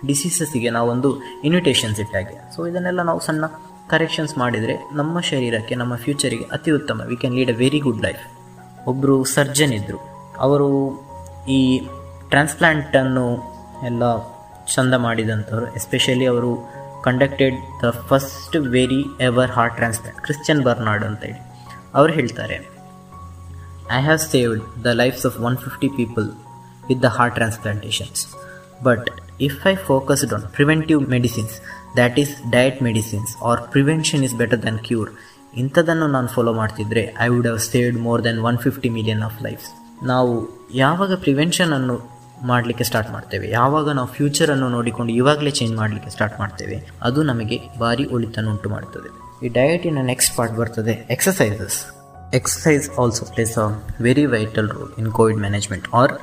[0.06, 1.10] ಡಿಸೀಸಸ್ಸಿಗೆ ನಾವೊಂದು
[1.44, 2.56] ಇನ್ವಿಟೇಷನ್ಸ್ ಇಟ್ಟಾಗೆ.
[2.56, 3.46] ಸೊ ಇದನ್ನೆಲ್ಲ ನಾವು ಸಣ್ಣ
[3.90, 7.02] ಕರೆಕ್ಷನ್ಸ್ ಮಾಡಿದರೆ ನಮ್ಮ ಶರೀರಕ್ಕೆ, ನಮ್ಮ ಫ್ಯೂಚರಿಗೆ ಅತಿ ಉತ್ತಮ.
[7.06, 8.24] We can lead a very good life
[8.88, 10.00] ಒಬ್ಬರು ಸರ್ಜನ್ ಇದ್ದರು
[10.38, 10.70] ಅವರು
[11.48, 11.60] ಈ
[12.30, 13.26] ಟ್ರಾನ್ಸ್ಪ್ಲ್ಯಾಂಟನ್ನು
[13.86, 14.04] ಎಲ್ಲ
[14.76, 16.52] ಚಂದ ಮಾಡಿದಂಥವ್ರು ಎಸ್ಪೆಷಲಿ ಅವರು
[17.04, 21.40] conducted the first very ever heart transplant Christian Barnard ಅಂತ ಹೇಳಿ.
[21.94, 22.58] ಅವರು ಹೇಳ್ತಾರೆ
[23.92, 26.28] I have saved the lives of one fifty people
[26.90, 28.22] with the heart transplantations
[28.84, 29.08] but
[29.42, 31.54] if I focused on preventive medicines
[31.96, 35.12] that is diet medicines or prevention is better than cure
[35.54, 39.70] ಇಂಥದನ್ನು ನಾನು follow ಮಾಡ್ತಿದ್ರೆ I would have saved more than one fifty million of lives
[40.04, 40.32] ನಾವು
[40.76, 41.96] ಯಾವಾಗ ಪ್ರಿವೆನ್ಷನನ್ನು
[42.52, 43.46] ಮಾಡಲಿಕ್ಕೆ start ಮಾಡ್ತೇವೆ.
[43.60, 49.12] ಯಾವಾಗ ನಾವು ಫ್ಯೂಚರನ್ನು ನೋಡಿಕೊಂಡು ಇವಾಗಲೇ ಚೇಂಜ್ ಮಾಡಲಿಕ್ಕೆ ಸ್ಟಾರ್ಟ್ ಮಾಡ್ತೇವೆ, ಅದು ನಮಗೆ ಭಾರಿ ಒಳಿತನ್ನು ಉಂಟು ಮಾಡುತ್ತದೆ
[49.46, 51.78] ಈ ಡಯಟಿನ ನೆಕ್ಸ್ಟ್ ಪಾರ್ಟ್ ಬರ್ತದೆ exercises
[52.40, 53.68] exercise also plays a
[54.08, 56.14] very vital role in COVID management or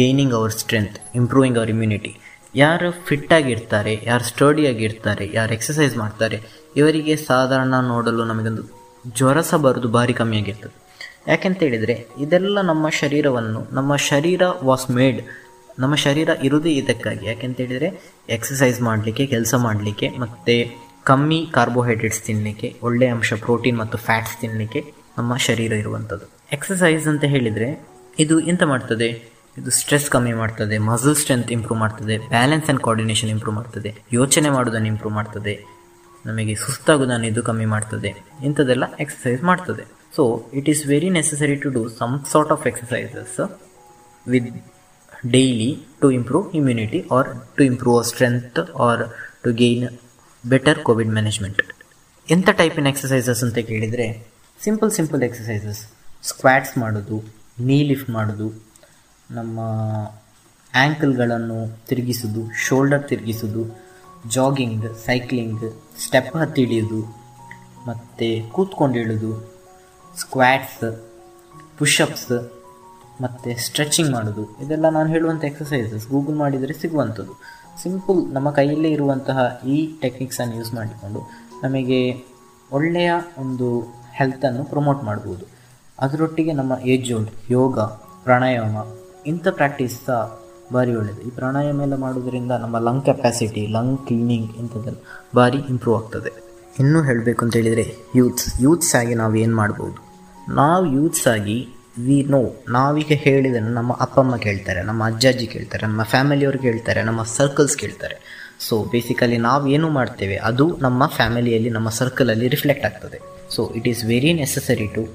[0.00, 2.12] gaining our strength improving our immunity
[2.54, 6.36] ಯಾರು ಫಿಟ್ಟಾಗಿರ್ತಾರೆ ಯಾರು ಸ್ಟಡಿಯಾಗಿರ್ತಾರೆ ಯಾರು ಎಕ್ಸಸೈಸ್ ಮಾಡ್ತಾರೆ,
[6.80, 8.62] ಇವರಿಗೆ ಸಾಧಾರಣ ನೋಡಲು ನಮಗೊಂದು
[9.18, 10.74] ಜ್ವರ ಸಹ ಬರೋದು ಭಾರಿ ಕಮ್ಮಿಯಾಗಿರ್ತದೆ
[11.30, 15.20] ಯಾಕೆಂತ ಹೇಳಿದರೆ, ಇದೆಲ್ಲ ನಮ್ಮ ಶರೀರವನ್ನು, ನಮ್ಮ ಶರೀರ ವಾಸ್ ಮೇಡ್
[15.82, 17.24] ನಮ್ಮ ಶರೀರ ಇರುವುದೇ ಇದಕ್ಕಾಗಿ.
[17.26, 17.88] ಯಾಕೆಂತ ಹೇಳಿದರೆ
[18.36, 20.56] ಎಕ್ಸಸೈಸ್ ಮಾಡಲಿಕ್ಕೆ, ಕೆಲಸ ಮಾಡಲಿಕ್ಕೆ, ಮತ್ತು
[21.10, 24.80] ಕಮ್ಮಿ ಕಾರ್ಬೋಹೈಡ್ರೇಟ್ಸ್ ತಿನ್ನಲಿಕ್ಕೆ ಒಳ್ಳೆಯ ಅಂಶ ಪ್ರೋಟೀನ್ ಮತ್ತು ಫ್ಯಾಟ್ಸ್ ತಿನ್ನಲಿಕ್ಕೆ
[25.18, 26.26] ನಮ್ಮ ಶರೀರ ಇರುವಂಥದ್ದು.
[26.56, 27.68] ಎಕ್ಸಸೈಸ್ ಅಂತ ಹೇಳಿದರೆ
[28.24, 29.08] ಇದು ಎಂತ ಮಾಡ್ತದೆ?
[29.58, 34.88] ಇದು ಸ್ಟ್ರೆಸ್ ಕಮ್ಮಿ ಮಾಡ್ತದೆ ಮಸಲ್ ಸ್ಟ್ರೆಂತ್ ಇಂಪ್ರೂವ್ ಮಾಡ್ತದೆ ಬ್ಯಾಲೆನ್ಸ್ ಆ್ಯಂಡ್ ಕೋಆರ್ಡಿನೇಷನ್ ಇಂಪ್ರೂವ್ ಮಾಡ್ತದೆ, ಯೋಚನೆ ಮಾಡೋದನ್ನು
[34.92, 35.54] ಇಂಪ್ರೂವ್ ಮಾಡ್ತದೆ,
[36.24, 38.10] ನಮಗೆ ಸುಸ್ತಾಗೋದನ್ನು ಇದು ಕಮ್ಮಿ ಮಾಡ್ತದೆ,
[38.48, 39.84] ಇಂಥದ್ದೆಲ್ಲ ಎಕ್ಸಸೈಸ್ ಮಾಡ್ತದೆ.
[40.16, 40.22] So
[40.58, 43.38] it is very necessary to do some sort of exercises
[44.26, 44.48] with
[45.24, 49.02] daily to improve immunity or to improve strength or
[49.42, 49.98] to gain
[50.44, 51.62] better COVID management
[52.28, 54.06] ಎಂಥ ಟೈಪಿನ ಎಕ್ಸಸೈಸಸ್ ಅಂತ ಕೇಳಿದರೆ
[54.62, 55.80] ಸಿಂಪಲ್ ಸಿಂಪಲ್ ಎಕ್ಸಸೈಸಸ್
[56.22, 57.18] ಸ್ಕ್ವಾಟ್ಸ್ ಮಾಡೋದು
[57.58, 58.48] ನೀ lift ಮಾಡೋದು,
[59.30, 59.60] ನಮ್ಮ
[60.74, 63.62] ಆ್ಯಂಕಲ್ಗಳನ್ನು ತಿರುಗಿಸೋದು ಶೋಲ್ಡರ್ ತಿರುಗಿಸೋದು
[64.26, 65.64] ಜಾಗಿಂಗ್ ಸೈಕ್ಲಿಂಗ್
[66.04, 67.00] ಸ್ಟೆಪ್ ಹತ್ತಿ ಇಳಿಯೋದು,
[67.86, 69.32] ಮತ್ತು ಕೂತ್ಕೊಂಡು ಇಳೋದು
[70.18, 71.06] ಸ್ಕ್ವಾಟ್ಸ್
[71.78, 72.57] ಪುಷಪ್ಸ್
[73.20, 74.44] ಮತ್ತು ಸ್ಟ್ರೆಚಿಂಗ್ ಮಾಡೋದು.
[74.64, 77.34] ಇದೆಲ್ಲ ನಾನು ಹೇಳುವಂಥ ಎಕ್ಸಸೈಸಸ್ ಗೂಗಲ್ ಮಾಡಿದರೆ ಸಿಗುವಂಥದ್ದು.
[77.82, 79.38] ಸಿಂಪಲ್ ನಮ್ಮ ಕೈಯಲ್ಲೇ ಇರುವಂತಹ
[79.74, 81.20] ಈ ಟೆಕ್ನಿಕ್ಸನ್ನು ಯೂಸ್ ಮಾಡಿಕೊಂಡು
[81.62, 82.00] ನಮಗೆ
[82.72, 83.68] ಒಳ್ಳೆಯ ಒಂದು
[84.18, 85.44] ಹೆಲ್ತನ್ನು ಪ್ರಮೋಟ್ ಮಾಡ್ಬೋದು.
[85.98, 87.78] ಅದರೊಟ್ಟಿಗೆ ನಮ್ಮ ಏಜ್ ಓಲ್ಡ್ ಯೋಗ,
[88.24, 88.76] ಪ್ರಾಣಾಯಾಮ
[89.26, 90.18] ಇಂಥ ಪ್ರಾಕ್ಟೀಸ್ ಸಹ
[90.74, 94.98] ಭಾರಿ ಒಳ್ಳೆಯದು ಈ ಪ್ರಾಣಾಯಾಮ ಎಲ್ಲ ಮಾಡೋದ್ರಿಂದ ನಮ್ಮ ಲಂಗ್ ಕೆಪ್ಯಾಸಿಟಿ ಲಂಗ್ ಕ್ಲೀನಿಂಗ್ ಇಂಥದ್ದೆಲ್ಲ
[95.36, 96.30] ಭಾರಿ ಇಂಪ್ರೂವ್ ಆಗ್ತದೆ.
[96.78, 97.84] ಇನ್ನೂ ಹೇಳಬೇಕು ಅಂತ ಹೇಳಿದರೆ
[98.16, 99.98] ಯೂತ್ಸ್ ಯೂತ್ಸ್ ಆಗಿ ನಾವು ಏನು ಮಾಡ್ಬೋದು?
[100.60, 101.58] ನಾವು ಯೂತ್ಸ್ ಆಗಿ
[101.98, 107.22] ವಿ ನೋ, ನಾವೀಗ ಹೇಳಿದನ್ನು ನಮ್ಮ ಅಪ್ಪ ಅಮ್ಮ ಕೇಳ್ತಾರೆ, ನಮ್ಮ ಅಜ್ಜಿ ಕೇಳ್ತಾರೆ, ನಮ್ಮ ಫ್ಯಾಮಿಲಿಯವ್ರು ಕೇಳ್ತಾರೆ, ನಮ್ಮ
[107.22, 108.14] ಸರ್ಕಲ್ಸ್ ಕೇಳ್ತಾರೆ.
[108.60, 113.18] ಸೊ ಬೇಸಿಕಲಿ ನಾವು ಏನು ಮಾಡ್ತೇವೆ, ಅದು ನಮ್ಮ ಫ್ಯಾಮಿಲಿಯಲ್ಲಿ ನಮ್ಮ ಸರ್ಕಲಲ್ಲಿ ರಿಫ್ಲೆಕ್ಟ್ ಆಗ್ತದೆ.
[113.50, 115.08] So it is very necessary to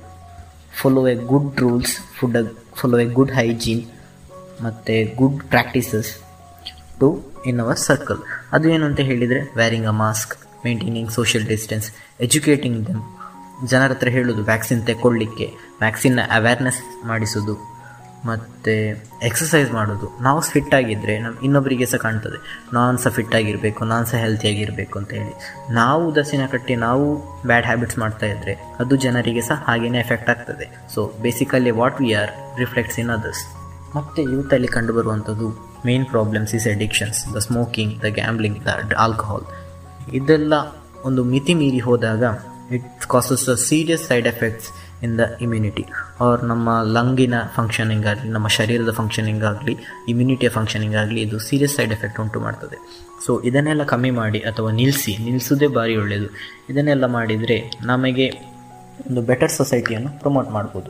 [0.82, 2.38] follow a good rules food
[2.76, 3.84] follow a good hygiene
[4.62, 6.08] ಮತ್ತು good practices
[7.00, 8.18] to in our circle
[8.52, 13.13] ಅದು ಏನು ಅಂತ ಹೇಳಿದರೆ wearing a mask maintaining social distance educating them
[13.72, 15.46] ಜನರ ಹತ್ರ ಹೇಳೋದು ವ್ಯಾಕ್ಸಿನ್ ತೆಕ್ಕೊಳ್ಳಿಕ್ಕೆ
[15.84, 17.56] ವ್ಯಾಕ್ಸಿನ್ನ ಅವೇರ್ನೆಸ್ ಮಾಡಿಸೋದು,
[18.30, 18.74] ಮತ್ತು
[19.28, 20.08] ಎಕ್ಸಸೈಸ್ ಮಾಡೋದು.
[20.26, 22.38] ನಾವು ಫಿಟ್ ಆಗಿದ್ದರೆ ನಮ್ಮ ಇನ್ನೊಬ್ಬರಿಗೆ ಸಹ ಕಾಣ್ತದೆ.
[22.78, 25.34] ನಾನು ಸಹ ಫಿಟ್ ಆಗಿರಬೇಕು, ನಾನು ಸಹ ಹೆಲ್ತಿಯಾಗಿರಬೇಕು ಅಂತ ಹೇಳಿ.
[25.80, 27.06] ನಾವು ದಸಿನ ಕಟ್ಟಿ, ನಾವು
[27.50, 28.54] ಬ್ಯಾಡ್ ಹ್ಯಾಬಿಟ್ಸ್ ಮಾಡ್ತಾ ಇದ್ದರೆ
[28.84, 30.68] ಅದು ಜನರಿಗೆ ಸಹ ಹಾಗೇನೇ ಎಫೆಕ್ಟ್ ಆಗ್ತದೆ.
[30.94, 33.44] So basically what we are reflects in others
[33.98, 35.48] ಮತ್ತು ಯೂತಲ್ಲಿ ಕಂಡುಬರುವಂಥದ್ದು
[35.88, 39.46] main problems is addictions the smoking the gambling the alcohol
[40.20, 40.54] ಇದೆಲ್ಲ
[41.10, 42.24] ಒಂದು ಮಿತಿ ಮೀರಿ ಹೋದಾಗ
[42.78, 44.70] it causes serious side effects
[45.06, 45.84] in the immunity
[46.24, 49.74] ಅವ್ರ ನಮ್ಮ ಲಂಗಿನ ಫಂಕ್ಷನಿಂಗ್ ಆಗಲಿ ನಮ್ಮ ಶರೀರದ ಫಂಕ್ಷನಿಂಗ್ ಆಗಲಿ
[50.12, 52.78] ಇಮ್ಯುನಿಟಿಯ ಫಂಕ್ಷನಿಂಗ್ ಆಗಲಿ ಇದು ಸೀರಿಯಸ್ ಸೈಡ್ ಎಫೆಕ್ಟ್ ಉಂಟು ಮಾಡ್ತದೆ.
[53.26, 56.30] ಸೊ ಇದನ್ನೆಲ್ಲ ಕಮ್ಮಿ ಮಾಡಿ ಅಥವಾ ನಿಲ್ಲಿಸಿ ನಿಲ್ಲಿಸೋದೇ ಭಾರಿ ಒಳ್ಳೆಯದು
[56.72, 57.58] ಇದನ್ನೆಲ್ಲ ಮಾಡಿದರೆ
[57.92, 58.28] ನಮಗೆ
[59.08, 60.90] ಒಂದು ಬೆಟರ್ ಸೊಸೈಟಿಯನ್ನು ಪ್ರಮೋಟ್ ಮಾಡ್ಬೋದು.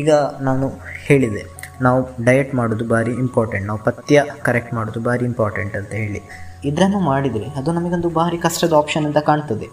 [0.00, 0.10] ಈಗ
[0.46, 0.66] ನಾನು
[1.06, 1.42] ಹೇಳಿದೆ,
[1.86, 6.20] ನಾವು ಡಯಟ್ ಮಾಡೋದು ಭಾರಿ ಇಂಪಾರ್ಟೆಂಟ್ ನಾವು ಪಥ್ಯ ಕರೆಕ್ಟ್ ಮಾಡೋದು ಭಾರಿ ಇಂಪಾರ್ಟೆಂಟ್ ಅಂತ ಹೇಳಿ.
[6.70, 9.68] ಇದನ್ನು ಮಾಡಿದರೆ ಅದು ನಮಗೊಂದು ಭಾರಿ ಕಷ್ಟದ ಆಪ್ಷನ್ ಅಂತ ಕಾಣ್ತದೆ.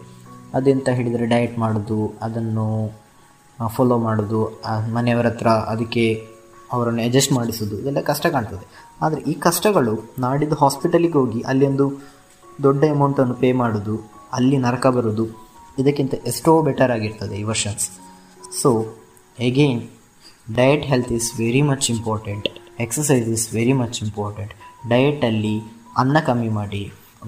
[0.57, 2.67] ಅದೆಂತ ಹೇಳಿದರೆ ಡಯಟ್ ಮಾಡೋದು, ಅದನ್ನು
[3.75, 4.41] ಫಾಲೋ ಮಾಡೋದು
[4.95, 6.05] ಮನೆಯವರ ಹತ್ರ ಅದಕ್ಕೆ
[6.75, 8.65] ಅವರನ್ನು ಅಡ್ಜಸ್ಟ್ ಮಾಡಿಸೋದು, ಇದೆಲ್ಲ ಕಷ್ಟ ಕಾಣ್ತದೆ.
[9.03, 9.93] ಆದರೆ ಈ ಕಷ್ಟಗಳು
[10.25, 11.85] ನಾಡಿದ್ದು ಹಾಸ್ಪಿಟಲಿಗೆ ಹೋಗಿ ಅಲ್ಲಿ ಒಂದು
[12.65, 13.95] ದೊಡ್ಡ ಅಮೌಂಟನ್ನು ಪೇ ಮಾಡೋದು,
[14.37, 15.25] ಅಲ್ಲಿ ನರಕ ಬರೋದು,
[15.77, 17.85] ಇದಕ್ಕಿಂತ ಎಷ್ಟೋ ಬೆಟರ್ ಆಗಿರ್ತದೆ ಈ versions
[18.61, 18.69] so
[19.37, 19.81] again
[20.59, 22.47] diet health is very much important
[22.85, 24.53] exercise is very much important
[24.91, 25.55] ಡಯಟಲ್ಲಿ
[26.01, 26.83] ಅನ್ನ ಕಮ್ಮಿ ಮಾಡಿ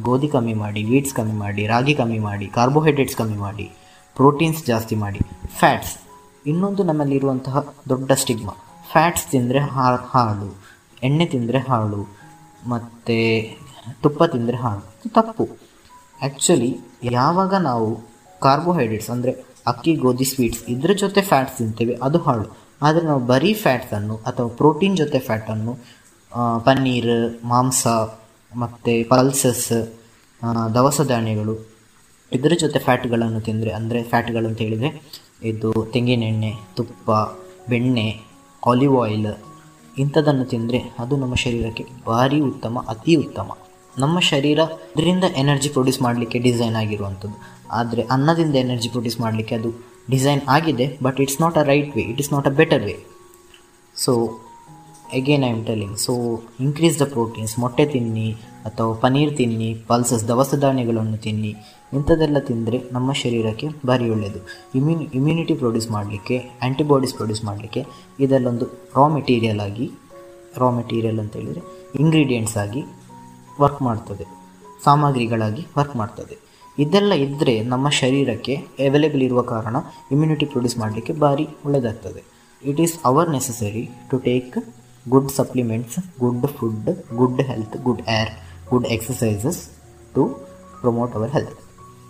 [0.07, 3.65] ಗೋಧಿ ಕಮ್ಮಿ ಮಾಡಿ, ವೀಟ್ಸ್ ಕಮ್ಮಿ ಮಾಡಿ, ರಾಗಿ ಕಮ್ಮಿ ಮಾಡಿ ಕಾರ್ಬೋಹೈಡ್ರೇಟ್ಸ್ ಕಮ್ಮಿ ಮಾಡಿ
[4.15, 5.21] ಪ್ರೋಟೀನ್ಸ್ ಜಾಸ್ತಿ ಮಾಡಿ
[5.59, 5.93] ಫ್ಯಾಟ್ಸ್
[6.51, 8.53] ಇನ್ನೊಂದು ನಮ್ಮಲ್ಲಿರುವಂತಹ ದೊಡ್ಡ ಸ್ಟಿಗ್ಮಾ
[8.91, 9.61] ಫ್ಯಾಟ್ಸ್ ತಿಂದರೆ
[10.13, 10.49] ಹಾಳು,
[11.07, 12.01] ಎಣ್ಣೆ ತಿಂದರೆ ಹಾಳು,
[12.73, 13.17] ಮತ್ತು
[14.03, 14.83] ತುಪ್ಪ ತಿಂದರೆ ಹಾಳು.
[15.17, 15.45] ತಪ್ಪು.
[16.19, 16.71] ಆ್ಯಕ್ಚುಲಿ
[17.17, 17.89] ಯಾವಾಗ ನಾವು
[18.41, 19.33] ಕಾರ್ಬೋಹೈಡ್ರೇಟ್ಸ್ ಅಂದರೆ
[19.71, 22.47] ಅಕ್ಕಿ, ಗೋಧಿ ಸ್ವೀಟ್ಸ್ ಇದ್ರ ಜೊತೆ ಫ್ಯಾಟ್ಸ್ ತಿಂತೇವೆ, ಅದು ಹಾಳು.
[22.85, 25.73] ಆದರೆ ನಾವು ಬರೀ ಫ್ಯಾಟ್ಸನ್ನು ಅಥವಾ ಪ್ರೋಟೀನ್ ಜೊತೆ ಫ್ಯಾಟನ್ನು
[26.65, 27.15] ಪನ್ನೀರ್,
[27.51, 27.87] ಮಾಂಸ
[28.51, 29.67] ಮತ್ತು ಪಲ್ಸಸ್
[30.75, 31.55] ದವಸ ಧಾನ್ಯಗಳು.
[32.31, 34.89] ಇದರ ಜೊತೆ ಫ್ಯಾಟ್ಗಳನ್ನು ತಿಂದರೆ, ಅಂದರೆ ಫ್ಯಾಟ್ಗಳು ಅಂತ ಹೇಳಿದರೆ,
[35.51, 37.09] ಇದು ತೆಂಗಿನೆಣ್ಣೆ, ತುಪ್ಪ,
[37.71, 38.07] ಬೆಣ್ಣೆ
[38.63, 39.31] ಆಲಿವ್ ಆಯಿಲ್
[40.03, 43.49] ಇಂಥದ್ದನ್ನು ತಿಂದರೆ ಅದು ನಮ್ಮ ಶರೀರಕ್ಕೆ ಭಾರಿ ಉತ್ತಮ, ಅತಿ ಉತ್ತಮ.
[43.95, 44.59] ನಮ್ಮ ಶರೀರ
[44.95, 47.37] ಇದರಿಂದ ಎನರ್ಜಿ ಪ್ರೊಡ್ಯೂಸ್ ಮಾಡಲಿಕ್ಕೆ ಡಿಸೈನ್ ಆಗಿರುವಂಥದ್ದು.
[47.79, 49.69] ಆದರೆ ಅನ್ನದಿಂದ ಎನರ್ಜಿ ಪ್ರೊಡ್ಯೂಸ್ ಮಾಡಲಿಕ್ಕೆ ಅದು
[50.13, 52.95] ಡಿಸೈನ್ ಆಗಿದೆ but it's not a right way it is not a better way
[53.95, 54.11] so
[55.13, 58.35] again I am telling so increase the proteins ಮೊಟ್ಟೆ ತಿನ್ನಿ
[58.65, 61.55] ಅಥವಾ ಪನೀರ್ ತಿನ್ನಿ ಪಲ್ಸಸ್ ದವಸ ಧಾನ್ಯಗಳನ್ನು ತಿನ್ನಿ,
[61.93, 64.39] ಇಂಥದ್ದೆಲ್ಲ ತಿಂದರೆ ನಮ್ಮ ಶರೀರಕ್ಕೆ ಭಾರಿ ಒಳ್ಳೆಯದು
[64.75, 67.85] ಇಮ್ಯುನ್ ಇಮ್ಯುನಿಟಿ ಪ್ರೊಡ್ಯೂಸ್ ಮಾಡಲಿಕ್ಕೆ ಆ್ಯಂಟಿಬಾಡೀಸ್ ಪ್ರೊಡ್ಯೂಸ್ ಮಾಡಲಿಕ್ಕೆ
[68.19, 69.91] ಇದೆಲ್ಲೊಂದು ರಾ ಮೆಟೀರಿಯಲ್ ಆಗಿ
[70.57, 71.61] ರಾ ಮೆಟೀರಿಯಲ್ ಅಂತ ಹೇಳಿದರೆ
[71.99, 72.83] ಇಂಗ್ರೀಡಿಯೆಂಟ್ಸ್ ಆಗಿ
[73.61, 74.23] ವರ್ಕ್ ಮಾಡ್ತದೆ,
[74.83, 76.37] ಸಾಮಗ್ರಿಗಳಾಗಿ ವರ್ಕ್ ಮಾಡ್ತದೆ.
[76.79, 79.75] ಇದೆಲ್ಲ ಇದ್ದರೆ ನಮ್ಮ ಶರೀರಕ್ಕೆ ಅವೈಲೇಬಲ್ ಇರುವ ಕಾರಣ
[80.11, 82.23] ಇಮ್ಯುನಿಟಿ ಪ್ರೊಡ್ಯೂಸ್ ಮಾಡಲಿಕ್ಕೆ ಭಾರಿ ಒಳ್ಳೆಯದಾಗ್ತದೆ
[82.65, 83.29] it is our
[84.09, 84.76] to take
[85.09, 88.29] good supplements good food good health good air
[88.69, 89.69] good exercises
[90.15, 90.27] to
[90.81, 91.59] promote our health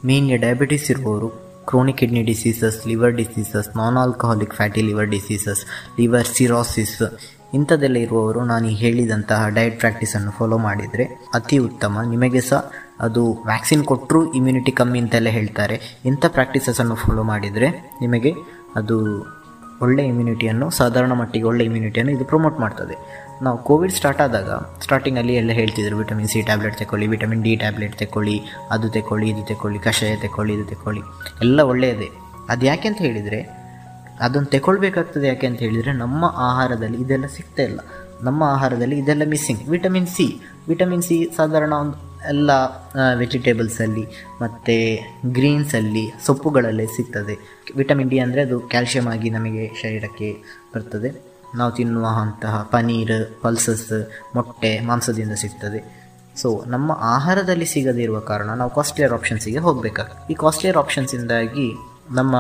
[0.06, 1.30] mainly diabetes ಇರುವವರು
[1.66, 5.66] chronic kidney diseases liver diseases non alcoholic fatty liver diseases
[6.00, 7.02] liver cirrhosis
[7.54, 11.04] ಇಂಥದ್ದೆಲ್ಲ ಇರುವವರು ನಾನು ಹೇಳಿದಂತಹ diet ಪ್ರಾಕ್ಟೀಸನ್ನು follow ಮಾಡಿದರೆ
[11.34, 11.98] ಅತಿ ಉತ್ತಮ.
[12.10, 16.02] ನಿಮಗೆ ಸಹ ಅದು ವ್ಯಾಕ್ಸಿನ್ ಕೊಟ್ಟರೂ ಇಮ್ಯುನಿಟಿ ಕಮ್ಮಿ ಅಂತೆಲ್ಲ ಹೇಳ್ತಾರೆ.
[16.06, 17.70] ಇಂಥ ಪ್ರಾಕ್ಟೀಸಸನ್ನು ಫಾಲೋ ಮಾಡಿದರೆ
[18.02, 18.34] ನಿಮಗೆ
[18.76, 18.98] ಅದು
[19.86, 22.96] ಒಳ್ಳೆ ಇಮ್ಯುನಿಟಿಯನ್ನು ಸಾಧಾರಣ ಮಟ್ಟಿಗೆ ಒಳ್ಳೆ ಇಮ್ಯುನಿಟಿಯನ್ನು ಇದು ಪ್ರಮೋಟ್ ಮಾಡ್ತದೆ.
[23.46, 24.50] ನಾವು ಕೋವಿಡ್ ಸ್ಟಾರ್ಟ್ ಆದಾಗ
[24.86, 28.36] ಸ್ಟಾರ್ಟಿಂಗಲ್ಲಿ ಎಲ್ಲ ಹೇಳ್ತಿದ್ರು ವಿಟಮಿನ್ ಸಿ ಟ್ಯಾಬ್ಲೆಟ್ ತಗೊಳ್ಳಿ ವಿಟಮಿನ್ ಡಿ ಟ್ಯಾಬ್ಲೆಟ್ ತಗೊಳ್ಳಿ
[28.76, 31.04] ಅದು ತಗೊಳ್ಳಿ ಇದು ತಗೊಳ್ಳಿ ಕಷಾಯ ತಗೊಳ್ಳಿ ಇದು ತಗೊಳ್ಳಿ
[31.46, 32.10] ಎಲ್ಲ ಒಳ್ಳೆಯದೇ.
[32.54, 33.40] ಅದು ಯಾಕೆ ಅಂತ ಹೇಳಿದರೆ
[34.26, 37.80] ಅದನ್ನು ತಗೊಳ್ಬೇಕಾಗ್ತದೆ ಯಾಕೆ ಅಂತ ಹೇಳಿದರೆ, ನಮ್ಮ ಆಹಾರದಲ್ಲಿ ಇದೆಲ್ಲ ಸಿಗ್ತಾ ಇಲ್ಲ.
[38.28, 40.28] ನಮ್ಮ ಆಹಾರದಲ್ಲಿ ಇದೆಲ್ಲ missing vitamin C
[40.70, 41.98] vitamin C ಸಾಧಾರಣ ಒಂದು
[42.32, 42.52] ಎಲ್ಲ
[43.20, 44.06] ವೆಜಿಟೇಬಲ್ಸಲ್ಲಿ
[44.42, 44.76] ಮತ್ತು
[45.38, 47.36] ಗ್ರೀನ್ಸಲ್ಲಿ ಸೊಪ್ಪುಗಳಲ್ಲೇ ಸಿಗ್ತದೆ.
[47.76, 50.44] ವಿಟಮಿನ್ ಡಿ ಅಂದರೆ ಅದು ಕ್ಯಾಲ್ಶಿಯಮ್ ಆಗಿ ನಮಗೆ ಶರೀರಕ್ಕೆ
[50.76, 51.28] ಬರ್ತದೆ.
[51.56, 56.08] ನಾವು ತಿನ್ನುವ ಅಂತಹ ಪನೀರ್, ಪಲ್ಸಸ್, ಮೊಟ್ಟೆ, ಮಾಂಸದಿಂದ ಸಿಗ್ತದೆ.
[56.36, 61.74] ಸೊ ನಮ್ಮ ಆಹಾರದಲ್ಲಿ ಸಿಗದಿರುವ ಕಾರಣ ನಾವು ಕಾಸ್ಟ್ಲಿಯರ್ ಆಪ್ಷನ್ಸಿಗೆ ಹೋಗಬೇಕಾಗ್ತದೆ ಈ ಕಾಸ್ಟ್ಲಿಯರ್ ಆಪ್ಷನ್ಸಿಂದಾಗಿ
[62.12, 62.36] ನಮ್ಮ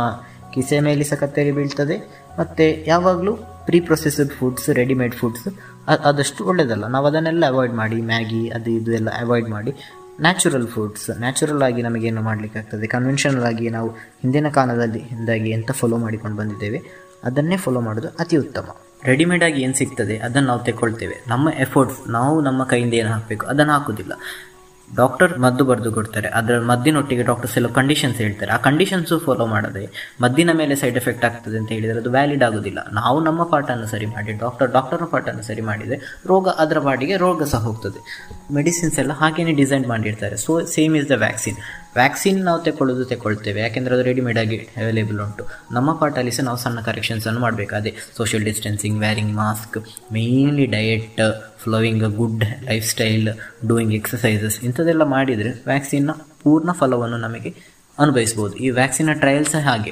[0.53, 2.27] ಕಿಸೆ ಮೇಲೆ ಸಹ ಕತ್ತರಿ ಬೀಳ್ತದೆ.
[2.39, 3.35] ಮತ್ತು ಯಾವಾಗಲೂ
[3.65, 5.47] pre processed foods readymade foods
[5.87, 9.73] ಆದಷ್ಟು ಒಳ್ಳೆಯದಲ್ಲ ನಾವು ಅದನ್ನೆಲ್ಲ ಅವಾಯ್ಡ್ ಮಾಡಿ ಮ್ಯಾಗಿ ಅದು ಇದು ಎಲ್ಲ ಅವಾಯ್ಡ್ ಮಾಡಿ
[10.21, 12.87] ನ್ಯಾಚುರಲ್ ಫುಡ್ಸ್ ನ್ಯಾಚುರಲ್ ಆಗಿ ನಮಗೇನು ಮಾಡಲಿಕ್ಕಾಗ್ತದೆ?
[12.87, 16.81] ಕನ್ವೆನ್ಷನಲ್ ಆಗಿ ನಾವು ಹಿಂದಿನ ಕಾಲದಲ್ಲಿ ಹಿಂದಾಗಿ ಎಂತ ಫಾಲೋ ಮಾಡಿಕೊಂಡು ಬಂದಿದ್ದೇವೆ.
[17.23, 18.75] ಅದನ್ನೇ ಫಾಲೋ ಮಾಡೋದು ಅತಿ ಉತ್ತಮ.
[19.03, 20.17] ರೆಡಿಮೇಡ್ ಆಗಿ ಏನು ಸಿಗ್ತದೆ?
[20.17, 23.45] ಅದನ್ನು ನಾವು ತೆಗೊಳ್ತೇವೆ ನಮ್ಮ ಎಫರ್ಟ್ಸ್ ನಾವು ನಮ್ಮ ಕೈಯಿಂದ ಏನು ಹಾಕಬೇಕು?
[23.45, 24.13] ಅದನ್ನು ಹಾಕೋದಿಲ್ಲ.
[24.95, 26.27] ಡಾಕ್ಟರ್ ಮದ್ದು ಬರೆದು ಕೊಡ್ತಾರೆ.
[26.27, 28.51] ಅದರ ಮದ್ದಿನೊಟ್ಟಿಗೆ ಡಾಕ್ಟರ್ಸ್ ಎಲ್ಲ ಕಂಡೀಷನ್ಸ್ ಹೇಳ್ತಾರೆ.
[28.51, 32.87] ಆ ಕಂಡೀಷನ್ಸು ಫಾಲೋ ಮಾಡದೆ ಮದ್ದಿನ ಮೇಲೆ ಸೈಡ್ ಎಫೆಕ್ಟ್ ಆಗ್ತದೆ ಅಂತ ಹೇಳಿದರೆ ಅದು ವ್ಯಾಲಿಡ್ ಆಗೋದಿಲ್ಲ.
[32.93, 37.59] ನಾವು ನಮ್ಮ ಪಾಠನ್ನು ಸರಿ ಮಾಡಿ, ಡಾಕ್ಟರ್, ಡಾಕ್ಟರ್ನ ಪಾಠನ್ನು ಸರಿ ಮಾಡಿದರೆ ರೋಗ ಅದರ ಪಾಟಿಗೆ ರೋಗ ಸಹ
[37.59, 38.31] ಹೋಗ್ತದೆ.
[38.53, 40.37] ಮೆಡಿಸಿನ್ಸ್ ಎಲ್ಲ ಹಾಗೇನೆ ಡಿಸೈನ್ ಮಾಡಿರ್ತಾರೆ.
[40.37, 41.55] So same is the vaccine
[41.95, 43.61] vaccine ನಾವು ತೆಕೊಳ್ಳೋದು ತೆಕೊಳ್ತೇವೆ.
[43.61, 45.47] ಯಾಕೆಂದರೆ ಅದು ರೆಡಿಮೇಡ್ ಆಗಿ ಅವೈಲೇಬಲ್ ಉಂಟು.
[45.71, 47.75] ನಮ್ಮ ಪಾರ್ಟಲ್ಲಿ ಸಹ ನಾವು ಸಣ್ಣ ಕರೆಕ್ಷನ್ಸನ್ನು ಮಾಡಬೇಕು.
[47.75, 49.77] ಅದೇ social distancing wearing mask
[50.13, 52.43] mainly diet following good
[52.89, 53.29] lifestyle
[53.67, 56.11] doing exercises ಇಂಥದ್ದೆಲ್ಲ ಮಾಡಿದರೆ ವ್ಯಾಕ್ಸಿನ್ನ
[56.43, 59.91] ಪೂರ್ಣ ಫಲವನ್ನು ನಮಗೆ ಅನುಭವಿಸ್ಬೋದು ಈ ವ್ಯಾಕ್ಸಿನ ಟ್ರಯಲ್ ಸಹ ಹಾಗೆ.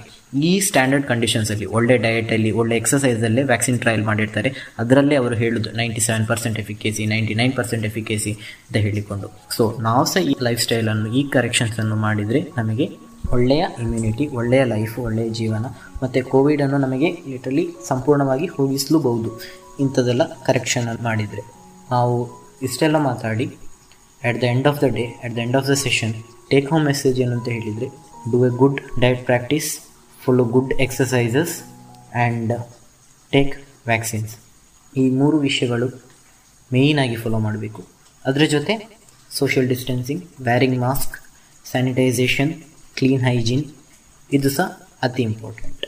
[0.49, 4.49] ಈ ಸ್ಟ್ಯಾಂಡರ್ಡ್ ಕಂಡೀಷನ್ಸಲ್ಲಿ ಒಳ್ಳೆ ಡಯಟಲ್ಲಿ ಒಳ್ಳೆ ಎಕ್ಸಸೈಸಲ್ಲೇ ವ್ಯಾಕ್ಸಿನ್ ಟ್ರಯಲ್ ಮಾಡಿರ್ತಾರೆ.
[4.82, 8.34] ಅದರಲ್ಲೇ ಅವರು ಹೇಳುದು ninety seven percent efficacy ninety nine percent efficacy
[8.68, 9.30] ಅಂತ ಹೇಳಿಕೊಂಡು.
[9.57, 12.88] ಸೊ ನಾವು ಸಹ ಈ ಲೈಫ್ ಸ್ಟೈಲನ್ನು ಈ ಕರೆಕ್ಷನ್ಸನ್ನು ಮಾಡಿದರೆ ನಮಗೆ
[13.36, 15.65] ಒಳ್ಳೆಯ ಇಮ್ಯುನಿಟಿ ಒಳ್ಳೆಯ ಲೈಫ್ ಒಳ್ಳೆಯ ಜೀವನ,
[16.03, 19.32] ಮತ್ತು ಕೋವಿಡನ್ನು ನಮಗೆ ಲಿಟರಲಿ ಸಂಪೂರ್ಣವಾಗಿ ಹೋಗಿಸಲೂಬಹುದು.
[19.84, 21.44] ಇಂಥದ್ದೆಲ್ಲ ಕರೆಕ್ಷನ್ ಮಾಡಿದರೆ.
[21.94, 22.15] ನಾವು
[22.68, 23.45] ಇಷ್ಟೆಲ್ಲ ಮಾತಾಡಿ
[24.30, 26.14] at the end of the day at the end of the session
[26.49, 27.88] take home message ಏನು ಅಂತ ಹೇಳಿದರೆ
[28.31, 29.80] do a good diet practice
[30.23, 31.61] follow good exercises
[32.15, 32.53] and
[33.31, 34.35] take vaccines
[34.97, 35.88] ಈ ಮೂರು ವಿಷಯಗಳು
[36.73, 37.84] ಮೇಯ್ನಾಗಿ ಫಾಲೋ ಮಾಡಬೇಕು.
[38.26, 38.97] ಅದರ ಜೊತೆ
[39.31, 41.17] social distancing wearing mask
[41.67, 42.53] sanitisation
[42.95, 43.63] clean hygiene
[44.34, 45.85] ಇದು ಸಹ ಅತಿ ಇಂಪಾರ್ಟೆಂಟ್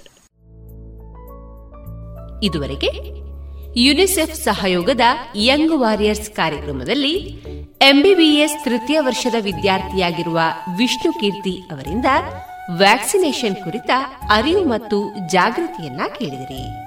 [2.43, 3.16] ಇದುವರೆಗೆ
[3.85, 5.01] ಯುನಿಸೆಫ್ ಸಹಯೋಗದ
[5.35, 7.13] ಯಂಗ್ ವಾರಿಯರ್ಸ್ ಕಾರ್ಯಕ್ರಮದಲ್ಲಿ
[7.81, 10.39] ಎಂಬಿಬಿಎಸ್ ತೃತೀಯ ವರ್ಷದ ವಿದ್ಯಾರ್ಥಿಯಾಗಿರುವ
[10.77, 12.05] ವಿಷ್ಣು ಕೀರ್ತಿ ಅವರಿಂದ
[12.77, 13.89] ವ್ಯಾಕ್ಸಿನೇಷನ್ ಕುರಿತ
[14.29, 16.86] ಅರಿವು ಮತ್ತು ಜಾಗೃತಿಯನ್ನ ಕೇಳಿದಿರಿ.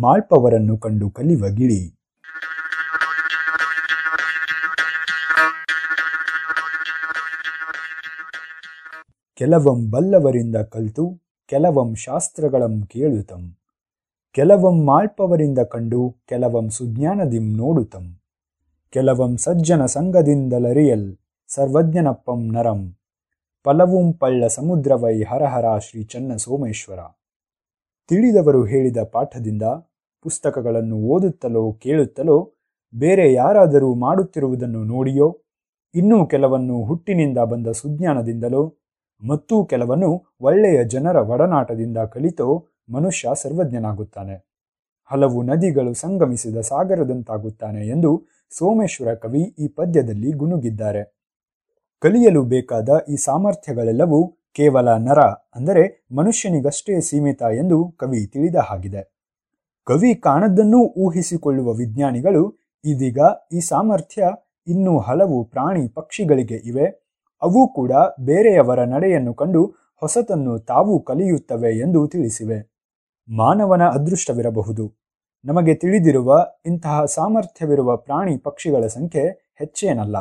[0.00, 1.94] ಮಾಳ್ಪವರನ್ನು ಕಂಡು ಕಲಿವ ಗಿಳಿ.
[9.36, 13.56] ಕೆಲವಂ ಬಲ್ಲವರಿಂದ ಕಲ್ತು, ಕೆಲವಂ ಶಾಸ್ತ್ರಗಳಂ ಕೇಳುತಂ.
[14.32, 18.20] ಕೆಲವಂ ಮಾಳ್ಪವರಿಂದ ಕಂಡು, ಕೆಲವಂ ಸುಜ್ಞಾನದಿಂ ನೋಡುತಂ.
[18.90, 21.16] ಕೆಲವಂ ಸಜ್ಜನ ಸಂಘದಿಂದಲರಿಯಲ್,
[21.48, 22.96] ಸರ್ವಜ್ಞನಪ್ಪಂ ನರಂ.
[23.64, 26.98] ಫಲವುಂ ಪಳ್ಳ ಸಮುದ್ರವೈ ಹರಹರ ಶ್ರೀ ಚನ್ನ ಸೋಮೇಶ್ವರ
[28.08, 29.62] ತಿಳಿದವರು ಹೇಳಿದ ಪಾಠದಿಂದ
[30.28, 32.38] ಪುಸ್ತಕಗಳನ್ನು ಓದುತ್ತಲೋ ಕೇಳುತ್ತಲೋ
[32.94, 35.26] ಬೇರೆ ಯಾರಾದರೂ ಮಾಡುತ್ತಿರುವುದನ್ನು ನೋಡಿಯೋ,
[35.94, 38.62] ಇನ್ನೂ ಕೆಲವನ್ನು ಹುಟ್ಟಿನಿಂದ ಬಂದ ಸುಜ್ಞಾನದಿಂದಲೋ,
[39.22, 40.10] ಮತ್ತೂ ಕೆಲವನ್ನು
[40.40, 42.48] ಒಳ್ಳೆಯ ಜನರ ಒಡನಾಟದಿಂದ ಕಲಿತೋ
[42.90, 44.36] ಮನುಷ್ಯ ಸರ್ವಜ್ಞನಾಗುತ್ತಾನೆ.
[45.10, 48.10] ಹಲವು ನದಿಗಳು ಸಂಗಮಿಸಿದ ಸಾಗರದಂತಾಗುತ್ತಾನೆ ಎಂದು
[48.52, 51.02] ಸೋಮೇಶ್ವರ ಕವಿ ಈ ಪದ್ಯದಲ್ಲಿ ಗುನುಗಿದ್ದಾರೆ
[52.02, 54.20] ಕಲಿಯಲು ಬೇಕಾದ ಈ ಸಾಮರ್ಥ್ಯಗಳೆಲ್ಲವೂ
[54.56, 55.20] ಕೇವಲ ನರ,
[55.54, 55.84] ಅಂದರೆ
[56.16, 59.02] ಮನುಷ್ಯನಿಗಷ್ಟೇ ಸೀಮಿತ ಎಂದು ಕವಿ ತಿಳಿದ ಹಾಗಿದೆ.
[59.88, 63.18] ಕವಿ ಕಾಣದ್ದನ್ನೂ ಊಹಿಸಿಕೊಳ್ಳುವ ವಿಜ್ಞಾನಿಗಳು ಇದೀಗ
[63.52, 64.30] ಈ ಸಾಮರ್ಥ್ಯ
[64.66, 66.84] ಇನ್ನೂ ಹಲವು ಪ್ರಾಣಿ ಪಕ್ಷಿಗಳಿಗೆ ಇವೆ.
[67.42, 72.72] ಅವು ಕೂಡ ಬೇರೆಯವರ ನಡೆಯನ್ನು ಕಂಡು ಹೊಸತನ್ನು ತಾವು ಕಲಿಯುತ್ತವೆ ಎಂದು ತಿಳಿಸಿವೆ.
[73.36, 74.94] ಮಾನವನ ಅದೃಷ್ಟವಿರಬಹುದು.
[75.44, 80.16] ನಮಗೆ ತಿಳಿದಿರುವ ಇಂತಹ ಸಾಮರ್ಥ್ಯವಿರುವ ಪ್ರಾಣಿ ಪಕ್ಷಿಗಳ ಸಂಖ್ಯೆ ಹೆಚ್ಚೇನಲ್ಲ.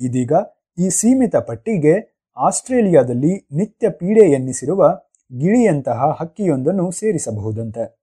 [0.00, 0.32] ಇದೀಗ
[0.78, 4.98] ಈ ಸೀಮಿತ ಪಟ್ಟಿಗೆ ಆಸ್ಟ್ರೇಲಿಯಾದಲ್ಲಿ ನಿತ್ಯ ಪೀಡೆ ಎನ್ನಿಸಿರುವ
[5.38, 8.01] ಗಿಳಿಯಂತಹ ಹಕ್ಕಿಯೊಂದನ್ನು ಸೇರಿಸಬಹುದಂತೆ.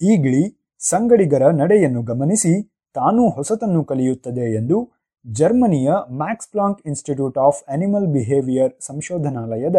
[0.00, 0.44] ಈ ಗಿಳಿ
[0.80, 2.52] ಸಂಗಡಿಗರ ನಡೆಯನ್ನು ಗಮನಿಸಿ
[2.94, 4.92] ತಾನೂ ಹೊಸತನ್ನು ಕಲಿಯುತ್ತದೆ ಎಂದು
[5.26, 9.76] ಜರ್ಮನಿಯ Max Planck Institute of Animal Behaviour ಸಂಶೋಧನಾಲಯದ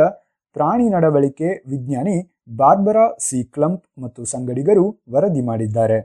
[0.53, 2.15] ಪ್ರಾಣಿ ನಡವಳಿಕೆ ವಿಜ್ಞಾನಿ
[2.49, 5.99] ಬಾರ್ಬರಾ ಸಿ ಕ್ಲಂಪ್ ಮತ್ತು ಸಂಗಡಿಗರು ವರದಿ ಮಾಡಿದ್ದಾರೆ.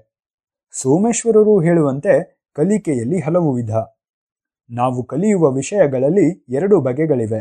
[0.72, 2.14] ಸೋಮೇಶ್ವರರು ಹೇಳುವಂತೆ
[2.52, 3.74] ಕಲಿಕೆಯಲ್ಲಿ ಹಲವು ವಿಧ.
[4.70, 7.40] ನಾವು ಕಲಿಯುವ ವಿಷಯಗಳಲ್ಲಿ ಎರಡು ಬಗೆಗಳಿವೆ.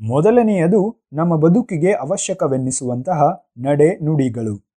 [0.00, 3.20] ಮೊದಲನೆಯದು ನಮ್ಮ ಬದುಕಿಗೆ ಅವಶ್ಯಕವೆನ್ನಿಸುವಂತಹ
[3.58, 4.71] ನಡೆ ನುಡಿಗಳು.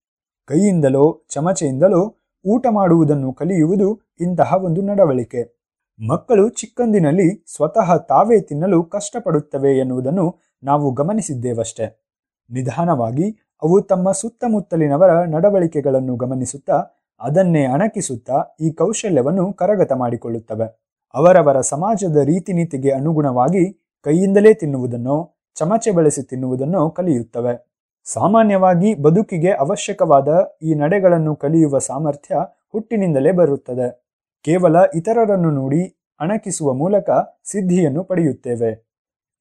[0.45, 5.63] ಕೈಯಿಂದಲೋ ಚಮಚೆಯಿಂದಲೋ ಊಟ ಮಾಡುವುದನ್ನು ಕಲಿಯುವುದು ಇಂತಹ ಒಂದು ನಡವಳಿಕೆ.
[6.07, 12.15] ಮಕ್ಕಳು ಚಿಕ್ಕಂದಿನಲ್ಲಿ ಸ್ವತಃ ತಾವೇ ತಿನ್ನಲು ಕಷ್ಟಪಡುತ್ತವೆ ಎನ್ನುವುದನ್ನು ನಾವು ಗಮನಿಸಿದ್ದೇವಷ್ಟೆ.
[12.51, 13.31] ನಿಧಾನವಾಗಿ
[13.63, 16.83] ಅವು ತಮ್ಮ ಸುತ್ತಮುತ್ತಲಿನವರ ನಡವಳಿಕೆಗಳನ್ನು ಗಮನಿಸುತ್ತಾ,
[17.19, 20.83] ಅದನ್ನೇ ಅಣಕಿಸುತ್ತಾ ಈ ಕೌಶಲ್ಯವನ್ನು ಕರಗತ ಮಾಡಿಕೊಳ್ಳುತ್ತವೆ.
[21.13, 27.72] ಅವರವರ ಸಮಾಜದ ರೀತಿನೀತಿಗೆ ಅನುಗುಣವಾಗಿ ಕೈಯಿಂದಲೇ ತಿನ್ನುವುದನ್ನೋ, ಚಮಚೆ ಬಳಸಿ ತಿನ್ನುವುದನ್ನೋ ಕಲಿಯುತ್ತವೆ.
[28.05, 32.35] ಸಾಮಾನ್ಯವಾಗಿ ಬದುಕಿಗೆ ಅವಶ್ಯಕವಾದ ಈ ನಡೆಗಳನ್ನು ಕಲಿಯುವ ಸಾಮರ್ಥ್ಯ
[32.73, 34.05] ಹುಟ್ಟಿನಿಂದಲೇ ಬರುತ್ತದೆ.
[34.41, 37.09] ಕೇವಲ ಇತರರನ್ನು ನೋಡಿ ಅಣಕಿಸುವ ಮೂಲಕ
[37.43, 38.87] ಸಿದ್ಧಿಯನ್ನು ಪಡೆಯುತ್ತೇವೆ.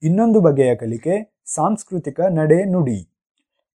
[0.02, 3.09] ಇನ್ನೊಂದು ಬಗೆಯ ಕಲಿಕೆ ಸಾಂಸ್ಕೃತಿಕ ನಡೆ ನುಡಿ.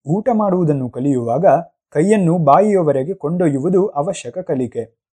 [0.07, 1.45] ಊಟ ಮಾಡುವುದನ್ನು ಕಲಿಯುವಾಗ
[1.89, 5.05] ಕೈಯನ್ನು ಬಾಯಿಯವರೆಗೆ ಕೊಂಡೊಯ್ಯುವುದು ಅವಶ್ಯಕ ಕಲಿಕೆ.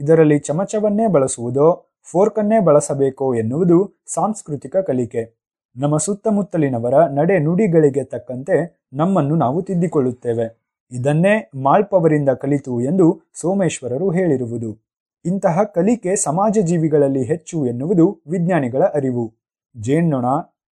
[0.00, 5.43] ಇದರಲ್ಲಿ ಚಮಚವನ್ನೇ ಬಳಸುವುದೋ, ಫೋರ್ಕನ್ನೇ ಬಳಸಬೇಕೋ ಎನ್ನುವುದು ಸಾಂಸ್ಕೃತಿಕ ಕಲಿಕೆ.
[5.76, 10.64] ನಮ್ಮ ಸುತ್ತಮುತ್ತಲಿನವರ ನಡೆ ನುಡಿಗಳಿಗೆ ತಕ್ಕಂತೆ ನಮ್ಮನ್ನು ನಾವು ತಿದ್ದಿಕೊಳ್ಳುತ್ತೇವೆ.
[10.90, 14.78] ಇದನ್ನೇ ಮಾಳ್ಪವರಿಂದ ಕಲಿತು ಎಂದು ಸೋಮೇಶ್ವರರು ಹೇಳಿರುವುದು.
[15.24, 19.34] ಇಂತಹ ಕಲಿಕೆ ಸಮಾಜ ಜೀವಿಗಳಲ್ಲಿ ಹೆಚ್ಚು ಎನ್ನುವುದು ವಿಜ್ಞಾನಿಗಳ ಅರಿವು.
[19.80, 20.24] ಜೇನ್ನೊಣ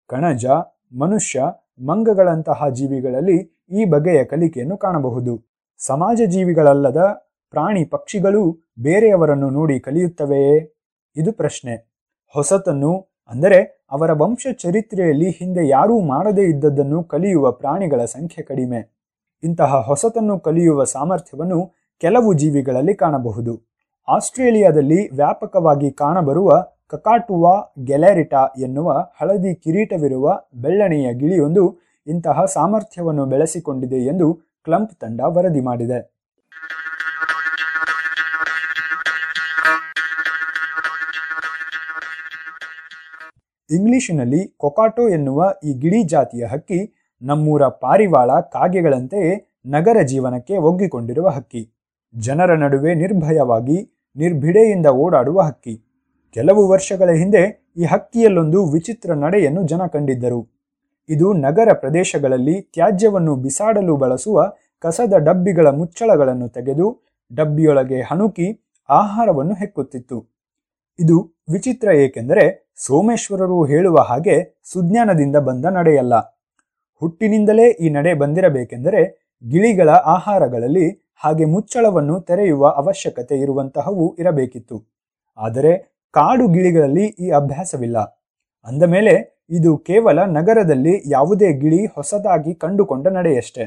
[0.09, 0.47] ಕಣಜ,
[1.01, 1.43] ಮನುಷ್ಯ,
[1.87, 5.43] ಮಂಗಗಳಂತಹ ಜೀವಿಗಳಲ್ಲಿ ಈ ಬಗೆಯ ಕಲಿಕೆಯನ್ನು ಕಾಣಬಹುದು.
[5.79, 6.99] ಸಮಾಜ ಜೀವಿಗಳಲ್ಲದ
[7.51, 10.77] ಪ್ರಾಣಿ ಪಕ್ಷಿಗಳು ಬೇರೆಯವರನ್ನು ನೋಡಿ ಕಲಿಯುತ್ತವೆಯೇ?
[11.17, 11.93] ಇದು ಪ್ರಶ್ನೆ.
[12.33, 18.81] ಹೊಸತನ್ನು ಅಂದರೆ ಅವರ ವಂಶ ಚರಿತ್ರೆಯಲ್ಲಿ ಹಿಂದೆ ಯಾರೂ ಮಾಡದೇ ಇದ್ದದ್ದನ್ನು ಕಲಿಯುವ ಪ್ರಾಣಿಗಳ ಸಂಖ್ಯೆ ಕಡಿಮೆ.
[19.43, 23.73] ಇಂತಹ ಹೊಸತನ್ನು ಕಲಿಯುವ ಸಾಮರ್ಥ್ಯವನ್ನು ಕೆಲವು ಜೀವಿಗಳಲ್ಲಿ ಕಾಣಬಹುದು.
[24.09, 34.35] ಆಸ್ಟ್ರೇಲಿಯಾದಲ್ಲಿ ವ್ಯಾಪಕವಾಗಿ ಕಾಣಬರುವ ಕಕಾಟುವಾ ಗೆಲೆರಿಟಾ ಎನ್ನುವ ಹಳದಿ ಕಿರೀಟವಿರುವ ಬೆಳ್ಳನೆಯ ಗಿಳಿಯೊಂದು ಇಂತಹ ಸಾಮರ್ಥ್ಯವನ್ನು ಬೆಳೆಸಿಕೊಂಡಿದೆ ಎಂದು
[34.65, 36.22] ಕ್ಲಂಪ್ ತಂಡ ವರದಿ ಮಾಡಿದೆ.
[43.73, 51.71] ಇಂಗ್ಲಿಶಿನಲ್ಲಿ ಕೊಕಾಟೋ ಎನ್ನುವ ಈ ಗಿಳಿ ಜಾತಿಯ ಹಕ್ಕಿ ನಮ್ಮೂರ ಪಾರಿವಾಳ ಕಾಗೆಗಳಂತೆಯೇ ನಗರ ಜೀವನಕ್ಕೆ ಒಗ್ಗಿಕೊಂಡಿರುವ ಹಕ್ಕಿ.
[52.15, 55.81] ಜನರ ನಡುವೆ ನಿರ್ಭಯವಾಗಿ, ನಿರ್ಭಿಡೆಯಿಂದ ಓಡಾಡುವ ಹಕ್ಕಿ.
[56.33, 60.49] ಕೆಲವು ವರ್ಷಗಳ ಹಿಂದೆ ಈ ಹಕ್ಕಿಯಲ್ಲೊಂದು ವಿಚಿತ್ರ ನಡೆಯನ್ನು ಜನ ಕಂಡಿದ್ದರು.
[61.09, 67.01] ಇದು ನಗರ ಪ್ರದೇಶಗಳಲ್ಲಿ ತ್ಯಾಜ್ಯವನ್ನು ಬಿಸಾಡಲು ಬಳಸುವ ಕಸದ ಡಬ್ಬಿಗಳ ಮುಚ್ಚಳಗಳನ್ನು ತೆಗೆದು
[67.35, 70.33] ಡಬ್ಬಿಯೊಳಗೆ ಹಣುಕಿ ಆಹಾರವನ್ನು ಹೆಕ್ಕುತ್ತಿತ್ತು.
[70.99, 76.43] ಇದು ವಿಚಿತ್ರ ಏಕೆಂದರೆ ಸೋಮೇಶ್ವರರು ಹೇಳುವ ಹಾಗೆ ಸುಜ್ಞಾನದಿಂದ ಬಂದ ನಡೆಯಲ್ಲ.
[77.03, 84.83] ಹುಟ್ಟಿನಿಂದಲೇ ಈ ನಡೆ ಬಂದಿರಬೇಕೆಂದರೆ ಗಿಳಿಗಳ ಆಹಾರಗಳಲ್ಲಿ ಹಾಗೆ ಮುಚ್ಚಳವನ್ನು ತೆರೆಯುವ ಅವಶ್ಯಕತೆ ಇರುವಂತಹವು ಇರಬೇಕಿತ್ತು.
[85.37, 87.99] ಆದರೆ ಕಾಡು ಗಿಳಿಗಳಲ್ಲಿ ಈ ಅಭ್ಯಾಸವಿಲ್ಲ.
[88.65, 93.65] ಅಂದಮೇಲೆ ಇದು ಕೇವಲ ನಗರದಲ್ಲಿ ಯಾವುದೇ ಗಿಳಿ ಹೊಸದಾಗಿ ಕಂಡುಕೊಂಡ ನಡೆಯಷ್ಟೇ.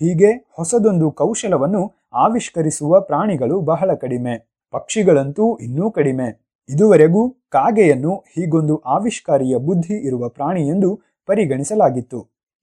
[0.00, 4.62] ಹೀಗೆ ಹೊಸದೊಂದು ಕೌಶಲವನ್ನು ಆವಿಷ್ಕರಿಸುವ ಪ್ರಾಣಿಗಳು ಬಹಳ ಕಡಿಮೆ.
[4.70, 6.45] ಪಕ್ಷಿಗಳಂತೂ ಇನ್ನೂ ಕಡಿಮೆ.
[6.68, 7.22] ಇದುವರೆಗೂ
[7.52, 10.90] ಕಾಗೆಯನ್ನು ಹೀಗೊಂದು ಆವಿಷ್ಕಾರಿಯ ಬುದ್ಧಿ ಇರುವ ಪ್ರಾಣಿ ಎಂದು
[11.28, 12.20] ಪರಿಗಣಿಸಲಾಗಿತ್ತು.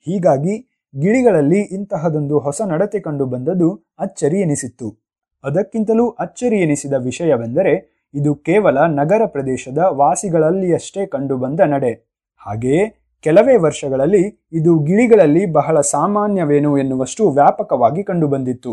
[0.07, 0.55] ಹೀಗಾಗಿ
[0.95, 3.69] ಗಿಳಿಗಳಲ್ಲಿ ಇಂತಹದೊಂದು ಹೊಸ ನಡತೆ ಕಂಡು ಬಂದದ್ದು
[3.99, 4.87] ಅಚ್ಚರಿ ಎನಿಸಿತ್ತು
[5.43, 7.73] ಅದಕ್ಕಿಂತಲೂ ಅಚ್ಚರಿ ಎನಿಸಿದ ವಿಷಯವೆಂದರೆ
[8.13, 11.93] ಇದು ಕೇವಲ ನಗರ ಪ್ರದೇಶದ ವಾಸಿಗಳಲ್ಲಿಯಷ್ಟೇ ಕಂಡುಬಂದ ನಡೆ.
[12.45, 12.83] ಹಾಗೆಯೇ
[13.23, 18.71] ಕೆಲವೇ ವರ್ಷಗಳಲ್ಲಿ ಇದು ಗಿಳಿಗಳಲ್ಲಿ ಬಹಳ ಸಾಮಾನ್ಯವೇನು ಎನ್ನುವಷ್ಟು ವ್ಯಾಪಕವಾಗಿ ಕಂಡುಬಂದಿತ್ತು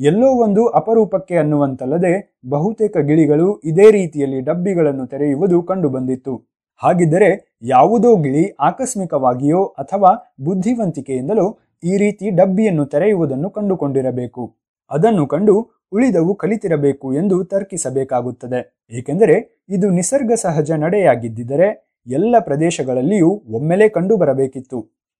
[0.00, 2.12] ಎಲ್ಲೋ ಒಂದು ಅಪರೂಪಕ್ಕೆ ಅನ್ನುವಂತಲ್ಲದೆ
[2.48, 6.34] ಬಹುತೇಕ ಗಿಳಿಗಳು ಇದೇ ರೀತಿಯಲ್ಲಿ ಡಬ್ಬಿಗಳನ್ನು ತೆರೆಯುವುದು ಕಂಡುಬಂದಿತ್ತು
[6.82, 10.10] ಹಾಗಿದ್ದರೆ ಯಾವುದೋ ಗಿಳಿ ಆಕಸ್ಮಿಕವಾಗಿಯೋ ಅಥವಾ
[10.40, 11.46] ಬುದ್ಧಿವಂತಿಕೆಯಿಂದಲೋ
[11.84, 14.56] ಈ ರೀತಿ ಡಬ್ಬಿಯನ್ನು ತೆರೆಯುವುದನ್ನು ಕಂಡುಕೊಂಡಿರಬೇಕು.
[14.90, 15.54] ಅದನ್ನು ಕಂಡು
[15.92, 18.60] ಉಳಿದವು ಕಲಿತಿರಬೇಕು ಎಂದು ತರ್ಕಿಸಬೇಕಾಗುತ್ತದೆ.
[18.90, 19.36] ಏಕೆಂದರೆ
[19.68, 21.68] ಇದು ನಿಸರ್ಗ ಸಹಜ ನಡೆಯಾಗಿದ್ದರೆ
[22.06, 24.78] ಎಲ್ಲ ಪ್ರದೇಶಗಳಲ್ಲಿಯೂ ಒಮ್ಮೆಲೆ ಕಂಡುಬರಬೇಕಿತ್ತು.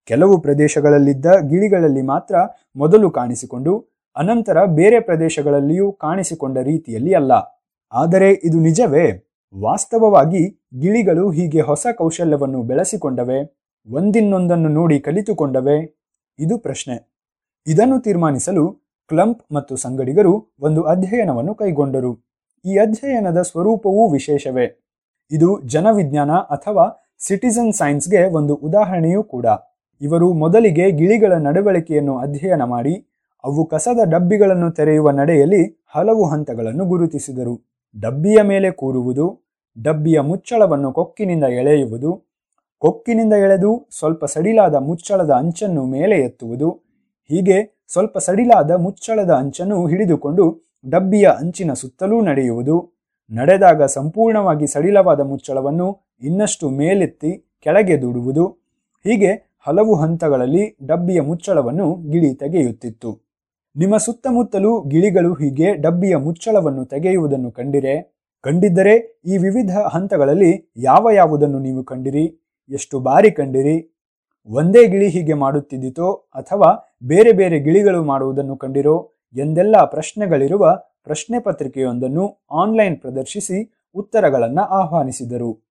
[0.08, 2.34] ಕೆಲವು ಪ್ರದೇಶಗಳಲ್ಲಿದ್ದ ಗಿಳಿಗಳಲ್ಲಿ ಮಾತ್ರ
[2.76, 3.72] ಮೊದಲು ಕಾಣಿಸಿಕೊಂಡು
[4.16, 7.32] ಅನಂತರ ಬೇರೆ ಪ್ರದೇಶಗಳಲ್ಲಿಯೂ ಕಾಣಿಸಿಕೊಂಡ ರೀತಿಯಲ್ಲಿ ಅಲ್ಲ.
[7.92, 9.36] ಆದರೆ ಇದು ನಿಜವೇ?
[9.54, 16.00] ವಾಸ್ತವವಾಗಿ ಗಿಳಿಗಳು ಹೀಗೆ ಹೊಸ ಕೌಶಲ್ಯವನ್ನು ಬೆಳೆಸಿಕೊಂಡವೆ, ಒಂದಿನ್ನೊಂದನ್ನು ನೋಡಿ ಕಲಿತುಕೊಂಡವೆ?
[16.38, 17.22] ಇದು ಪ್ರಶ್ನೆ.
[17.66, 18.72] ಇದನ್ನು ತೀರ್ಮಾನಿಸಲು
[19.08, 22.30] ಕ್ಲಂಪ್ ಮತ್ತು ಸಂಗಡಿಗರು ಒಂದು ಅಧ್ಯಯನವನ್ನು ಕೈಗೊಂಡರು.
[22.64, 24.90] ಈ ಅಧ್ಯಯನದ ಸ್ವರೂಪವೂ ವಿಶೇಷವೇ.
[25.30, 29.46] ಇದು ಜನವಿಜ್ಞಾನ ಅಥವಾ ಸಿಟಿಸನ್ ಸೈನ್ಸ್ಗೆ ಒಂದು ಉದಾಹರಣೆಯೂ ಕೂಡ.
[30.00, 33.09] ಇವರು ಮೊದಲಿಗೆ ಗಿಳಿಗಳ ನಡವಳಿಕೆಯನ್ನು ಅಧ್ಯಯನ ಮಾಡಿ
[33.44, 37.60] ಅವು ಕಸದ ಡಬ್ಬಿಗಳನ್ನು ತೆರೆಯುವ ನಡೆಯಲ್ಲಿ ಹಲವು ಹಂತಗಳನ್ನು ಗುರುತಿಸಿದರು.
[38.00, 39.40] ಡಬ್ಬಿಯ ಮೇಲೆ ಕೂರುವುದು,
[39.82, 42.24] ಡಬ್ಬಿಯ ಮುಚ್ಚಳವನ್ನು ಕೊಕ್ಕಿನಿಂದ ಎಳೆಯುವುದು,
[42.78, 46.70] ಕೊಕ್ಕಿನಿಂದ ಎಳೆದು ಸ್ವಲ್ಪ ಸಡಿಲಾದ ಮುಚ್ಚಳದ ಅಂಚನ್ನು ಮೇಲೆ ಎತ್ತುವುದು,
[47.28, 52.92] ಹೀಗೆ ಸ್ವಲ್ಪ ಸಡಿಲಾದ ಮುಚ್ಚಳದ ಅಂಚನ್ನು ಹಿಡಿದುಕೊಂಡು ಡಬ್ಬಿಯ ಅಂಚಿನ ಸುತ್ತಲೂ ನಡೆಯುವುದು,
[53.30, 55.88] ನಡೆದಾಗ ಸಂಪೂರ್ಣವಾಗಿ ಸಡಿಲವಾದ ಮುಚ್ಚಳವನ್ನು
[56.22, 58.46] ಇನ್ನಷ್ಟು ಮೇಲೆತ್ತಿ ಕೆಳಗೆ ದೂಡುವುದು,
[59.04, 63.29] ಹೀಗೆ ಹಲವು ಹಂತಗಳಲ್ಲಿ ಡಬ್ಬಿಯ ಮುಚ್ಚಳವನ್ನು ಗಿಳಿ ತೆಗೆಯುತ್ತಿತ್ತು.
[63.76, 67.94] ನಿಮ್ಮ ಸುತ್ತಮುತ್ತಲೂ ಗಿಳಿಗಳು ಹೀಗೆ ಡಬ್ಬಿಯ ಮುಚ್ಚಳವನ್ನು ತೆಗೆಯುವುದನ್ನು ಕಂಡಿರೆ,
[68.44, 68.94] ಕಂಡಿದ್ದರೆ
[69.26, 72.24] ಈ ವಿವಿಧ ಹಂತಗಳಲ್ಲಿ ಯಾವ ಯಾವುದನ್ನು ನೀವು ಕಂಡಿರಿ,
[72.70, 73.76] ಎಷ್ಟು ಬಾರಿ ಕಂಡಿರಿ,
[74.48, 76.70] ಒಂದೇ ಗಿಳಿ ಹೀಗೆ ಮಾಡುತ್ತಿದ್ದಿತೋ ಅಥವಾ
[77.02, 78.96] ಬೇರೆ ಬೇರೆ ಗಿಳಿಗಳು ಮಾಡುವುದನ್ನು ಕಂಡಿರೋ
[79.34, 80.64] ಎಂದೆಲ್ಲ ಪ್ರಶ್ನೆಗಳಿರುವ
[81.04, 83.58] ಪ್ರಶ್ನೆ ಪತ್ರಿಕೆಯೊಂದನ್ನು ಆನ್ಲೈನ್ ಪ್ರದರ್ಶಿಸಿ
[83.94, 85.69] ಉತ್ತರಗಳನ್ನು ಆಹ್ವಾನಿಸಿದರು.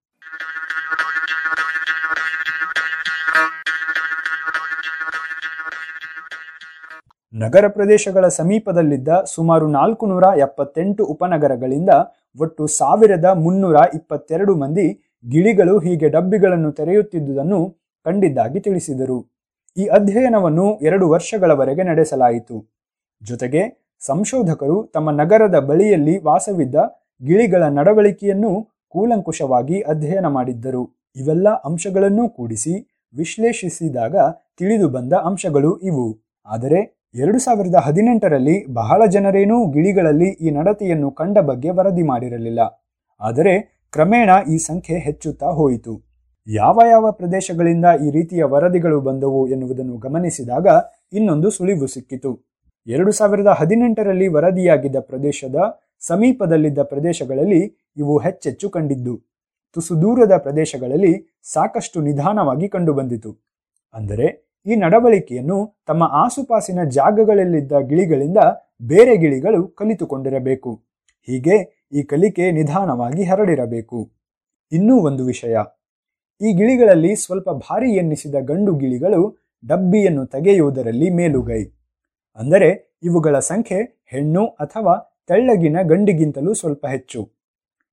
[7.34, 11.92] ನಗರ ಪ್ರದೇಶಗಳ ಸಮೀಪದಲ್ಲಿದ್ದ ಸುಮಾರು ನಾಲ್ಕು ನೂರ ಎಪ್ಪತ್ತೆಂಟು ಉಪನಗರಗಳಿಂದ
[12.38, 14.86] ಒಟ್ಟು ಸಾವಿರದ ಮುನ್ನೂರ ಇಪ್ಪತ್ತೆರಡು ಮಂದಿ
[15.24, 17.60] ಗಿಳಿಗಳು ಹೀಗೆ ಡಬ್ಬಿಗಳನ್ನು ತೆರೆಯುತ್ತಿದ್ದುದನ್ನು
[18.06, 19.18] ಕಂಡಿದ್ದಾಗಿ ತಿಳಿಸಿದರು.
[19.76, 22.56] ಈ ಅಧ್ಯಯನವನ್ನು ಎರಡು ವರ್ಷಗಳವರೆಗೆ ನಡೆಸಲಾಯಿತು.
[23.22, 23.62] ಜೊತೆಗೆ
[24.02, 26.76] ಸಂಶೋಧಕರು ತಮ್ಮ ನಗರದ ಬಳಿಯಲ್ಲಿ ವಾಸವಿದ್ದ
[27.22, 28.52] ಗಿಳಿಗಳ ನಡವಳಿಕೆಯನ್ನು
[28.94, 30.82] ಕೂಲಂಕುಷವಾಗಿ ಅಧ್ಯಯನ ಮಾಡಿದ್ದರು.
[31.16, 32.74] ಇವೆಲ್ಲ ಅಂಶಗಳನ್ನೂ ಕೂಡಿಸಿ
[33.14, 34.16] ವಿಶ್ಲೇಷಿಸಿದಾಗ
[34.58, 36.06] ತಿಳಿದು ಬಂದ ಅಂಶಗಳು ಇವು.
[36.46, 36.80] ಆದರೆ
[37.14, 42.60] ಎರಡು ಸಾವಿರದ ಹದಿನೆಂಟರಲ್ಲಿ ಬಹಳ ಜನರೇನೂ ಗಿಳಿಗಳಲ್ಲಿ ಈ ನಡತೆಯನ್ನು ಕಂಡ ಬಗ್ಗೆ ವರದಿ ಮಾಡಿರಲಿಲ್ಲ.
[43.20, 43.54] ಆದರೆ
[43.92, 45.94] ಕ್ರಮೇಣ ಈ ಸಂಖ್ಯೆ ಹೆಚ್ಚುತ್ತಾ ಹೋಯಿತು.
[46.46, 50.66] ಯಾವ ಯಾವ ಪ್ರದೇಶಗಳಿಂದ ಈ ರೀತಿಯ ವರದಿಗಳು ಬಂದವು ಎನ್ನುವುದನ್ನು ಗಮನಿಸಿದಾಗ
[51.12, 52.32] ಇನ್ನೊಂದು ಸುಳಿವು ಸಿಕ್ಕಿತು.
[52.86, 55.56] ಎರಡು ಸಾವಿರದ ಹದಿನೆಂಟರಲ್ಲಿ ವರದಿಯಾಗಿದ್ದ ಪ್ರದೇಶದ
[56.02, 57.60] ಸಮೀಪದಲ್ಲಿದ್ದ ಪ್ರದೇಶಗಳಲ್ಲಿ
[57.96, 59.14] ಇವು ಹೆಚ್ಚೆಚ್ಚು ಕಂಡಿದ್ದು,
[59.76, 61.12] ತುಸು ದೂರದ ಪ್ರದೇಶಗಳಲ್ಲಿ
[61.52, 63.32] ಸಾಕಷ್ಟು ನಿಧಾನವಾಗಿ ಕಂಡುಬಂದಿತು.
[63.94, 64.28] ಅಂದರೆ
[64.66, 68.36] ಈ ನಡವಳಿಕೆಯನ್ನು ತಮ್ಮ ಆಸುಪಾಸಿನ ಜಾಗಗಳಲ್ಲಿದ್ದ ಗಿಳಿಗಳಿಂದ
[68.82, 70.74] ಬೇರೆ ಗಿಳಿಗಳು ಕಲಿತುಕೊಂಡಿರಬೇಕು.
[71.26, 74.10] ಹೀಗೆ ಈ ಕಲಿಕೆ ನಿಧಾನವಾಗಿ ಹರಡಿರಬೇಕು.
[74.72, 75.56] ಇನ್ನೂ ಒಂದು ವಿಷಯ.
[76.40, 81.64] ಈ ಗಿಳಿಗಳಲ್ಲಿ ಸ್ವಲ್ಪ ಭಾರಿ ಎನ್ನಿಸಿದ ಗಂಡು ಗಿಳಿಗಳು ಡಬ್ಬಿಯನ್ನು ತೆಗೆಯುವುದರಲ್ಲಿ ಮೇಲುಗೈ.
[82.36, 87.32] ಅಂದರೆ ಇವುಗಳ ಸಂಖ್ಯೆ ಹೆಣ್ಣು ಅಥವಾ ತೆಳ್ಳಗಿನ ಗಂಡಿಗಿಂತಲೂ ಸ್ವಲ್ಪ ಹೆಚ್ಚು.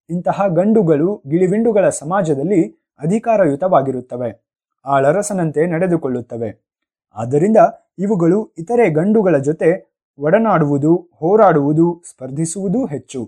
[0.10, 4.47] ಇಂತಹ ಗಂಡುಗಳು ಗಿಳಿವಿಂಡುಗಳ ಸಮಾಜದಲ್ಲಿ ಅಧಿಕಾರಯುತವಾಗಿರುತ್ತವೆ.
[4.88, 6.68] ಆಳರಸನಂತೆ ನಡೆದುಕೊಳ್ಳುತ್ತವೆ.
[7.16, 7.58] ಆದ್ದರಿಂದ
[8.00, 13.24] ಇವುಗಳು ಇತರೆ ಗಂಡುಗಳ ಜೊತೆ ಒಡನಾಡುವುದು, ಹೋರಾಡುವುದು, ಸ್ಪರ್ಧಿಸುವುದೂ ಹೆಚ್ಚು.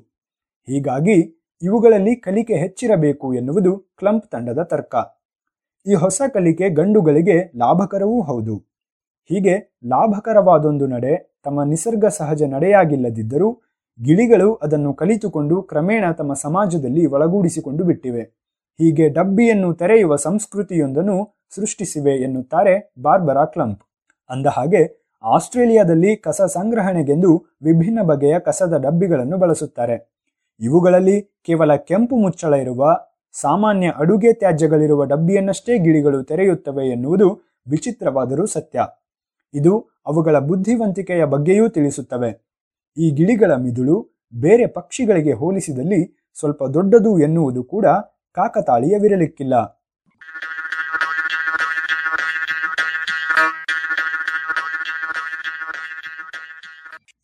[0.67, 4.95] ಹೀಗಾಗಿ ಇವುಗಳಲ್ಲಿ ಕಲಿಕೆ ಹೆಚ್ಚಿರಬೇಕು ಎನ್ನುವುದು ಕ್ಲಂಪ್ ತಂಡದ ತರ್ಕ.
[5.87, 8.55] ಈ ಹೊಸ ಕಲಿಕೆ ಗಂಡುಗಳಿಗೆ ಲಾಭಕರವೂ ಹೌದು.
[9.25, 13.61] ಹೀಗೆ ಲಾಭಕರವಾದೊಂದು ನಡೆ ತಮ್ಮ ನಿಸರ್ಗ ಸಹಜ ನಡೆಯಾಗಿಲ್ಲದಿದ್ದರೂ
[14.03, 18.38] ಗಿಳಿಗಳು ಅದನ್ನು ಕಲಿತುಕೊಂಡು ಕ್ರಮೇಣ ತಮ್ಮ ಸಮಾಜದಲ್ಲಿ ಒಳಗೂಡಿಸಿಕೊಂಡು ಬಿಟ್ಟಿವೆ.
[18.79, 23.83] ಹೀಗೆ ಡಬ್ಬಿಯನ್ನು ತೆರೆಯುವ ಸಂಸ್ಕೃತಿಯೊಂದನ್ನು ಸೃಷ್ಟಿಸಿವೆ ಎನ್ನುತ್ತಾರೆ ಬಾರ್ಬರಾ ಕ್ಲಂಪ್.
[24.29, 30.19] ಅಂದ ಹಾಗೆ, ಆಸ್ಟ್ರೇಲಿಯಾದಲ್ಲಿ ಕಸ ಸಂಗ್ರಹಣೆಗೆಂದು ವಿಭಿನ್ನ ಬಗೆಯ ಕಸದ ಡಬ್ಬಿಗಳನ್ನು ಬಳಸುತ್ತಾರೆ.
[30.59, 32.99] ಇವುಗಳಲ್ಲಿ ಕೇವಲ ಕೆಂಪು ಮುಚ್ಚಳ ಇರುವ,
[33.31, 38.85] ಸಾಮಾನ್ಯ ಅಡುಗೆ ತ್ಯಾಜ್ಯಗಳಿರುವ ಡಬ್ಬಿಯನ್ನಷ್ಟೇ ಗಿಳಿಗಳು ತೆರೆಯುತ್ತವೆ ಎನ್ನುವುದು ವಿಚಿತ್ರವಾದರೂ ಸತ್ಯ.
[39.53, 42.49] ಇದು ಅವುಗಳ ಬುದ್ಧಿವಂತಿಕೆಯ ಬಗ್ಗೆಯೂ ತಿಳಿಸುತ್ತವೆ.
[42.97, 47.85] ಈ ಗಿಳಿಗಳ ಮಿದುಳು ಬೇರೆ ಪಕ್ಷಿಗಳಿಗೆ ಹೋಲಿಸಿದಲ್ಲಿ ಸ್ವಲ್ಪ ದೊಡ್ಡದು ಎನ್ನುವುದು ಕೂಡ
[48.31, 49.79] ಕಾಕತಾಳೀಯವಿರಲಿಕ್ಕಿಲ್ಲ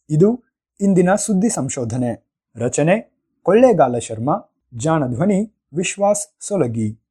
[0.10, 0.44] ಇದು
[0.82, 2.42] ಇಂದಿನ ಸುದ್ದಿ ಸಂಶೋಧನೆ.
[2.64, 7.02] ರಚನೆ ಕೊಳ್ಳೇಗಾಲ ಶರ್ಮಾ, ಜಾಣಧ್ವನಿ ವಿಶ್ವಾಸ್ ಸೊಲಗಿ.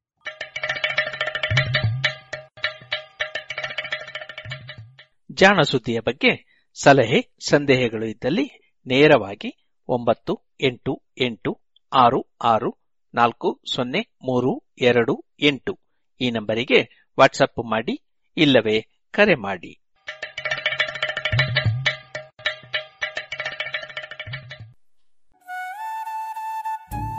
[5.33, 11.61] ಜಾಣ ಸುದ್ದಿಯ ಬಗ್ಗೆ ಸಲಹೆ, ಸಂದೇಹಗಳು ಇದ್ದಲ್ಲಿ ನೇರವಾಗಿ ಒಂಬತ್ತು ಎಂಟು ಎಂಟು
[11.93, 12.84] ಆರು ಆರು
[13.15, 15.81] ನಾಲ್ಕು ಸೊನ್ನೆ ಮೂರು ಎರಡು ಎಂಟು.
[16.21, 18.05] ಈ ನಂಬರಿಗೆ ವಾಟ್ಸಪ್ ಮಾಡಿ,
[18.37, 19.81] ಇಲ್ಲವೇ ಕರೆ ಮಾಡಿ.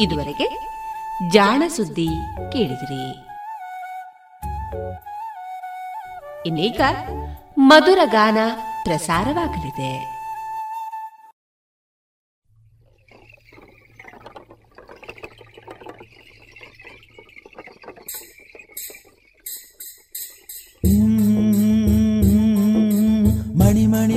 [0.03, 0.47] ಇದುವರೆಗೆ
[1.29, 2.07] ಜಾಣ ಸುದ್ದಿ
[2.51, 3.11] ಕೇಳಿದಿರಿ.
[6.45, 6.81] ಇನ್ನೀಗ
[7.57, 8.37] ಮಧುರ ಗಾನ
[8.83, 10.14] ಪ್ರಸಾರವಾಗಲಿದೆ.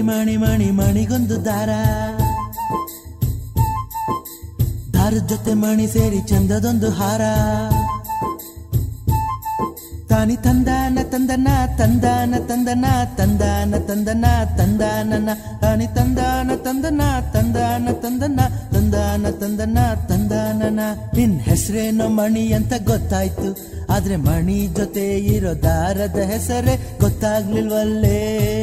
[0.08, 1.68] ಮಣಿ ಮಣಿ ಮಣಿ ಮಣಿ ಮಣಿಗೊಂದು ದಾರ.
[4.94, 7.20] ದಾರದ ಜೊತೆ ಮಣಿ ಸೇರಿ ಚಂದದೊಂದು ಹಾರ.
[10.08, 11.48] ತಾನಿ ತಂದಾನ ತಂದನ
[11.78, 12.84] ತಂದಾನ ತಂದನ
[13.16, 14.24] ತಂದಾನ ತಂದನ,
[14.58, 15.28] ತಂದಾನನ.
[15.60, 17.00] ತಾನಿ ತಂದಾನ ತಂದನ
[17.34, 18.40] ತಂದಾನ ತಂದನ
[18.72, 19.78] ತಂದಾನ ತಂದನ,
[20.08, 20.80] ತಂದಾನನ.
[21.14, 23.78] ನಿನ್ ಹೆಸರೇನೋ ಮಣಿ ಅಂತ ಗೊತ್ತಾಯ್ತು.
[23.90, 28.57] ಆದ್ರೆ ಮಣಿ ಜೊತೆ ಇರೋ ದಾರದ ಹೆಸರೇ ಗೊತ್ತಾಗ್ಲಿಲ್ವಲ್ಲೇ?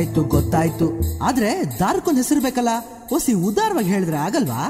[0.00, 0.86] ಗೊತ್ತಾಯ್ತು ಗೊತ್ತಾಯ್ತು.
[1.22, 2.68] ಆದ್ರೆ ದಾರ್ಕೊಂದ್ ಹೆಸರು ಬೇಕಲ್ಲ?
[3.12, 4.60] ಒಸಿ ಉದಾರವಾಗಿ ಹೇಳಿದ್ರೆ ಆಗಲ್ವಾ?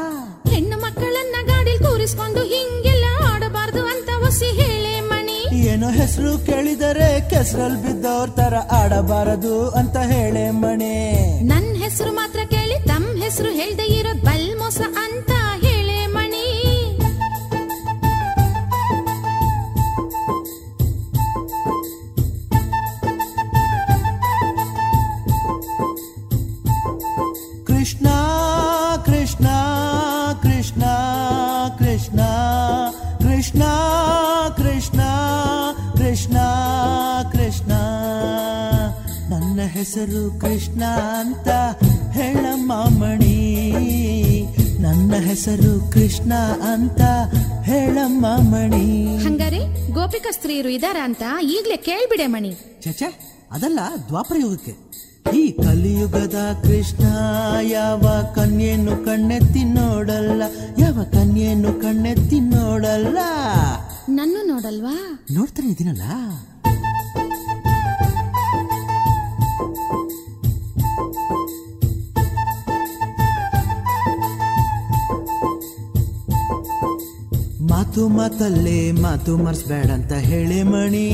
[0.51, 3.05] ಹೆಣ್ಣು ಮಕ್ಕಳನ್ನ ಗಾಡಿ ಕೂರಿಸ್ಕೊಂಡು ಹಿಂಗೆಲ್ಲ
[3.35, 5.39] ಆಡಬಾರ್ದು ಅಂತ ಒಸಿ ಹೇಳಿ ಮಣಿ.
[5.66, 10.94] ಏನೋ ಹೆಸರು ಕೇಳಿದರೆ ಕೆಸರಲ್ಲಿ ಬಿದ್ದವ್ರ ತರ ಆಡಬಾರದು ಅಂತ ಹೇಳೆ ಮಣಿ.
[11.44, 15.31] ನನ್ ಹೆಸರು ಮಾತ್ರ ಕೇಳಿ ತಮ್ ಹೆಸರು ಹೇಳ್ದೆ ಇರೋ ಬಲ್ ಮೋಸ ಅಂತ
[39.81, 40.82] ಹೆಸರು ಕೃಷ್ಣ
[41.20, 41.48] ಅಂತ
[42.11, 43.36] ಹೇಳಮ್ಮ ಮಣಿ.
[44.82, 46.32] ನನ್ನ ಹೆಸರು ಕೃಷ್ಣ
[46.73, 47.01] ಅಂತ
[47.62, 49.16] ಹೇಳಮ್ಮ ಮಣಿ.
[49.16, 52.52] ಹಂಗಾರೆ ಗೋಪಿಕಾ ಸ್ತ್ರೀಯರು ಇದಾರ ಅಂತ ಈಗ್ಲೇ ಕೇಳ್ಬಿಡೆ ಮಣಿ.
[52.81, 53.78] ಚಚೆ ಅದಲ್ಲ
[54.09, 54.74] ದ್ವಾಪರ ಯುಗಕ್ಕೆ.
[55.36, 57.05] ಈ ಕಲಿಯುಗದ ಕೃಷ್ಣ
[57.62, 60.43] ಯಾವ ಕನ್ಯೆಯನ್ನು ಕಣ್ಣೆತ್ತಿ ನೋಡಲ್ಲ
[60.78, 63.19] ಯಾವ ಕನ್ಯೆಯನ್ನು ಕಣ್ಣೆತ್ತಿ ನೋಡಲ್ಲ?
[64.09, 64.97] ನನ್ನ ನೋಡಲ್ವಾ?
[65.31, 66.02] ನೋಡ್ತಾನೆ ಇದೀನಲ್ಲ?
[77.90, 81.08] ಮಾತು ಮಾತಲ್ಲೇ ಮಾತು ಮರ್ಸ್ಬೇಡ ಅಂತ ಹೇಳಿ ಮಣಿ.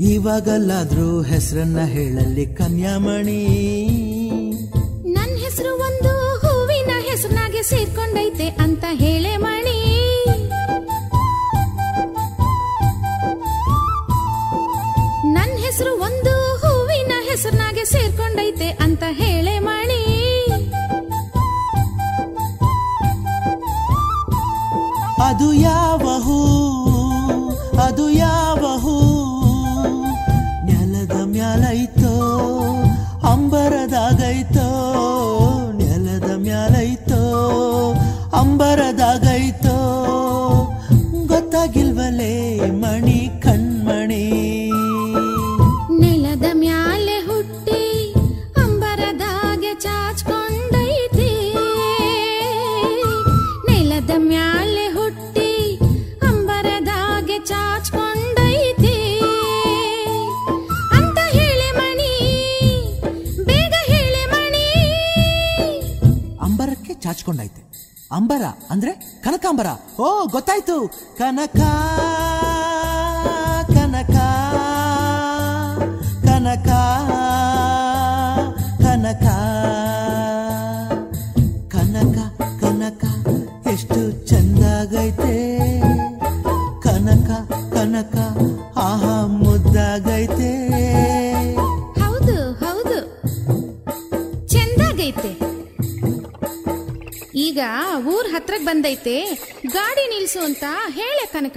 [0.00, 3.40] ಇವಾಗಲ್ಲಾದ್ರೂ ಹೆಸರನ್ನ ಹೇಳಲ್ಲಿ ಕನ್ಯಾಮಣಿ.
[5.06, 9.78] ನನ್ನ ಹೆಸರು ಒಂದು ಹೂವಿನ ಹೆಸರಿನಾಗೆ ಸೇರ್ಕೊಂಡೈತೆ ಅಂತ ಹೇಳೆ ಮಣಿ.
[15.32, 19.25] ನನ್ನ ಹೆಸರು ಒಂದು ಹೂವಿನ ಹೆಸರಿನಾಗೆ ಸೇರ್ಕೊಂಡೈತೆ ಅಂತ ಹೇಳೆ
[25.26, 26.38] ಅದು ಯಾವ ಹೂ
[27.86, 28.96] ಅದು ಯಾವ ಹೂ
[30.66, 32.12] ನೆಲದ ಮ್ಯಾಲೈತೋ
[33.32, 34.68] ಅಂಬರದಾಗೈತೋ
[35.80, 37.22] ನೆಲದ ಮ್ಯಾಲೈತೋ
[38.40, 39.65] ಅಂಬರದಾಗೈತೋ.
[68.26, 68.92] ಅಂಬರ ಅಂದ್ರೆ
[69.24, 69.66] ಕನಕಾಂಬರ.
[70.00, 70.76] ಓ ಗೊತ್ತಾಯ್ತು.
[71.18, 71.60] ಕನಕ
[98.46, 99.14] ಊರ್ ಹತ್ರಕ್ ಬಂದೈತೆ
[99.66, 101.56] ಗಾಡಿ ನಿಲ್ಸು ಅಂತ ಹೇಳೆ ಕನಕ.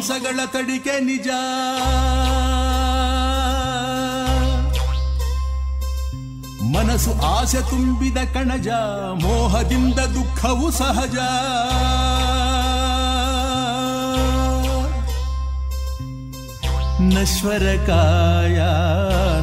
[0.00, 1.28] ಹಂಸಗಳ ತಡಿಕೆ ನಿಜ.
[6.76, 8.68] ಮನಸ್ಸು ಆಸೆ ತುಂಬಿದ ಕಣಜ,
[9.22, 11.16] ಮೋಹದಿಂದ ದುಃಖವು ಸಹಜ.
[17.14, 18.58] ನಶ್ವರಕಾಯ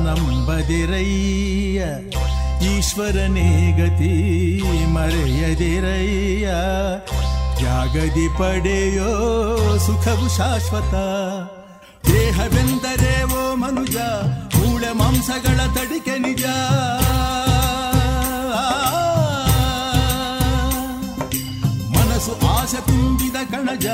[0.08, 1.82] ನಂಬದಿರಯ್ಯ,
[2.78, 4.16] ಈಶ್ವರನೇ ಗತಿ
[4.86, 6.48] ಮರೆಯದಿರಯ್ಯ.
[7.62, 9.10] ಜಾಗದಿ ಪಡೆಯೋ
[9.78, 10.94] ಸುಖವು ಶಾಶ್ವತ.
[12.10, 13.98] ದೇಹವೆಂದರೆ ಓ ಮನುಜ,
[14.56, 16.44] ಮೂಳೆ ಮಾಂಸಗಳ ತಡಿಕೆ ನಿಜ.
[21.96, 23.88] ಮನಸ್ಸು ಆಸೆ ತುಂಬಿದ ಕಣಜ,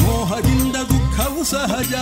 [0.00, 1.94] ಮೋಹದಿಂದ ದುಃಖವು ಸಹಜ.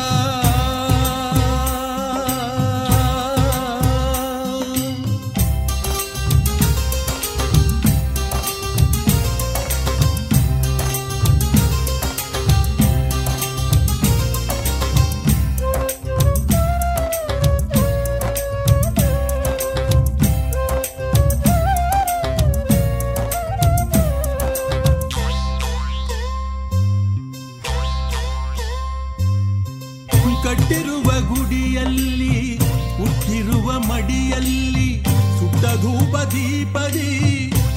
[36.75, 37.09] படி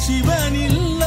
[0.06, 1.03] ಶಿವನಿಲ್ಲ.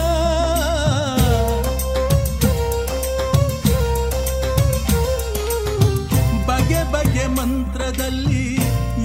[6.48, 8.46] ಬಗೆ ಬಗೆ ಮಂತ್ರದಲ್ಲಿ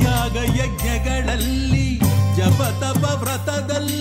[0.04, 1.88] ಯಾಗ ಯಜ್ಞಗಳಲ್ಲಿ
[2.38, 4.01] ಜಪ ತಪ ವ್ರತದಲ್ಲಿ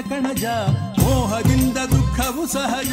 [0.00, 0.44] ಕಣಜ
[0.98, 2.92] ಮೋಹದಿಂದ ದುಃಖವು ಸಹಜ.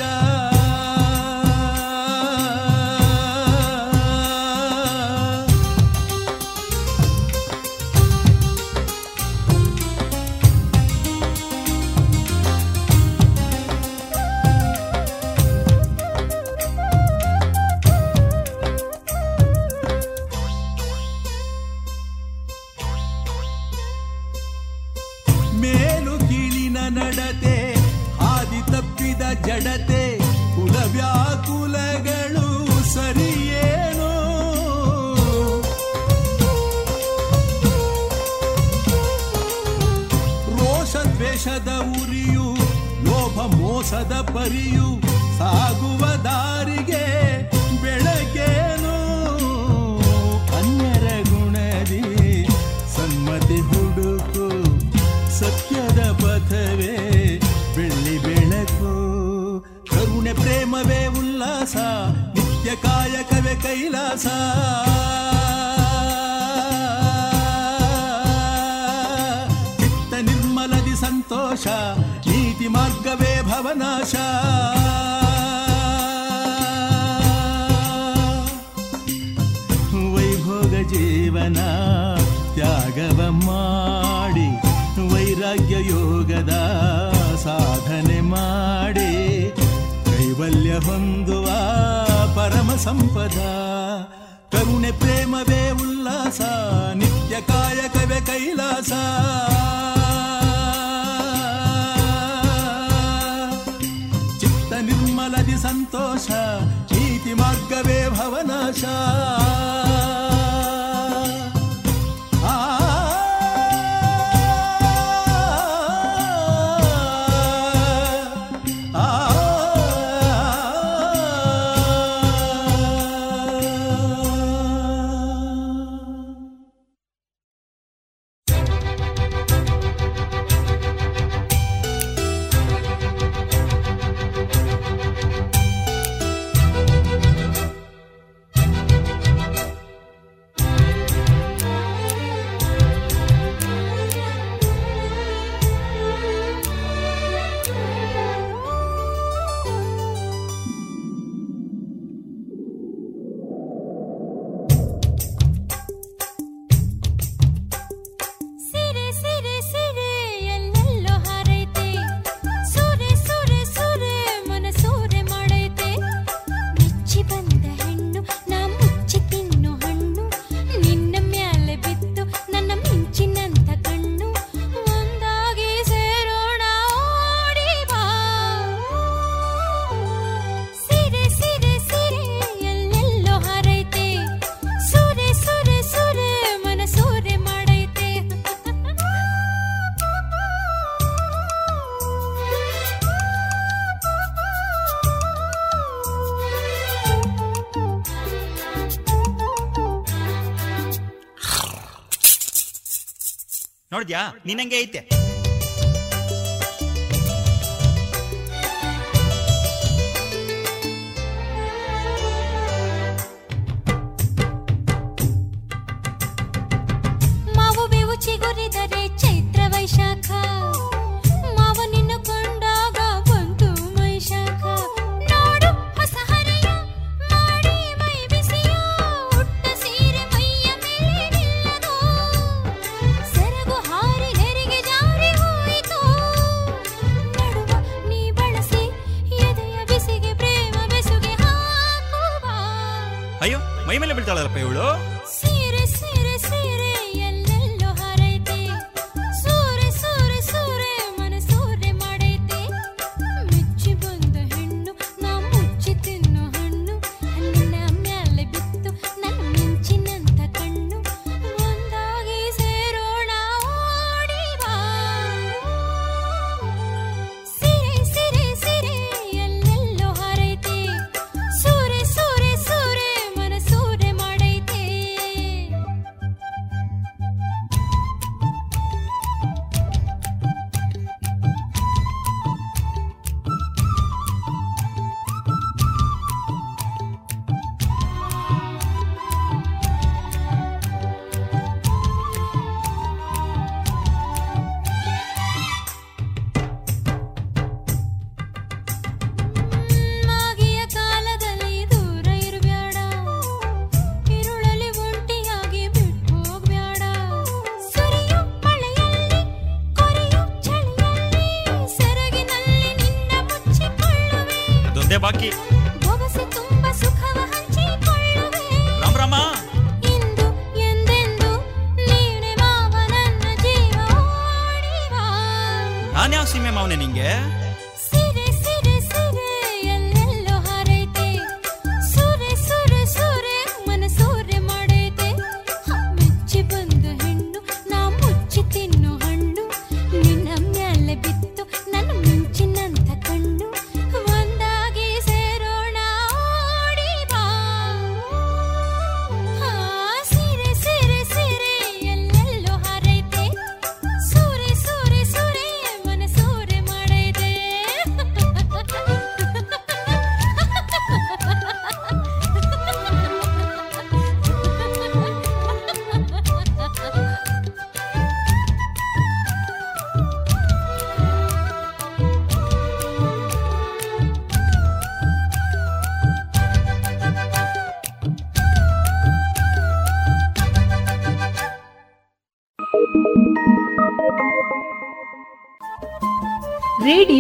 [204.10, 205.02] ನೋಡಿದ್ಯಾ ನಿನಂಗೆ ಐತೆ.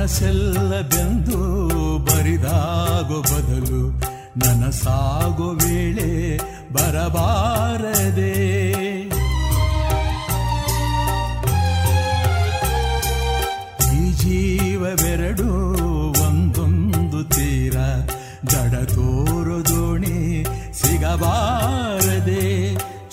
[0.00, 1.38] ಕನಸೆಲ್ಲ ಬೆಂದು
[2.04, 3.80] ಬರಿದಾಗೋ ಬದಲು
[4.36, 6.38] ನನಸಾಗೋ ವೇಳೆ
[6.72, 8.36] ಬರಬಾರದೆ.
[13.96, 15.50] ಈ ಜೀವವೆರಡು
[16.26, 17.76] ಒಂದೊಂದು ತೀರ
[18.52, 22.46] ದಡ ತೋರು ದೋಣಿ ಸಿಗಬಾರದೆ.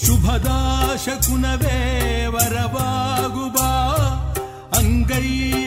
[0.05, 1.77] ಶುಭದಾಶ ಕುನವೇ
[2.27, 3.71] ವರವಾಗುಬಾ
[4.77, 5.66] ಅಂಗೈಯ